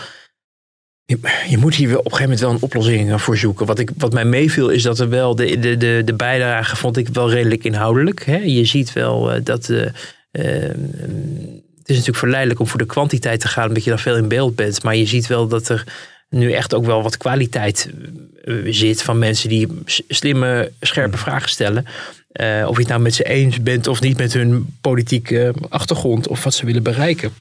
Je, 1.49 1.57
moet 1.57 1.75
hier 1.75 1.89
op 1.97 2.05
een 2.05 2.11
gegeven 2.11 2.23
moment 2.23 2.39
wel 2.39 2.49
een 2.51 2.61
oplossing 2.61 3.21
voor 3.21 3.37
zoeken. 3.37 3.65
Wat, 3.65 3.79
ik, 3.79 3.89
wat 3.97 4.13
mij 4.13 4.25
meeviel 4.25 4.69
is 4.69 4.83
dat 4.83 4.99
er 4.99 5.09
wel 5.09 5.35
de, 5.35 5.59
de, 5.59 5.77
de, 5.77 6.01
de 6.05 6.13
bijdrage 6.13 6.75
vond 6.75 6.97
ik 6.97 7.07
wel 7.07 7.29
redelijk 7.29 7.63
inhoudelijk. 7.63 8.25
Hè? 8.25 8.37
Je 8.37 8.65
ziet 8.65 8.93
wel 8.93 9.31
eh, 9.31 9.41
dat. 9.43 9.69
eh, 9.69 9.85
eh, 10.31 10.75
het 11.89 11.97
is 11.97 12.05
natuurlijk 12.05 12.17
verleidelijk 12.17 12.59
om 12.59 12.67
voor 12.67 12.79
de 12.79 12.85
kwantiteit 12.85 13.39
te 13.39 13.47
gaan, 13.47 13.67
omdat 13.67 13.83
je 13.83 13.89
dan 13.89 13.99
veel 13.99 14.17
in 14.17 14.27
beeld 14.27 14.55
bent. 14.55 14.83
Maar 14.83 14.95
je 14.95 15.05
ziet 15.05 15.27
wel 15.27 15.47
dat 15.47 15.69
er 15.69 15.83
nu 16.29 16.51
echt 16.51 16.73
ook 16.73 16.85
wel 16.85 17.03
wat 17.03 17.17
kwaliteit 17.17 17.89
eh, 18.43 18.55
zit 18.65 19.01
van 19.01 19.19
mensen 19.19 19.49
die 19.49 19.67
slimme, 20.07 20.71
scherpe 20.79 21.17
vragen 21.17 21.49
stellen. 21.49 21.85
Eh, 22.31 22.65
of 22.67 22.73
je 22.75 22.79
het 22.79 22.89
nou 22.89 23.01
met 23.01 23.13
ze 23.13 23.23
eens 23.23 23.61
bent 23.61 23.87
of 23.87 24.01
niet 24.01 24.17
met 24.17 24.33
hun 24.33 24.77
politieke 24.81 25.53
achtergrond 25.69 26.27
of 26.27 26.43
wat 26.43 26.53
ze 26.53 26.65
willen 26.65 26.83
bereiken. 26.83 27.31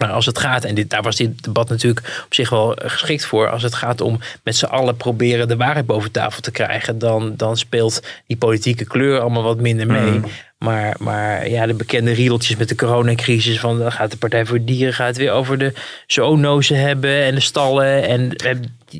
Maar 0.00 0.10
als 0.10 0.26
het 0.26 0.38
gaat, 0.38 0.64
en 0.64 0.74
dit, 0.74 0.90
daar 0.90 1.02
was 1.02 1.16
dit 1.16 1.44
debat 1.44 1.68
natuurlijk 1.68 2.22
op 2.24 2.34
zich 2.34 2.50
wel 2.50 2.76
geschikt 2.82 3.24
voor. 3.24 3.50
Als 3.50 3.62
het 3.62 3.74
gaat 3.74 4.00
om 4.00 4.18
met 4.44 4.56
z'n 4.56 4.64
allen 4.64 4.96
proberen 4.96 5.48
de 5.48 5.56
waarheid 5.56 5.86
boven 5.86 6.10
tafel 6.10 6.40
te 6.40 6.50
krijgen. 6.50 6.98
Dan, 6.98 7.36
dan 7.36 7.56
speelt 7.56 8.02
die 8.26 8.36
politieke 8.36 8.84
kleur 8.84 9.20
allemaal 9.20 9.42
wat 9.42 9.60
minder 9.60 9.86
mee. 9.86 10.10
Mm. 10.10 10.24
Maar, 10.58 10.96
maar 10.98 11.48
ja, 11.48 11.66
de 11.66 11.74
bekende 11.74 12.12
riedeltjes 12.12 12.56
met 12.56 12.68
de 12.68 12.74
coronacrisis. 12.74 13.60
Van 13.60 13.78
dan 13.78 13.92
gaat 13.92 14.10
de 14.10 14.16
Partij 14.16 14.46
voor 14.46 14.64
Dieren 14.64 14.94
gaat 14.94 15.16
weer 15.16 15.32
over 15.32 15.58
de 15.58 15.72
zoonozen 16.06 16.80
hebben 16.80 17.22
en 17.22 17.34
de 17.34 17.40
stallen. 17.40 18.08
En 18.08 18.30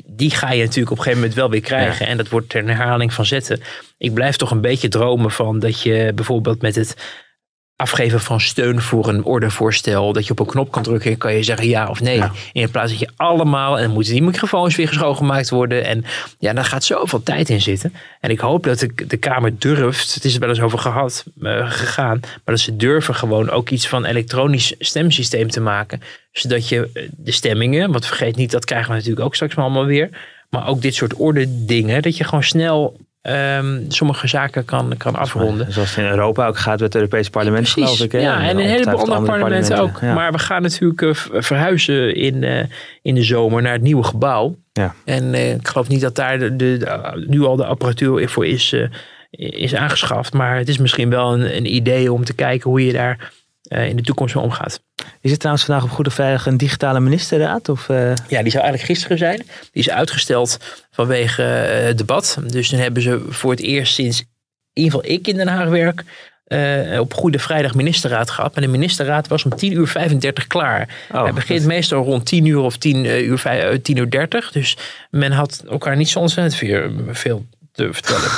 die 0.05 0.31
ga 0.31 0.51
je 0.51 0.63
natuurlijk 0.63 0.91
op 0.91 0.97
een 0.97 1.03
gegeven 1.03 1.19
moment 1.19 1.33
wel 1.33 1.49
weer 1.49 1.61
krijgen. 1.61 2.07
En 2.07 2.17
dat 2.17 2.29
wordt 2.29 2.53
een 2.53 2.67
herhaling 2.67 3.13
van 3.13 3.25
zetten. 3.25 3.61
Ik 3.97 4.13
blijf 4.13 4.35
toch 4.35 4.51
een 4.51 4.61
beetje 4.61 4.87
dromen 4.87 5.31
van 5.31 5.59
dat 5.59 5.81
je 5.81 6.11
bijvoorbeeld 6.15 6.61
met 6.61 6.75
het 6.75 6.95
afgeven 7.81 8.19
van 8.19 8.41
steun 8.41 8.81
voor 8.81 9.07
een 9.07 9.23
ordevoorstel. 9.23 10.13
Dat 10.13 10.25
je 10.25 10.31
op 10.31 10.39
een 10.39 10.45
knop 10.45 10.71
kan 10.71 10.83
drukken 10.83 11.11
en 11.11 11.17
kan 11.17 11.33
je 11.33 11.43
zeggen 11.43 11.67
ja 11.67 11.87
of 11.87 12.01
nee. 12.01 12.23
In 12.51 12.71
plaats 12.71 12.91
dat 12.91 12.99
je 12.99 13.09
allemaal, 13.15 13.77
en 13.77 13.83
dan 13.83 13.93
moeten 13.93 14.13
die 14.13 14.23
microfoons 14.23 14.75
weer 14.75 14.87
schoongemaakt 14.93 15.49
worden. 15.49 15.85
En 15.85 16.05
ja, 16.39 16.53
daar 16.53 16.65
gaat 16.65 16.83
zoveel 16.83 17.23
tijd 17.23 17.49
in 17.49 17.61
zitten. 17.61 17.93
En 18.19 18.29
ik 18.29 18.39
hoop 18.39 18.63
dat 18.63 18.79
de, 18.79 18.91
de 19.07 19.17
Kamer 19.17 19.59
durft, 19.59 20.13
het 20.13 20.25
is 20.25 20.33
er 20.33 20.39
wel 20.39 20.49
eens 20.49 20.61
over 20.61 20.79
gehad, 20.79 21.25
uh, 21.39 21.71
gegaan, 21.71 22.19
maar 22.21 22.41
dat 22.55 22.59
ze 22.59 22.75
durven 22.75 23.15
gewoon 23.15 23.49
ook 23.49 23.69
iets 23.69 23.87
van 23.87 24.05
elektronisch 24.05 24.75
stemsysteem 24.79 25.49
te 25.49 25.61
maken. 25.61 26.01
Zodat 26.31 26.69
je 26.69 26.89
eh, 26.93 27.03
de 27.11 27.31
stemmingen, 27.31 27.91
want 27.91 28.05
vergeet 28.05 28.35
niet, 28.35 28.51
dat 28.51 28.65
krijgen 28.65 28.89
we 28.89 28.95
natuurlijk 28.95 29.25
ook 29.25 29.35
straks 29.35 29.55
allemaal 29.55 29.85
weer. 29.85 30.09
Maar 30.49 30.67
ook 30.67 30.81
dit 30.81 30.95
soort 30.95 31.13
orde 31.13 31.65
dingen, 31.65 32.01
dat 32.01 32.17
je 32.17 32.23
gewoon 32.23 32.43
snel 32.43 32.99
um, 33.21 33.85
sommige 33.87 34.27
zaken 34.27 34.65
kan, 34.65 34.93
kan 34.97 35.15
afronden. 35.15 35.73
Zoals 35.73 35.95
het 35.95 36.05
in 36.05 36.11
Europa 36.11 36.47
ook 36.47 36.57
gaat 36.57 36.71
met 36.71 36.81
het 36.81 36.95
Europese 36.95 37.29
parlement, 37.29 37.69
geloof 37.69 37.99
ik. 37.99 38.11
Hè? 38.11 38.19
Ja, 38.19 38.41
en, 38.41 38.57
een 38.57 38.65
heleboel 38.65 38.99
andere 38.99 39.21
parlementen, 39.21 39.77
ook. 39.77 40.01
Maar 40.01 40.31
we 40.31 40.39
gaan 40.39 40.61
natuurlijk 40.61 41.01
uh, 41.01 41.13
verhuizen 41.33 42.15
in, 42.15 42.41
uh, 42.41 42.63
in 43.01 43.15
de 43.15 43.23
zomer 43.23 43.61
naar 43.61 43.73
het 43.73 43.81
nieuwe 43.81 44.03
gebouw. 44.03 44.55
Ja. 44.73 44.95
En 45.05 45.33
uh, 45.33 45.53
ik 45.53 45.67
geloof 45.67 45.87
niet 45.87 46.01
dat 46.01 46.15
daar 46.15 46.39
de, 46.39 46.55
de, 46.55 47.25
nu 47.27 47.41
al 47.41 47.55
de 47.55 47.65
apparatuur 47.65 48.29
voor 48.29 48.45
is, 48.45 48.75
is 49.31 49.75
aangeschaft. 49.75 50.33
Maar 50.33 50.57
het 50.57 50.69
is 50.69 50.77
misschien 50.77 51.09
wel 51.09 51.33
een, 51.33 51.55
een 51.55 51.75
idee 51.75 52.13
om 52.13 52.23
te 52.23 52.33
kijken 52.33 52.69
hoe 52.69 52.85
je 52.85 52.93
daar 52.93 53.31
in 53.71 53.95
de 53.95 54.01
toekomst 54.01 54.35
mee 54.35 54.43
omgaat. 54.43 54.81
Is 55.21 55.31
het 55.31 55.39
trouwens 55.39 55.65
vandaag 55.65 55.83
op 55.83 55.89
Goede 55.89 56.11
Veilig 56.11 56.45
een 56.45 56.57
digitale 56.57 56.99
ministerraad? 56.99 57.69
Of, 57.69 57.89
uh... 57.89 58.07
Ja, 58.07 58.41
die 58.41 58.51
zou 58.51 58.63
eigenlijk 58.63 58.83
gisteren 58.83 59.17
zijn. 59.17 59.37
Die 59.71 59.83
is 59.83 59.89
uitgesteld 59.89 60.57
vanwege 60.91 61.41
uh, 61.41 61.85
het 61.85 61.97
debat. 61.97 62.37
Dus 62.47 62.69
dan 62.69 62.79
hebben 62.79 63.01
ze 63.01 63.25
voor 63.29 63.51
het 63.51 63.59
eerst 63.59 63.93
sinds 63.93 64.19
in 64.73 64.83
ieder 64.83 64.91
geval 64.91 65.15
ik 65.15 65.27
in 65.27 65.35
Den 65.35 65.47
Haag 65.47 65.69
werk... 65.69 66.03
Uh, 66.47 66.99
op 66.99 67.13
Goede 67.13 67.39
Vrijdag 67.39 67.75
ministerraad 67.75 68.29
gehad. 68.29 68.53
Maar 68.53 68.63
de 68.63 68.69
ministerraad 68.69 69.27
was 69.27 69.43
om 69.43 69.55
10 69.55 69.71
uur 69.71 69.87
35 69.87 70.47
klaar. 70.47 71.07
Oh, 71.11 71.23
Hij 71.23 71.33
begint 71.33 71.65
meestal 71.65 72.03
rond 72.03 72.25
10 72.25 72.45
uur 72.45 72.59
of 72.59 72.77
10 72.77 73.05
uur, 73.05 73.81
10 73.81 73.97
uur 73.97 74.09
30. 74.09 74.51
Dus 74.51 74.77
men 75.09 75.31
had 75.31 75.63
elkaar 75.69 75.95
niet 75.95 76.09
zo 76.09 76.19
ontzettend 76.19 76.55
veel 77.11 77.45
te 77.71 77.93
vertellen. 77.93 78.29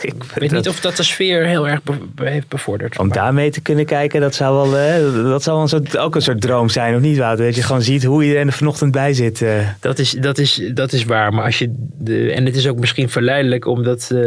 ik 0.14 0.22
weet 0.34 0.50
niet 0.50 0.68
of 0.68 0.80
dat 0.80 0.96
de 0.96 1.02
sfeer 1.02 1.46
heel 1.46 1.68
erg 1.68 1.80
heeft 2.14 2.48
bevorderd. 2.48 2.98
Om 2.98 3.12
daarmee 3.12 3.50
te 3.50 3.60
kunnen 3.60 3.86
kijken, 3.86 4.20
dat 4.20 4.34
zou 4.34 4.54
wel, 4.54 4.78
uh, 4.78 5.30
dat 5.30 5.42
zou 5.42 5.56
wel 5.56 5.64
een 5.64 5.68
soort, 5.70 5.98
ook 5.98 6.14
een 6.14 6.22
soort 6.22 6.40
droom 6.40 6.68
zijn, 6.68 6.94
of 6.94 7.00
niet 7.00 7.18
Wouter? 7.18 7.44
Dat 7.44 7.54
je 7.54 7.62
gewoon 7.62 7.82
ziet 7.82 8.04
hoe 8.04 8.26
je 8.26 8.38
er 8.38 8.52
vanochtend 8.52 8.92
bij 8.92 9.12
zit. 9.12 9.40
Uh. 9.40 9.68
Dat, 9.80 9.98
is, 9.98 10.10
dat, 10.10 10.38
is, 10.38 10.70
dat 10.74 10.92
is 10.92 11.04
waar, 11.04 11.32
maar 11.32 11.44
als 11.44 11.58
je, 11.58 11.74
de, 11.98 12.32
en 12.32 12.44
het 12.46 12.56
is 12.56 12.68
ook 12.68 12.78
misschien 12.78 13.08
verleidelijk, 13.08 13.66
omdat 13.66 14.10
uh, 14.12 14.20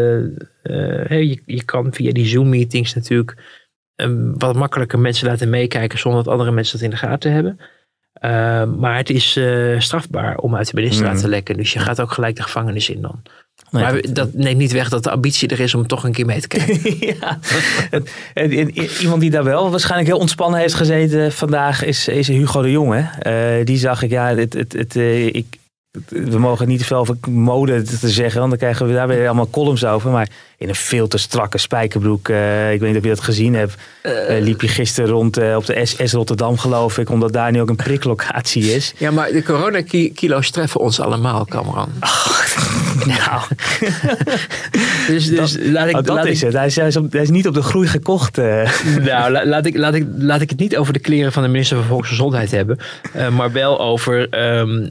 je, 1.09 1.41
je 1.45 1.63
kan 1.65 1.93
via 1.93 2.11
die 2.11 2.27
Zoom-meetings 2.27 2.93
natuurlijk 2.93 3.63
wat 4.38 4.55
makkelijker 4.55 4.99
mensen 4.99 5.27
laten 5.27 5.49
meekijken 5.49 5.99
zonder 5.99 6.23
dat 6.23 6.33
andere 6.33 6.51
mensen 6.51 6.77
dat 6.77 6.86
in 6.86 6.89
de 6.89 6.97
gaten 7.07 7.31
hebben. 7.31 7.59
maar 8.79 8.97
het 8.97 9.09
is 9.09 9.39
strafbaar 9.77 10.38
om 10.38 10.55
uit 10.55 10.67
de 10.67 10.75
ministerraad 10.75 11.13
mm. 11.13 11.21
te 11.21 11.27
lekken. 11.27 11.57
Dus 11.57 11.73
je 11.73 11.79
gaat 11.79 12.01
ook 12.01 12.11
gelijk 12.11 12.36
de 12.36 12.43
gevangenis 12.43 12.89
in 12.89 13.01
dan 13.01 13.21
maar 13.72 14.01
dat 14.13 14.34
neemt 14.34 14.57
niet 14.57 14.72
weg 14.72 14.89
dat 14.89 15.03
de 15.03 15.11
ambitie 15.11 15.47
er 15.47 15.59
is 15.59 15.76
om 15.76 15.88
toch 15.88 16.03
een 16.03 16.11
keer 16.11 16.26
mee 16.26 16.41
te 16.41 16.47
kijken. 16.47 16.97
ja. 17.20 17.39
Iemand 18.99 19.22
die 19.22 19.30
daar 19.30 19.43
wel 19.43 19.70
waarschijnlijk 19.70 20.09
heel 20.09 20.20
ontspannen 20.20 20.59
heeft 20.59 20.74
gezeten 20.74 21.32
vandaag 21.32 21.84
is, 21.84 22.07
is 22.07 22.28
Hugo 22.28 22.61
de 22.61 22.72
Jonge. 22.72 23.09
Uh, 23.28 23.66
die 23.66 23.78
zag 23.78 24.01
ik, 24.01 24.09
ja, 24.09 24.36
het, 24.36 24.53
het, 24.53 24.74
het, 24.74 24.95
uh, 24.95 25.26
ik, 25.26 25.45
we 26.07 26.39
mogen 26.39 26.68
niet 26.68 26.80
te 26.80 26.86
veel 26.86 26.97
over 26.97 27.16
mode 27.30 27.82
te 27.82 28.09
zeggen, 28.09 28.39
want 28.39 28.49
dan 28.49 28.59
krijgen 28.59 28.88
we 28.88 28.93
daar 28.93 29.07
weer 29.07 29.26
allemaal 29.26 29.49
columns 29.49 29.86
over. 29.86 30.11
Maar 30.11 30.30
in 30.57 30.69
een 30.69 30.75
veel 30.75 31.07
te 31.07 31.17
strakke 31.17 31.57
spijkerbroek, 31.57 32.27
uh, 32.27 32.73
ik 32.73 32.79
weet 32.79 32.89
niet 32.89 32.97
of 32.97 33.03
je 33.03 33.09
dat 33.09 33.23
gezien 33.23 33.53
hebt, 33.53 33.75
uh, 34.03 34.11
liep 34.39 34.61
je 34.61 34.67
gisteren 34.67 35.09
rond 35.09 35.37
op 35.37 35.65
de 35.65 35.85
SS 35.85 36.11
Rotterdam, 36.11 36.57
geloof 36.57 36.97
ik, 36.97 37.09
omdat 37.09 37.33
daar 37.33 37.51
nu 37.51 37.61
ook 37.61 37.69
een 37.69 37.75
priklocatie 37.75 38.73
is. 38.73 38.93
Ja, 38.97 39.11
maar 39.11 39.31
de 39.31 39.43
coronakilo's 39.43 40.49
treffen 40.49 40.79
ons 40.79 40.99
allemaal, 40.99 41.45
Cameron. 41.45 41.89
nou. 43.05 43.41
dus, 45.07 45.27
dus 45.27 45.53
dat, 45.53 45.65
laat 45.65 45.87
ik, 45.87 45.95
oh, 45.95 46.03
dat 46.03 46.25
is 46.25 46.41
het. 46.41 46.53
Hij 46.53 46.65
is, 46.65 46.75
hij, 46.75 46.87
is 46.87 46.95
hij 46.95 47.21
is, 47.21 47.29
niet 47.29 47.47
op 47.47 47.53
de 47.53 47.61
groei 47.61 47.87
gekocht. 47.87 48.37
nou, 49.01 49.45
laat, 49.45 49.65
ik, 49.65 49.77
laat, 49.77 49.93
ik, 49.93 50.05
laat 50.17 50.41
ik 50.41 50.49
het 50.49 50.59
niet 50.59 50.77
over 50.77 50.93
de 50.93 50.99
kleren 50.99 51.31
van 51.31 51.43
de 51.43 51.49
minister 51.49 51.77
van 51.77 51.85
Volksgezondheid 51.85 52.51
hebben, 52.51 52.79
maar 53.31 53.51
wel 53.51 53.79
over 53.79 54.43
um, 54.57 54.89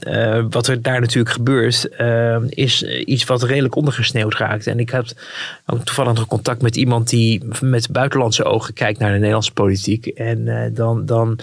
wat 0.51 0.67
er 0.67 0.83
daar 0.83 1.01
natuurlijk 1.01 1.35
gebeurt, 1.35 1.89
uh, 2.01 2.37
is 2.49 2.83
iets 2.83 3.25
wat 3.25 3.43
redelijk 3.43 3.75
ondergesneeuwd 3.75 4.35
raakt. 4.35 4.67
En 4.67 4.79
ik 4.79 4.91
heb 4.91 5.07
ook 5.67 5.85
toevallig 5.85 6.15
nog 6.15 6.27
contact 6.27 6.63
met 6.63 6.77
iemand 6.77 7.09
die 7.09 7.43
met 7.61 7.91
buitenlandse 7.91 8.45
ogen 8.45 8.75
kijkt 8.75 8.99
naar 8.99 9.11
de 9.11 9.17
Nederlandse 9.19 9.53
politiek. 9.53 10.07
En 10.07 10.39
uh, 10.39 10.65
dan, 10.73 11.07
dan 11.07 11.39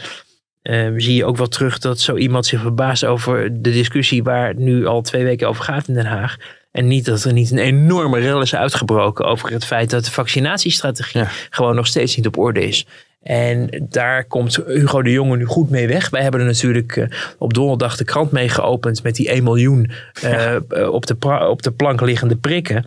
uh, 0.64 0.94
zie 0.98 1.16
je 1.16 1.26
ook 1.26 1.38
wel 1.38 1.48
terug 1.48 1.80
dat 1.80 2.00
zo 2.00 2.16
iemand 2.16 2.46
zich 2.46 2.62
verbaast 2.62 3.06
over 3.06 3.62
de 3.62 3.72
discussie 3.72 4.24
waar 4.24 4.48
het 4.48 4.58
nu 4.58 4.86
al 4.86 5.02
twee 5.02 5.24
weken 5.24 5.48
over 5.48 5.64
gaat 5.64 5.88
in 5.88 5.94
Den 5.94 6.06
Haag. 6.06 6.38
En 6.72 6.88
niet 6.88 7.06
dat 7.06 7.24
er 7.24 7.34
niet 7.34 7.52
een 7.52 7.58
enorme 7.58 8.20
rel 8.20 8.42
is 8.42 8.56
uitgebroken 8.56 9.26
over 9.26 9.52
het 9.52 9.66
feit 9.66 9.90
dat 9.90 10.06
de 10.06 10.12
vaccinatiestrategie 10.12 11.24
gewoon 11.50 11.76
nog 11.76 11.88
steeds 11.88 12.16
niet 12.16 12.28
op 12.28 12.38
orde 12.38 12.68
is. 12.68 12.86
En 13.22 13.86
daar 13.90 14.26
komt 14.26 14.56
Hugo 14.66 15.02
de 15.02 15.12
Jonge 15.12 15.38
nu 15.38 15.46
goed 15.46 15.70
mee 15.70 15.88
weg. 15.88 16.10
Wij 16.10 16.22
hebben 16.22 16.40
er 16.40 16.46
natuurlijk 16.46 16.96
uh, 16.96 17.08
op 17.38 17.54
donderdag 17.54 17.98
de 17.98 18.04
krant 18.04 18.32
mee 18.32 18.50
geopend 18.50 19.04
met 19.04 19.16
die 19.16 19.30
1 19.30 19.44
miljoen 19.44 19.92
uh, 20.24 20.56
op, 20.92 21.06
de 21.06 21.16
op 21.50 21.62
de 21.62 21.72
plank 21.72 22.02
liggende 22.02 22.36
prikken. 22.36 22.86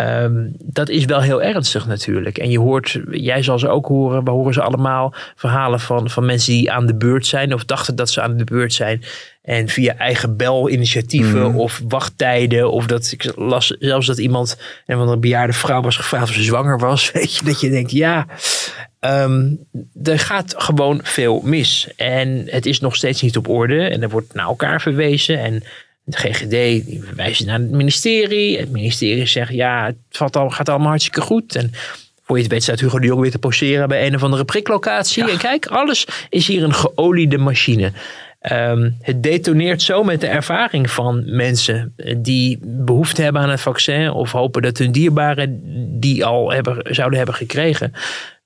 Um, 0.00 0.52
dat 0.58 0.88
is 0.88 1.04
wel 1.04 1.20
heel 1.20 1.42
ernstig 1.42 1.86
natuurlijk. 1.86 2.38
En 2.38 2.50
je 2.50 2.58
hoort, 2.58 3.00
jij 3.10 3.42
zal 3.42 3.58
ze 3.58 3.68
ook 3.68 3.86
horen, 3.86 4.24
we 4.24 4.30
horen 4.30 4.54
ze 4.54 4.62
allemaal 4.62 5.14
verhalen 5.34 5.80
van, 5.80 6.10
van 6.10 6.26
mensen 6.26 6.52
die 6.52 6.72
aan 6.72 6.86
de 6.86 6.94
beurt 6.94 7.26
zijn 7.26 7.54
of 7.54 7.64
dachten 7.64 7.96
dat 7.96 8.10
ze 8.10 8.20
aan 8.20 8.36
de 8.36 8.44
beurt 8.44 8.72
zijn. 8.72 9.02
En 9.42 9.68
via 9.68 9.96
eigen 9.96 10.36
belinitiatieven 10.36 11.50
mm. 11.50 11.58
of 11.58 11.82
wachttijden. 11.88 12.70
Of 12.70 12.86
dat 12.86 13.12
ik 13.12 13.32
las 13.36 13.66
zelfs 13.78 14.06
dat 14.06 14.18
iemand, 14.18 14.58
een 14.86 14.96
van 14.96 15.10
de 15.10 15.18
bejaarde 15.18 15.52
vrouw 15.52 15.82
was 15.82 15.96
gevraagd 15.96 16.28
of 16.28 16.34
ze 16.34 16.42
zwanger 16.42 16.78
was. 16.78 17.10
Weet 17.12 17.36
je, 17.36 17.44
dat 17.44 17.60
je 17.60 17.70
denkt, 17.70 17.90
ja, 17.90 18.26
um, 19.00 19.66
er 20.02 20.18
gaat 20.18 20.54
gewoon 20.56 21.00
veel 21.02 21.40
mis. 21.44 21.88
En 21.96 22.44
het 22.46 22.66
is 22.66 22.80
nog 22.80 22.96
steeds 22.96 23.22
niet 23.22 23.36
op 23.36 23.48
orde. 23.48 23.88
En 23.88 24.02
er 24.02 24.08
wordt 24.08 24.34
naar 24.34 24.46
elkaar 24.46 24.80
verwezen. 24.80 25.38
En 25.38 25.62
de 26.08 26.16
GGD 26.16 26.86
die 26.86 27.02
verwijst 27.04 27.46
naar 27.46 27.58
het 27.58 27.70
ministerie. 27.70 28.58
Het 28.58 28.70
ministerie 28.70 29.26
zegt, 29.26 29.52
ja, 29.52 29.86
het 29.86 29.96
valt 30.10 30.36
al, 30.36 30.50
gaat 30.50 30.68
allemaal 30.68 30.88
hartstikke 30.88 31.20
goed. 31.20 31.56
En 31.56 31.72
voor 32.24 32.36
je 32.36 32.42
het 32.42 32.52
weet 32.52 32.62
staat 32.62 32.80
Hugo 32.80 32.98
de 32.98 33.06
Jong 33.06 33.20
weer 33.20 33.30
te 33.30 33.38
poseren 33.38 33.88
bij 33.88 34.06
een 34.06 34.14
of 34.14 34.22
andere 34.22 34.44
priklocatie. 34.44 35.30
En 35.30 35.38
kijk, 35.38 35.66
alles 35.66 36.06
is 36.28 36.46
hier 36.46 36.62
een 36.62 36.74
geoliede 36.74 37.38
machine. 37.38 37.92
Um, 38.52 38.96
het 39.00 39.22
detoneert 39.22 39.82
zo 39.82 40.02
met 40.02 40.20
de 40.20 40.26
ervaring 40.26 40.90
van 40.90 41.22
mensen 41.26 41.94
die 42.16 42.58
behoefte 42.62 43.22
hebben 43.22 43.42
aan 43.42 43.50
het 43.50 43.60
vaccin 43.60 44.10
of 44.10 44.32
hopen 44.32 44.62
dat 44.62 44.78
hun 44.78 44.92
dierbaren 44.92 45.60
die 46.00 46.24
al 46.24 46.52
hebben, 46.52 46.94
zouden 46.94 47.16
hebben 47.16 47.36
gekregen. 47.36 47.92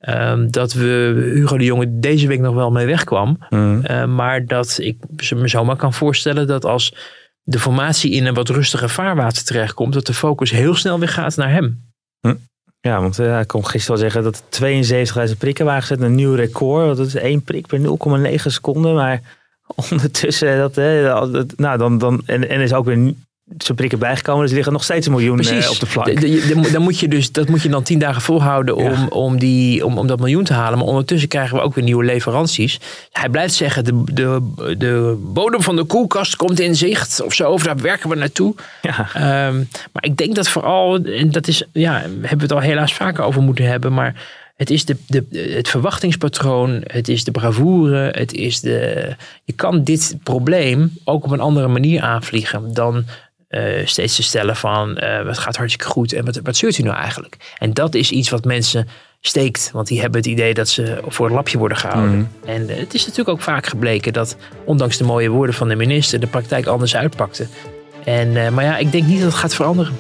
Um, 0.09 0.51
dat 0.51 0.73
we 0.73 1.13
Hugo 1.35 1.59
de 1.59 1.65
Jonge 1.65 1.87
deze 1.89 2.27
week 2.27 2.41
nog 2.41 2.55
wel 2.55 2.71
mee 2.71 2.87
wegkwam. 2.87 3.39
Mm. 3.51 3.83
Uh, 3.91 4.05
maar 4.05 4.47
dat 4.47 4.79
ik 4.81 4.97
me 5.35 5.49
zomaar 5.49 5.77
kan 5.77 5.93
voorstellen 5.93 6.47
dat 6.47 6.65
als 6.65 6.95
de 7.43 7.59
formatie 7.59 8.11
in 8.11 8.27
een 8.27 8.35
wat 8.35 8.49
rustiger 8.49 8.91
vaarwater 8.91 9.45
terechtkomt, 9.45 9.93
dat 9.93 10.07
de 10.07 10.15
focus 10.15 10.51
heel 10.51 10.75
snel 10.75 10.99
weer 10.99 11.09
gaat 11.09 11.37
naar 11.37 11.51
hem. 11.51 11.93
Hm. 12.21 12.35
Ja, 12.81 13.01
want 13.01 13.19
uh, 13.19 13.41
ik 13.41 13.47
kon 13.49 13.67
gisteren 13.67 14.01
wel 14.01 14.11
zeggen 14.11 14.23
dat 14.23 15.29
72.000 15.31 15.39
prikken 15.39 15.65
waren 15.65 15.81
gezet. 15.81 16.01
Een 16.01 16.15
nieuw 16.15 16.35
record. 16.35 16.97
Dat 16.97 17.07
is 17.07 17.15
één 17.15 17.43
prik 17.43 17.67
per 17.67 17.79
0,9 17.79 18.35
seconden. 18.35 18.95
Maar 18.95 19.21
ondertussen, 19.91 20.59
dat, 20.59 20.77
nou, 21.57 21.79
dan, 21.79 21.99
dan, 21.99 22.23
en, 22.27 22.49
en 22.49 22.61
is 22.61 22.73
ook 22.73 22.85
weer 22.85 23.15
ze 23.59 23.75
prikken 23.75 23.99
bijgekomen. 23.99 24.41
Dus 24.41 24.51
er 24.51 24.57
liggen 24.57 24.73
nog 24.73 24.85
steeds 24.85 25.07
een 25.07 25.13
miljoen 25.13 25.43
uh, 25.45 25.71
op 25.71 25.81
de 25.81 25.87
vlak. 25.87 26.73
dan 26.73 26.83
moet 26.83 26.99
je 26.99 27.09
dus, 27.09 27.33
dat 27.33 27.49
moet 27.49 27.63
je 27.63 27.69
dan 27.69 27.83
tien 27.83 27.99
dagen 27.99 28.23
volhouden 28.23 28.77
om, 28.77 29.09
om, 29.09 29.39
die, 29.39 29.87
om, 29.87 29.99
om 29.99 30.07
dat 30.07 30.19
miljoen 30.19 30.45
te 30.45 30.53
halen. 30.53 30.79
Maar 30.79 30.87
ondertussen 30.87 31.29
krijgen 31.29 31.57
we 31.57 31.63
ook 31.63 31.75
weer 31.75 31.85
nieuwe 31.85 32.05
leveranties. 32.05 32.81
Hij 33.13 33.29
blijft 33.29 33.55
zeggen, 33.55 33.85
de, 33.85 34.03
de, 34.13 34.41
de 34.79 35.21
bodem 35.25 35.63
van 35.63 35.77
de 35.77 35.85
koelkast 35.85 36.37
komt 36.37 36.61
in 36.61 36.77
zicht. 36.77 37.23
Of 37.23 37.35
zo, 37.35 37.51
of 37.51 37.63
daar 37.63 37.77
werken 37.77 38.09
we 38.09 38.15
naartoe. 38.15 38.55
Ja. 38.83 39.47
Um, 39.47 39.69
maar 39.93 40.05
ik 40.05 40.17
denk 40.17 40.35
dat 40.35 40.49
vooral, 40.49 41.05
en 41.05 41.31
dat 41.31 41.49
is, 41.49 41.65
ja, 41.73 42.01
hebben 42.01 42.37
we 42.37 42.43
het 42.43 42.53
al 42.53 42.61
helaas 42.61 42.95
vaker 42.95 43.25
over 43.25 43.43
moeten 43.43 43.67
hebben. 43.67 43.93
Maar 43.93 44.41
het 44.57 44.71
is 44.71 44.85
de, 44.85 44.97
de, 45.07 45.53
het 45.55 45.69
verwachtingspatroon, 45.69 46.81
het 46.87 47.09
is 47.09 47.25
de 47.25 47.31
bravoure, 47.31 48.09
het 48.11 48.33
is 48.33 48.61
de. 48.61 49.07
Je 49.45 49.53
kan 49.53 49.85
dit 49.85 50.17
probleem 50.23 50.93
ook 51.05 51.25
op 51.25 51.31
een 51.31 51.41
andere 51.41 51.69
manier 51.69 52.03
aanvliegen 52.03 52.75
dan 52.75 53.05
uh, 53.53 53.87
steeds 53.87 54.17
te 54.17 54.23
stellen 54.23 54.57
van 54.57 54.99
uh, 55.03 55.27
het 55.27 55.39
gaat 55.39 55.57
hartstikke 55.57 55.93
goed 55.93 56.13
en 56.13 56.25
wat, 56.25 56.41
wat 56.43 56.57
zeurt 56.57 56.79
u 56.79 56.83
nou 56.83 56.97
eigenlijk? 56.97 57.37
En 57.59 57.73
dat 57.73 57.95
is 57.95 58.11
iets 58.11 58.31
wat 58.31 58.45
mensen 58.45 58.89
steekt, 59.21 59.71
want 59.73 59.87
die 59.87 60.01
hebben 60.01 60.21
het 60.21 60.31
idee 60.31 60.55
dat 60.55 60.69
ze 60.69 60.99
voor 61.07 61.27
het 61.27 61.35
lapje 61.35 61.59
worden 61.59 61.77
gehouden. 61.79 62.19
Mhm. 62.19 62.51
En 62.51 62.63
uh, 62.71 62.77
het 62.77 62.95
is 62.95 63.01
natuurlijk 63.01 63.29
ook 63.29 63.43
vaak 63.43 63.67
gebleken 63.67 64.13
dat 64.13 64.37
ondanks 64.65 64.97
de 64.97 65.05
mooie 65.05 65.29
woorden 65.29 65.55
van 65.55 65.69
de 65.69 65.77
minister 65.77 66.21
de 66.21 66.27
praktijk 66.27 66.67
anders 66.67 66.97
uitpakte. 66.97 67.47
En, 68.05 68.55
maar 68.55 68.65
ja, 68.65 68.77
ik 68.77 68.93
denk 68.93 69.07
niet 69.07 69.21
dat 69.21 69.31
het 69.31 69.41
gaat 69.41 69.55
veranderen. 69.55 69.93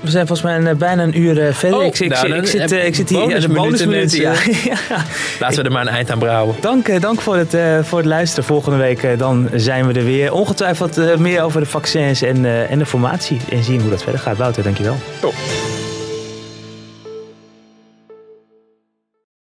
We 0.00 0.10
zijn 0.10 0.26
volgens 0.26 0.48
mij 0.48 0.70
een, 0.70 0.78
bijna 0.78 1.02
een 1.02 1.20
uur 1.20 1.46
uh, 1.46 1.52
verder. 1.52 1.78
Oh, 1.78 1.84
ik, 1.84 1.98
ik, 1.98 2.08
nou, 2.08 2.34
ik, 2.34 2.46
zit, 2.46 2.72
uh, 2.72 2.86
ik 2.86 2.94
zit 2.94 3.08
hier 3.08 3.30
in 3.30 3.40
de 3.40 3.48
bonusminuten. 3.48 4.18
Ja. 4.64 4.74
Laten 5.38 5.56
we 5.56 5.62
er 5.62 5.72
maar 5.72 5.82
een 5.82 5.92
eind 5.92 6.10
aan 6.10 6.18
brouwen. 6.18 6.56
Dank, 6.60 7.00
dank 7.00 7.20
voor, 7.20 7.36
het, 7.36 7.54
uh, 7.54 7.78
voor 7.82 7.98
het 7.98 8.06
luisteren. 8.06 8.44
Volgende 8.44 8.78
week 8.78 9.18
dan 9.18 9.48
zijn 9.54 9.86
we 9.86 9.92
er 9.92 10.04
weer. 10.04 10.32
Ongetwijfeld 10.32 11.18
meer 11.18 11.42
over 11.42 11.60
de 11.60 11.66
vaccins 11.66 12.22
en, 12.22 12.68
en 12.68 12.78
de 12.78 12.86
formatie. 12.86 13.40
En 13.50 13.64
zien 13.64 13.80
hoe 13.80 13.90
dat 13.90 14.02
verder 14.02 14.20
gaat. 14.20 14.36
Wouter, 14.36 14.62
dankjewel. 14.62 14.96
Top. 15.20 15.34